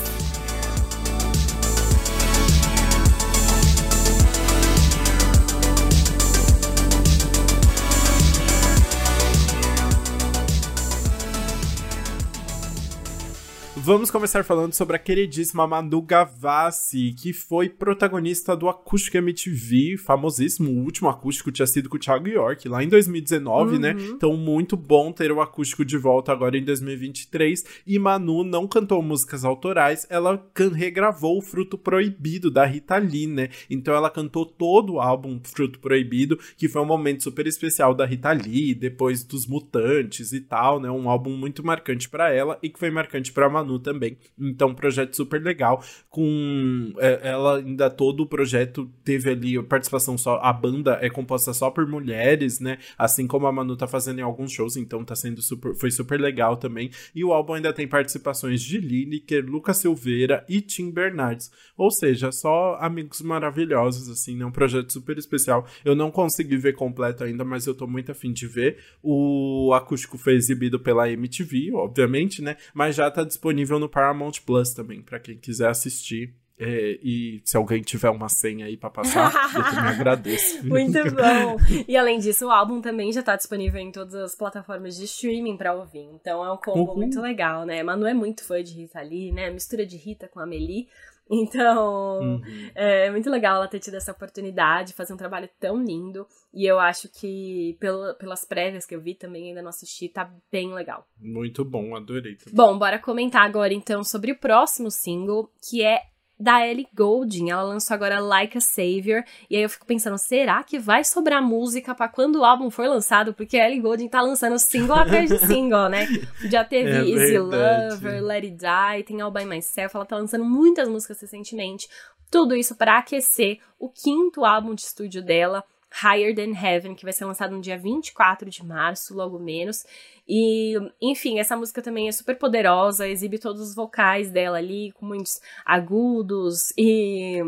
Vamos 13.87 14.11
começar 14.11 14.43
falando 14.43 14.73
sobre 14.73 14.97
a 14.97 14.99
queridíssima 14.99 15.65
Manu 15.65 16.01
Gavassi, 16.01 17.15
que 17.17 17.31
foi 17.31 17.69
protagonista 17.69 18.53
do 18.53 18.67
Acústico 18.67 19.15
MTV, 19.15 19.95
famosíssimo. 19.95 20.69
O 20.69 20.83
último 20.83 21.07
acústico 21.07 21.53
tinha 21.53 21.65
sido 21.65 21.87
com 21.87 21.95
o 21.95 21.99
Thiago 21.99 22.27
York, 22.27 22.67
lá 22.67 22.83
em 22.83 22.89
2019, 22.89 23.79
né? 23.79 23.93
uhum. 23.93 23.97
né? 23.97 24.07
Então, 24.09 24.35
muito 24.35 24.75
bom 24.75 25.13
ter 25.13 25.31
o 25.31 25.39
acústico 25.39 25.85
de 25.85 25.97
volta 25.97 26.33
agora 26.33 26.57
em 26.57 26.65
2023. 26.65 27.63
E 27.87 27.97
Manu 27.97 28.43
não 28.43 28.67
cantou 28.67 29.01
músicas 29.01 29.45
autorais, 29.45 30.05
ela 30.09 30.45
regravou 30.75 31.37
o 31.37 31.41
Fruto 31.41 31.77
Proibido, 31.77 32.51
da 32.51 32.65
Rita 32.65 32.97
Lee, 32.97 33.25
né? 33.25 33.47
Então, 33.69 33.95
ela 33.95 34.09
cantou 34.09 34.45
todo 34.45 34.95
o 34.95 34.99
álbum 34.99 35.39
Fruto 35.41 35.79
Proibido, 35.79 36.37
que 36.57 36.67
foi 36.67 36.81
um 36.81 36.85
momento 36.85 37.23
super 37.23 37.47
especial 37.47 37.95
da 37.95 38.05
Rita 38.05 38.33
Lee, 38.33 38.75
depois 38.75 39.23
dos 39.23 39.47
Mutantes 39.47 40.33
e 40.33 40.41
tal, 40.41 40.77
né? 40.77 40.91
Um 40.91 41.09
álbum 41.09 41.37
muito 41.37 41.65
marcante 41.65 42.09
para 42.09 42.33
ela 42.33 42.59
e 42.61 42.67
que 42.67 42.77
foi 42.77 42.91
marcante 42.91 43.31
para 43.31 43.47
Manu 43.47 43.76
também. 43.79 44.17
Então, 44.39 44.73
projeto 44.73 45.15
super 45.15 45.41
legal. 45.41 45.83
Com 46.09 46.93
é, 46.97 47.29
ela 47.29 47.57
ainda 47.57 47.89
todo 47.89 48.23
o 48.23 48.27
projeto 48.27 48.89
teve 49.03 49.29
ali 49.29 49.61
participação 49.63 50.17
só. 50.17 50.39
A 50.41 50.53
banda 50.53 50.97
é 51.01 51.09
composta 51.09 51.53
só 51.53 51.69
por 51.69 51.87
mulheres, 51.87 52.59
né? 52.59 52.77
Assim 52.97 53.27
como 53.27 53.47
a 53.47 53.51
Manu 53.51 53.75
tá 53.75 53.87
fazendo 53.87 54.19
em 54.19 54.23
alguns 54.23 54.51
shows, 54.51 54.77
então 54.77 55.03
tá 55.03 55.15
sendo 55.15 55.41
super. 55.41 55.75
Foi 55.75 55.91
super 55.91 56.19
legal 56.19 56.57
também. 56.57 56.89
E 57.13 57.23
o 57.23 57.33
álbum 57.33 57.53
ainda 57.53 57.73
tem 57.73 57.87
participações 57.87 58.61
de 58.61 58.77
Lineker, 58.77 59.45
Lucas 59.45 59.77
Silveira 59.77 60.45
e 60.47 60.61
Tim 60.61 60.91
Bernardes. 60.91 61.51
Ou 61.75 61.91
seja, 61.91 62.31
só 62.31 62.77
amigos 62.79 63.21
maravilhosos, 63.21 64.09
assim, 64.09 64.35
né? 64.35 64.45
Um 64.45 64.51
projeto 64.51 64.91
super 64.91 65.17
especial. 65.17 65.67
Eu 65.83 65.95
não 65.95 66.11
consegui 66.11 66.57
ver 66.57 66.73
completo 66.73 67.23
ainda, 67.23 67.43
mas 67.43 67.67
eu 67.67 67.75
tô 67.75 67.87
muito 67.87 68.11
afim 68.11 68.31
de 68.31 68.47
ver. 68.47 68.77
O 69.01 69.73
acústico 69.73 70.17
foi 70.17 70.33
exibido 70.33 70.79
pela 70.79 71.09
MTV, 71.09 71.71
obviamente, 71.73 72.41
né? 72.41 72.57
Mas 72.73 72.95
já 72.95 73.09
tá 73.09 73.23
disponível 73.23 73.66
disponível 73.67 73.79
no 73.79 73.89
Paramount 73.89 74.31
Plus 74.45 74.73
também, 74.73 75.01
para 75.01 75.19
quem 75.19 75.37
quiser 75.37 75.69
assistir. 75.69 76.33
É, 76.59 76.97
e 77.03 77.39
se 77.45 77.55
alguém 77.55 77.83
tiver 77.83 78.09
uma 78.09 78.29
senha 78.29 78.65
aí 78.65 78.75
para 78.75 78.89
passar, 78.89 79.31
eu 79.53 79.63
também 79.63 79.91
agradeço. 79.93 80.65
Muito 80.65 80.97
bom! 81.13 81.57
E 81.87 81.95
além 81.95 82.17
disso, 82.17 82.47
o 82.47 82.51
álbum 82.51 82.81
também 82.81 83.11
já 83.11 83.21
tá 83.21 83.35
disponível 83.35 83.79
em 83.79 83.91
todas 83.91 84.15
as 84.15 84.33
plataformas 84.33 84.95
de 84.95 85.03
streaming 85.03 85.55
para 85.55 85.75
ouvir. 85.75 86.09
Então 86.15 86.43
é 86.43 86.51
um 86.51 86.57
combo 86.57 86.93
uhum. 86.93 86.97
muito 86.97 87.21
legal, 87.21 87.63
né? 87.63 87.83
Manu 87.83 88.07
é 88.07 88.13
muito 88.13 88.43
fã 88.43 88.63
de 88.63 88.73
Rita 88.73 89.01
Lee, 89.01 89.31
né? 89.31 89.51
Mistura 89.51 89.85
de 89.85 89.97
Rita 89.97 90.27
com 90.27 90.39
a 90.39 90.43
Amelie. 90.43 90.87
Então, 91.47 92.19
uhum. 92.21 92.41
é 92.73 93.11
muito 93.11 93.29
legal 93.29 93.57
ela 93.57 93.67
ter 93.67 93.79
tido 93.79 93.95
essa 93.95 94.11
oportunidade, 94.11 94.93
fazer 94.93 95.13
um 95.13 95.17
trabalho 95.17 95.49
tão 95.59 95.83
lindo. 95.83 96.25
E 96.53 96.65
eu 96.65 96.79
acho 96.79 97.09
que, 97.09 97.77
pela, 97.79 98.13
pelas 98.15 98.45
prévias 98.45 98.85
que 98.85 98.95
eu 98.95 99.01
vi 99.01 99.13
também, 99.13 99.49
ainda 99.49 99.61
não 99.61 99.69
assisti, 99.69 100.09
tá 100.09 100.31
bem 100.51 100.73
legal. 100.73 101.05
Muito 101.19 101.63
bom, 101.65 101.95
adorei. 101.95 102.35
Também. 102.35 102.55
Bom, 102.55 102.77
bora 102.77 102.97
comentar 102.97 103.43
agora 103.43 103.73
então 103.73 104.03
sobre 104.03 104.31
o 104.31 104.39
próximo 104.39 104.89
single, 104.89 105.51
que 105.61 105.83
é 105.83 106.01
da 106.39 106.65
Ellie 106.65 106.87
Goulding. 106.95 107.49
Ela 107.49 107.63
lançou 107.63 107.95
agora 107.95 108.19
Like 108.19 108.57
a 108.57 108.61
Savior. 108.61 109.23
E 109.49 109.55
aí 109.55 109.63
eu 109.63 109.69
fico 109.69 109.85
pensando, 109.85 110.17
será 110.17 110.63
que 110.63 110.77
vai 110.77 111.03
sobrar 111.03 111.41
música 111.41 111.95
para 111.95 112.07
quando 112.07 112.37
o 112.37 112.45
álbum 112.45 112.69
for 112.69 112.87
lançado? 112.87 113.33
Porque 113.33 113.57
a 113.57 113.67
Ellie 113.67 113.81
Goulding 113.81 114.07
tá 114.07 114.21
lançando 114.21 114.59
single 114.59 114.95
atrás 114.95 115.29
de 115.29 115.39
single, 115.39 115.89
né? 115.89 116.07
Já 116.49 116.63
teve 116.63 116.89
é 116.91 117.09
Easy 117.09 117.39
Lover, 117.39 118.23
Let 118.23 118.43
It 118.43 118.57
Die, 118.57 119.03
tem 119.03 119.21
All 119.21 119.31
By 119.31 119.45
Myself. 119.45 119.95
Ela 119.95 120.05
tá 120.05 120.17
lançando 120.17 120.45
muitas 120.45 120.87
músicas 120.87 121.19
recentemente. 121.19 121.89
Tudo 122.29 122.55
isso 122.55 122.75
para 122.75 122.97
aquecer 122.97 123.59
o 123.79 123.89
quinto 123.89 124.43
álbum 124.43 124.75
de 124.75 124.81
estúdio 124.81 125.23
dela. 125.23 125.63
Higher 126.03 126.35
Than 126.35 126.53
Heaven, 126.53 126.95
que 126.95 127.03
vai 127.03 127.13
ser 127.13 127.25
lançado 127.25 127.55
no 127.55 127.61
dia 127.61 127.77
24 127.77 128.49
de 128.49 128.65
março, 128.65 129.15
logo 129.15 129.39
menos. 129.39 129.85
E, 130.27 130.75
enfim, 131.01 131.39
essa 131.39 131.55
música 131.55 131.81
também 131.81 132.07
é 132.07 132.11
super 132.11 132.37
poderosa, 132.37 133.07
exibe 133.07 133.39
todos 133.39 133.61
os 133.61 133.75
vocais 133.75 134.29
dela 134.29 134.57
ali, 134.57 134.91
com 134.93 135.05
muitos 135.05 135.39
agudos 135.65 136.71
e 136.77 137.41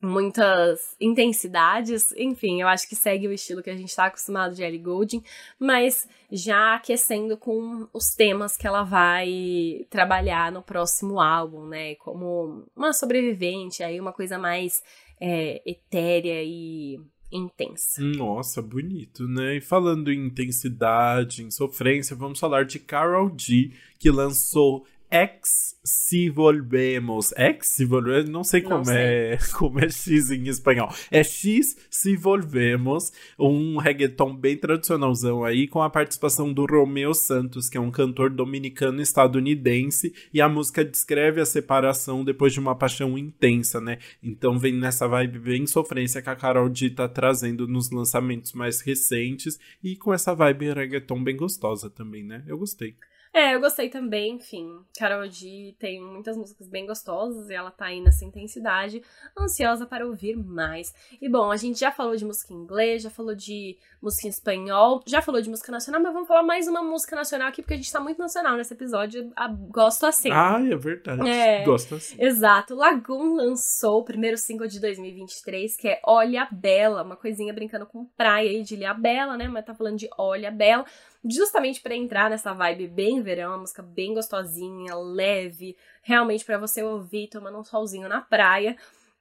muitas 0.00 0.96
intensidades. 1.00 2.12
Enfim, 2.12 2.60
eu 2.60 2.68
acho 2.68 2.88
que 2.88 2.96
segue 2.96 3.28
o 3.28 3.32
estilo 3.32 3.62
que 3.62 3.70
a 3.70 3.76
gente 3.76 3.88
está 3.88 4.06
acostumado 4.06 4.54
de 4.54 4.62
Ellie 4.62 4.78
Goulding, 4.78 5.22
mas 5.58 6.08
já 6.30 6.74
aquecendo 6.74 7.36
com 7.36 7.88
os 7.92 8.14
temas 8.14 8.56
que 8.56 8.66
ela 8.66 8.82
vai 8.82 9.86
trabalhar 9.90 10.50
no 10.52 10.62
próximo 10.62 11.20
álbum, 11.20 11.66
né? 11.66 11.94
Como 11.96 12.64
uma 12.74 12.92
sobrevivente, 12.92 13.82
aí 13.82 14.00
uma 14.00 14.12
coisa 14.12 14.38
mais 14.38 14.82
é, 15.20 15.62
etérea 15.66 16.42
e 16.42 17.00
intensa. 17.30 18.02
Nossa, 18.02 18.62
bonito, 18.62 19.26
né? 19.26 19.56
E 19.56 19.60
falando 19.60 20.12
em 20.12 20.26
intensidade, 20.26 21.42
em 21.42 21.50
sofrência, 21.50 22.16
vamos 22.16 22.38
falar 22.38 22.64
de 22.64 22.78
Carol 22.78 23.32
G, 23.36 23.72
que 23.98 24.10
lançou 24.10 24.86
Ex 25.10 25.78
si 25.84 26.28
volvemos. 26.28 27.32
Ex 27.36 27.66
si 27.68 27.84
volvemos, 27.84 28.28
não 28.28 28.42
sei 28.42 28.60
como 28.60 28.78
não 28.78 28.84
sei. 28.84 28.96
é 28.96 29.38
como 29.56 29.78
é 29.78 29.88
X 29.88 30.30
em 30.30 30.48
espanhol. 30.48 30.92
É 31.10 31.22
X 31.22 31.76
se 31.88 32.16
volvemos, 32.16 33.12
um 33.38 33.78
reggaeton 33.78 34.34
bem 34.34 34.56
tradicionalzão 34.56 35.44
aí 35.44 35.68
com 35.68 35.80
a 35.80 35.88
participação 35.88 36.52
do 36.52 36.66
Romeo 36.66 37.14
Santos, 37.14 37.68
que 37.68 37.78
é 37.78 37.80
um 37.80 37.90
cantor 37.90 38.30
dominicano 38.30 39.00
estadunidense, 39.00 40.12
e 40.32 40.40
a 40.40 40.48
música 40.48 40.84
descreve 40.84 41.40
a 41.40 41.46
separação 41.46 42.24
depois 42.24 42.52
de 42.52 42.60
uma 42.60 42.74
paixão 42.74 43.16
intensa, 43.16 43.80
né? 43.80 43.98
Então 44.22 44.58
vem 44.58 44.74
nessa 44.74 45.06
vibe 45.06 45.38
bem 45.38 45.66
sofrência 45.66 46.20
que 46.20 46.30
a 46.30 46.36
Carol 46.36 46.68
D 46.68 46.90
tá 46.90 47.08
trazendo 47.08 47.68
nos 47.68 47.90
lançamentos 47.90 48.52
mais 48.52 48.80
recentes 48.80 49.58
e 49.82 49.96
com 49.96 50.12
essa 50.12 50.34
vibe 50.34 50.72
reggaeton 50.72 51.22
bem 51.22 51.36
gostosa 51.36 51.88
também, 51.88 52.24
né? 52.24 52.42
Eu 52.46 52.58
gostei. 52.58 52.96
É, 53.36 53.54
eu 53.54 53.60
gostei 53.60 53.90
também, 53.90 54.36
enfim. 54.36 54.80
Carol 54.98 55.28
G 55.28 55.74
tem 55.78 56.00
muitas 56.00 56.38
músicas 56.38 56.66
bem 56.70 56.86
gostosas 56.86 57.50
e 57.50 57.54
ela 57.54 57.70
tá 57.70 57.84
aí 57.84 58.00
nessa 58.00 58.24
intensidade, 58.24 59.02
ansiosa 59.38 59.84
para 59.84 60.06
ouvir 60.06 60.34
mais. 60.34 60.94
E 61.20 61.28
bom, 61.28 61.50
a 61.50 61.56
gente 61.58 61.78
já 61.78 61.92
falou 61.92 62.16
de 62.16 62.24
música 62.24 62.54
em 62.54 62.56
inglês, 62.56 63.02
já 63.02 63.10
falou 63.10 63.34
de 63.34 63.76
música 64.00 64.26
em 64.26 64.30
espanhol, 64.30 65.02
já 65.06 65.20
falou 65.20 65.42
de 65.42 65.50
música 65.50 65.70
nacional, 65.70 66.00
mas 66.00 66.14
vamos 66.14 66.26
falar 66.26 66.42
mais 66.42 66.66
uma 66.66 66.82
música 66.82 67.14
nacional 67.14 67.48
aqui, 67.48 67.60
porque 67.60 67.74
a 67.74 67.76
gente 67.76 67.92
tá 67.92 68.00
muito 68.00 68.18
nacional 68.18 68.56
nesse 68.56 68.72
episódio. 68.72 69.30
A, 69.36 69.48
gosto 69.48 70.06
assim. 70.06 70.30
Ah, 70.32 70.58
é 70.58 70.74
verdade. 70.74 71.28
É, 71.28 71.62
gosto 71.62 71.96
assim. 71.96 72.16
Exato. 72.18 72.74
Lagoon 72.74 73.34
lançou 73.34 74.00
o 74.00 74.04
primeiro 74.04 74.38
single 74.38 74.66
de 74.66 74.80
2023, 74.80 75.76
que 75.76 75.88
é 75.88 76.00
Olha 76.04 76.48
Bela, 76.50 77.02
uma 77.02 77.16
coisinha 77.16 77.52
brincando 77.52 77.84
com 77.84 78.06
praia 78.16 78.48
aí 78.48 78.62
de 78.62 78.76
Ilha 78.76 78.94
Bela, 78.94 79.36
né? 79.36 79.46
Mas 79.46 79.66
tá 79.66 79.74
falando 79.74 79.98
de 79.98 80.08
Olha 80.16 80.50
Bela 80.50 80.86
justamente 81.28 81.80
para 81.80 81.94
entrar 81.94 82.30
nessa 82.30 82.52
vibe 82.52 82.88
bem 82.88 83.22
verão, 83.22 83.50
uma 83.50 83.58
música 83.58 83.82
bem 83.82 84.14
gostosinha, 84.14 84.94
leve, 84.94 85.76
realmente 86.02 86.44
para 86.44 86.58
você 86.58 86.82
ouvir 86.82 87.28
tomando 87.28 87.58
um 87.58 87.64
solzinho 87.64 88.08
na 88.08 88.20
praia. 88.20 88.76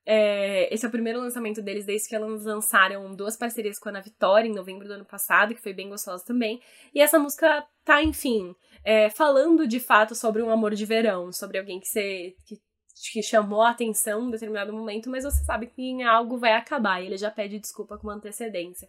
É, 0.05 0.71
esse 0.71 0.85
é 0.85 0.87
o 0.87 0.91
primeiro 0.91 1.19
lançamento 1.19 1.63
deles 1.63 1.85
desde 1.85 2.07
que 2.07 2.15
elas 2.15 2.45
lançaram 2.45 3.15
duas 3.15 3.35
parcerias 3.35 3.79
com 3.79 3.89
a 3.89 3.91
Ana 3.91 4.01
Vitória 4.01 4.47
em 4.47 4.53
novembro 4.53 4.87
do 4.87 4.93
ano 4.93 5.05
passado, 5.05 5.55
que 5.55 5.61
foi 5.61 5.73
bem 5.73 5.89
gostosa 5.89 6.23
também. 6.23 6.61
E 6.93 7.01
essa 7.01 7.17
música 7.17 7.65
tá, 7.83 8.03
enfim, 8.03 8.55
é, 8.83 9.09
falando 9.09 9.67
de 9.67 9.79
fato 9.79 10.13
sobre 10.13 10.43
um 10.43 10.51
amor 10.51 10.75
de 10.75 10.85
verão, 10.85 11.31
sobre 11.31 11.57
alguém 11.57 11.79
que. 11.79 12.35
Que, 12.45 12.63
que 13.11 13.21
chamou 13.21 13.61
a 13.61 13.71
atenção 13.71 14.25
em 14.25 14.31
determinado 14.31 14.71
momento, 14.71 15.09
mas 15.09 15.25
você 15.25 15.43
sabe 15.43 15.67
que 15.67 15.81
em 15.81 16.03
algo 16.03 16.37
vai 16.37 16.53
acabar 16.53 17.01
e 17.01 17.07
ele 17.07 17.17
já 17.17 17.29
pede 17.29 17.59
desculpa 17.59 17.97
com 17.97 18.09
antecedência. 18.09 18.87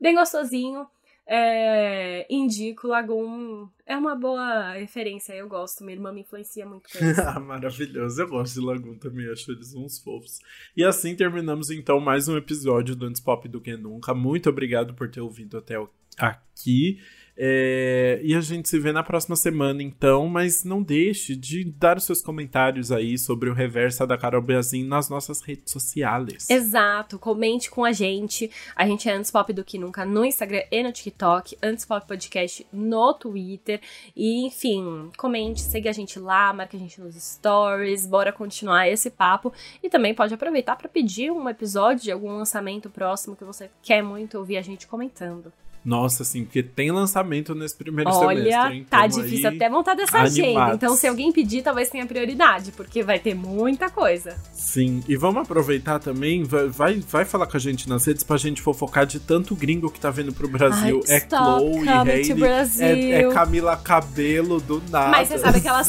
Bem 0.00 0.14
gostosinho, 0.14 0.86
é, 1.30 2.26
indico 2.30 2.88
Lagoon. 2.88 3.68
É 3.86 3.96
uma 3.96 4.16
boa 4.16 4.72
referência, 4.72 5.34
eu 5.34 5.46
gosto. 5.46 5.84
Minha 5.84 5.96
irmã 5.96 6.10
me 6.10 6.22
influencia 6.22 6.64
muito 6.64 6.88
isso. 6.88 7.22
Maravilhoso, 7.40 8.22
eu 8.22 8.28
gosto 8.28 8.58
de 8.58 8.66
Lagoon 8.66 8.96
também, 8.96 9.30
acho 9.30 9.52
eles 9.52 9.74
uns 9.74 9.98
fofos. 9.98 10.40
E 10.74 10.82
assim 10.82 11.14
terminamos 11.14 11.70
então 11.70 12.00
mais 12.00 12.28
um 12.28 12.36
episódio 12.36 12.96
do 12.96 13.04
Antes 13.04 13.20
Pop 13.20 13.46
do 13.46 13.60
que 13.60 13.76
Nunca. 13.76 14.14
Muito 14.14 14.48
obrigado 14.48 14.94
por 14.94 15.10
ter 15.10 15.20
ouvido 15.20 15.58
até 15.58 15.76
aqui. 16.16 16.98
É, 17.40 18.18
e 18.20 18.34
a 18.34 18.40
gente 18.40 18.68
se 18.68 18.80
vê 18.80 18.90
na 18.90 19.04
próxima 19.04 19.36
semana, 19.36 19.80
então, 19.80 20.26
mas 20.26 20.64
não 20.64 20.82
deixe 20.82 21.36
de 21.36 21.62
dar 21.62 21.96
os 21.96 22.02
seus 22.02 22.20
comentários 22.20 22.90
aí 22.90 23.16
sobre 23.16 23.48
o 23.48 23.54
Reversa 23.54 24.04
da 24.04 24.18
Carol 24.18 24.42
Biazin 24.42 24.82
nas 24.82 25.08
nossas 25.08 25.40
redes 25.40 25.70
sociais. 25.70 26.50
Exato, 26.50 27.16
comente 27.16 27.70
com 27.70 27.84
a 27.84 27.92
gente. 27.92 28.50
A 28.74 28.84
gente 28.84 29.08
é 29.08 29.12
Antes 29.12 29.30
Pop 29.30 29.52
do 29.52 29.62
que 29.62 29.78
Nunca 29.78 30.04
no 30.04 30.24
Instagram 30.24 30.64
e 30.68 30.82
no 30.82 30.90
TikTok, 30.90 31.56
Antes 31.62 31.84
Pop 31.84 32.04
Podcast 32.08 32.66
no 32.72 33.14
Twitter. 33.14 33.80
E, 34.16 34.44
enfim, 34.44 35.08
comente, 35.16 35.60
segue 35.60 35.88
a 35.88 35.92
gente 35.92 36.18
lá, 36.18 36.52
marque 36.52 36.76
a 36.76 36.80
gente 36.80 37.00
nos 37.00 37.14
stories, 37.14 38.04
bora 38.04 38.32
continuar 38.32 38.88
esse 38.88 39.10
papo. 39.10 39.52
E 39.80 39.88
também 39.88 40.12
pode 40.12 40.34
aproveitar 40.34 40.74
para 40.74 40.88
pedir 40.88 41.30
um 41.30 41.48
episódio 41.48 42.02
de 42.02 42.10
algum 42.10 42.36
lançamento 42.36 42.90
próximo 42.90 43.36
que 43.36 43.44
você 43.44 43.70
quer 43.80 44.02
muito 44.02 44.38
ouvir 44.38 44.56
a 44.56 44.62
gente 44.62 44.88
comentando. 44.88 45.52
Nossa, 45.84 46.22
assim, 46.22 46.44
porque 46.44 46.62
tem 46.62 46.90
lançamento 46.90 47.54
nesse 47.54 47.76
primeiro 47.76 48.10
Olha, 48.10 48.38
semestre. 48.38 48.58
Olha, 48.58 48.84
tá 48.90 49.06
difícil 49.06 49.48
até 49.48 49.68
montar 49.68 49.94
dessa 49.94 50.18
animados. 50.18 50.38
agenda. 50.38 50.74
Então, 50.74 50.96
se 50.96 51.06
alguém 51.06 51.32
pedir, 51.32 51.62
talvez 51.62 51.88
tenha 51.88 52.06
prioridade, 52.06 52.72
porque 52.72 53.02
vai 53.02 53.18
ter 53.18 53.34
muita 53.34 53.88
coisa. 53.88 54.36
Sim, 54.52 55.02
e 55.08 55.16
vamos 55.16 55.42
aproveitar 55.42 55.98
também, 55.98 56.44
vai, 56.44 56.68
vai, 56.68 56.94
vai 57.00 57.24
falar 57.24 57.46
com 57.46 57.56
a 57.56 57.60
gente 57.60 57.88
nas 57.88 58.04
redes 58.04 58.22
pra 58.22 58.36
gente 58.36 58.60
fofocar 58.60 59.06
de 59.06 59.18
tanto 59.18 59.54
gringo 59.54 59.90
que 59.90 60.00
tá 60.00 60.10
vindo 60.10 60.32
pro 60.32 60.48
Brasil. 60.48 61.00
Ai, 61.08 61.16
é 61.16 61.20
Chloe, 61.20 61.88
Hailey, 61.88 62.32
é, 62.80 63.22
é, 63.22 63.28
Camila 63.32 63.76
Cabelo 63.76 64.60
do 64.60 64.82
nada. 64.90 65.08
Mas 65.08 65.28
você 65.28 65.38
sabe 65.38 65.60
que 65.60 65.68
elas 65.68 65.88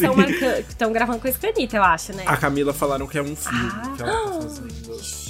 estão 0.70 0.92
gravando 0.94 1.20
com 1.20 1.28
a 1.28 1.30
Escanita, 1.30 1.78
eu 1.78 1.84
acho, 1.84 2.16
né? 2.16 2.24
A 2.26 2.38
Camila 2.38 2.74
falaram 2.74 3.08
que 3.08 3.18
é 3.18 3.22
um 3.22 3.36
filme 3.36 3.70
ah, 3.72 3.94
que 3.96 4.02
ela 4.02 4.12
tá 4.12 4.32
fazendo. 4.42 5.30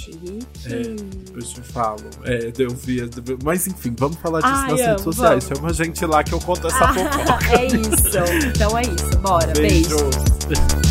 É, 0.66 0.82
depois 0.82 1.48
te 1.50 1.62
falo. 1.62 2.02
É, 2.24 2.52
eu 2.58 2.70
vi. 2.70 3.00
Mas 3.42 3.66
enfim, 3.66 3.94
vamos 3.96 4.18
falar 4.18 4.40
disso 4.40 4.59
Ai, 4.60 4.70
nas 4.70 4.80
redes 4.80 5.04
sociais. 5.04 5.44
Vamos. 5.44 5.58
Chama 5.58 5.70
a 5.70 5.72
gente 5.72 6.06
lá 6.06 6.24
que 6.24 6.32
eu 6.32 6.40
conto 6.40 6.66
essa 6.66 6.84
ah, 6.84 6.94
fofoca. 6.94 7.38
É 7.56 7.66
isso. 7.66 8.18
Então 8.46 8.78
é 8.78 8.82
isso. 8.82 9.18
Bora. 9.18 9.52
Beijos. 9.52 10.00
Beijo. 10.46 10.89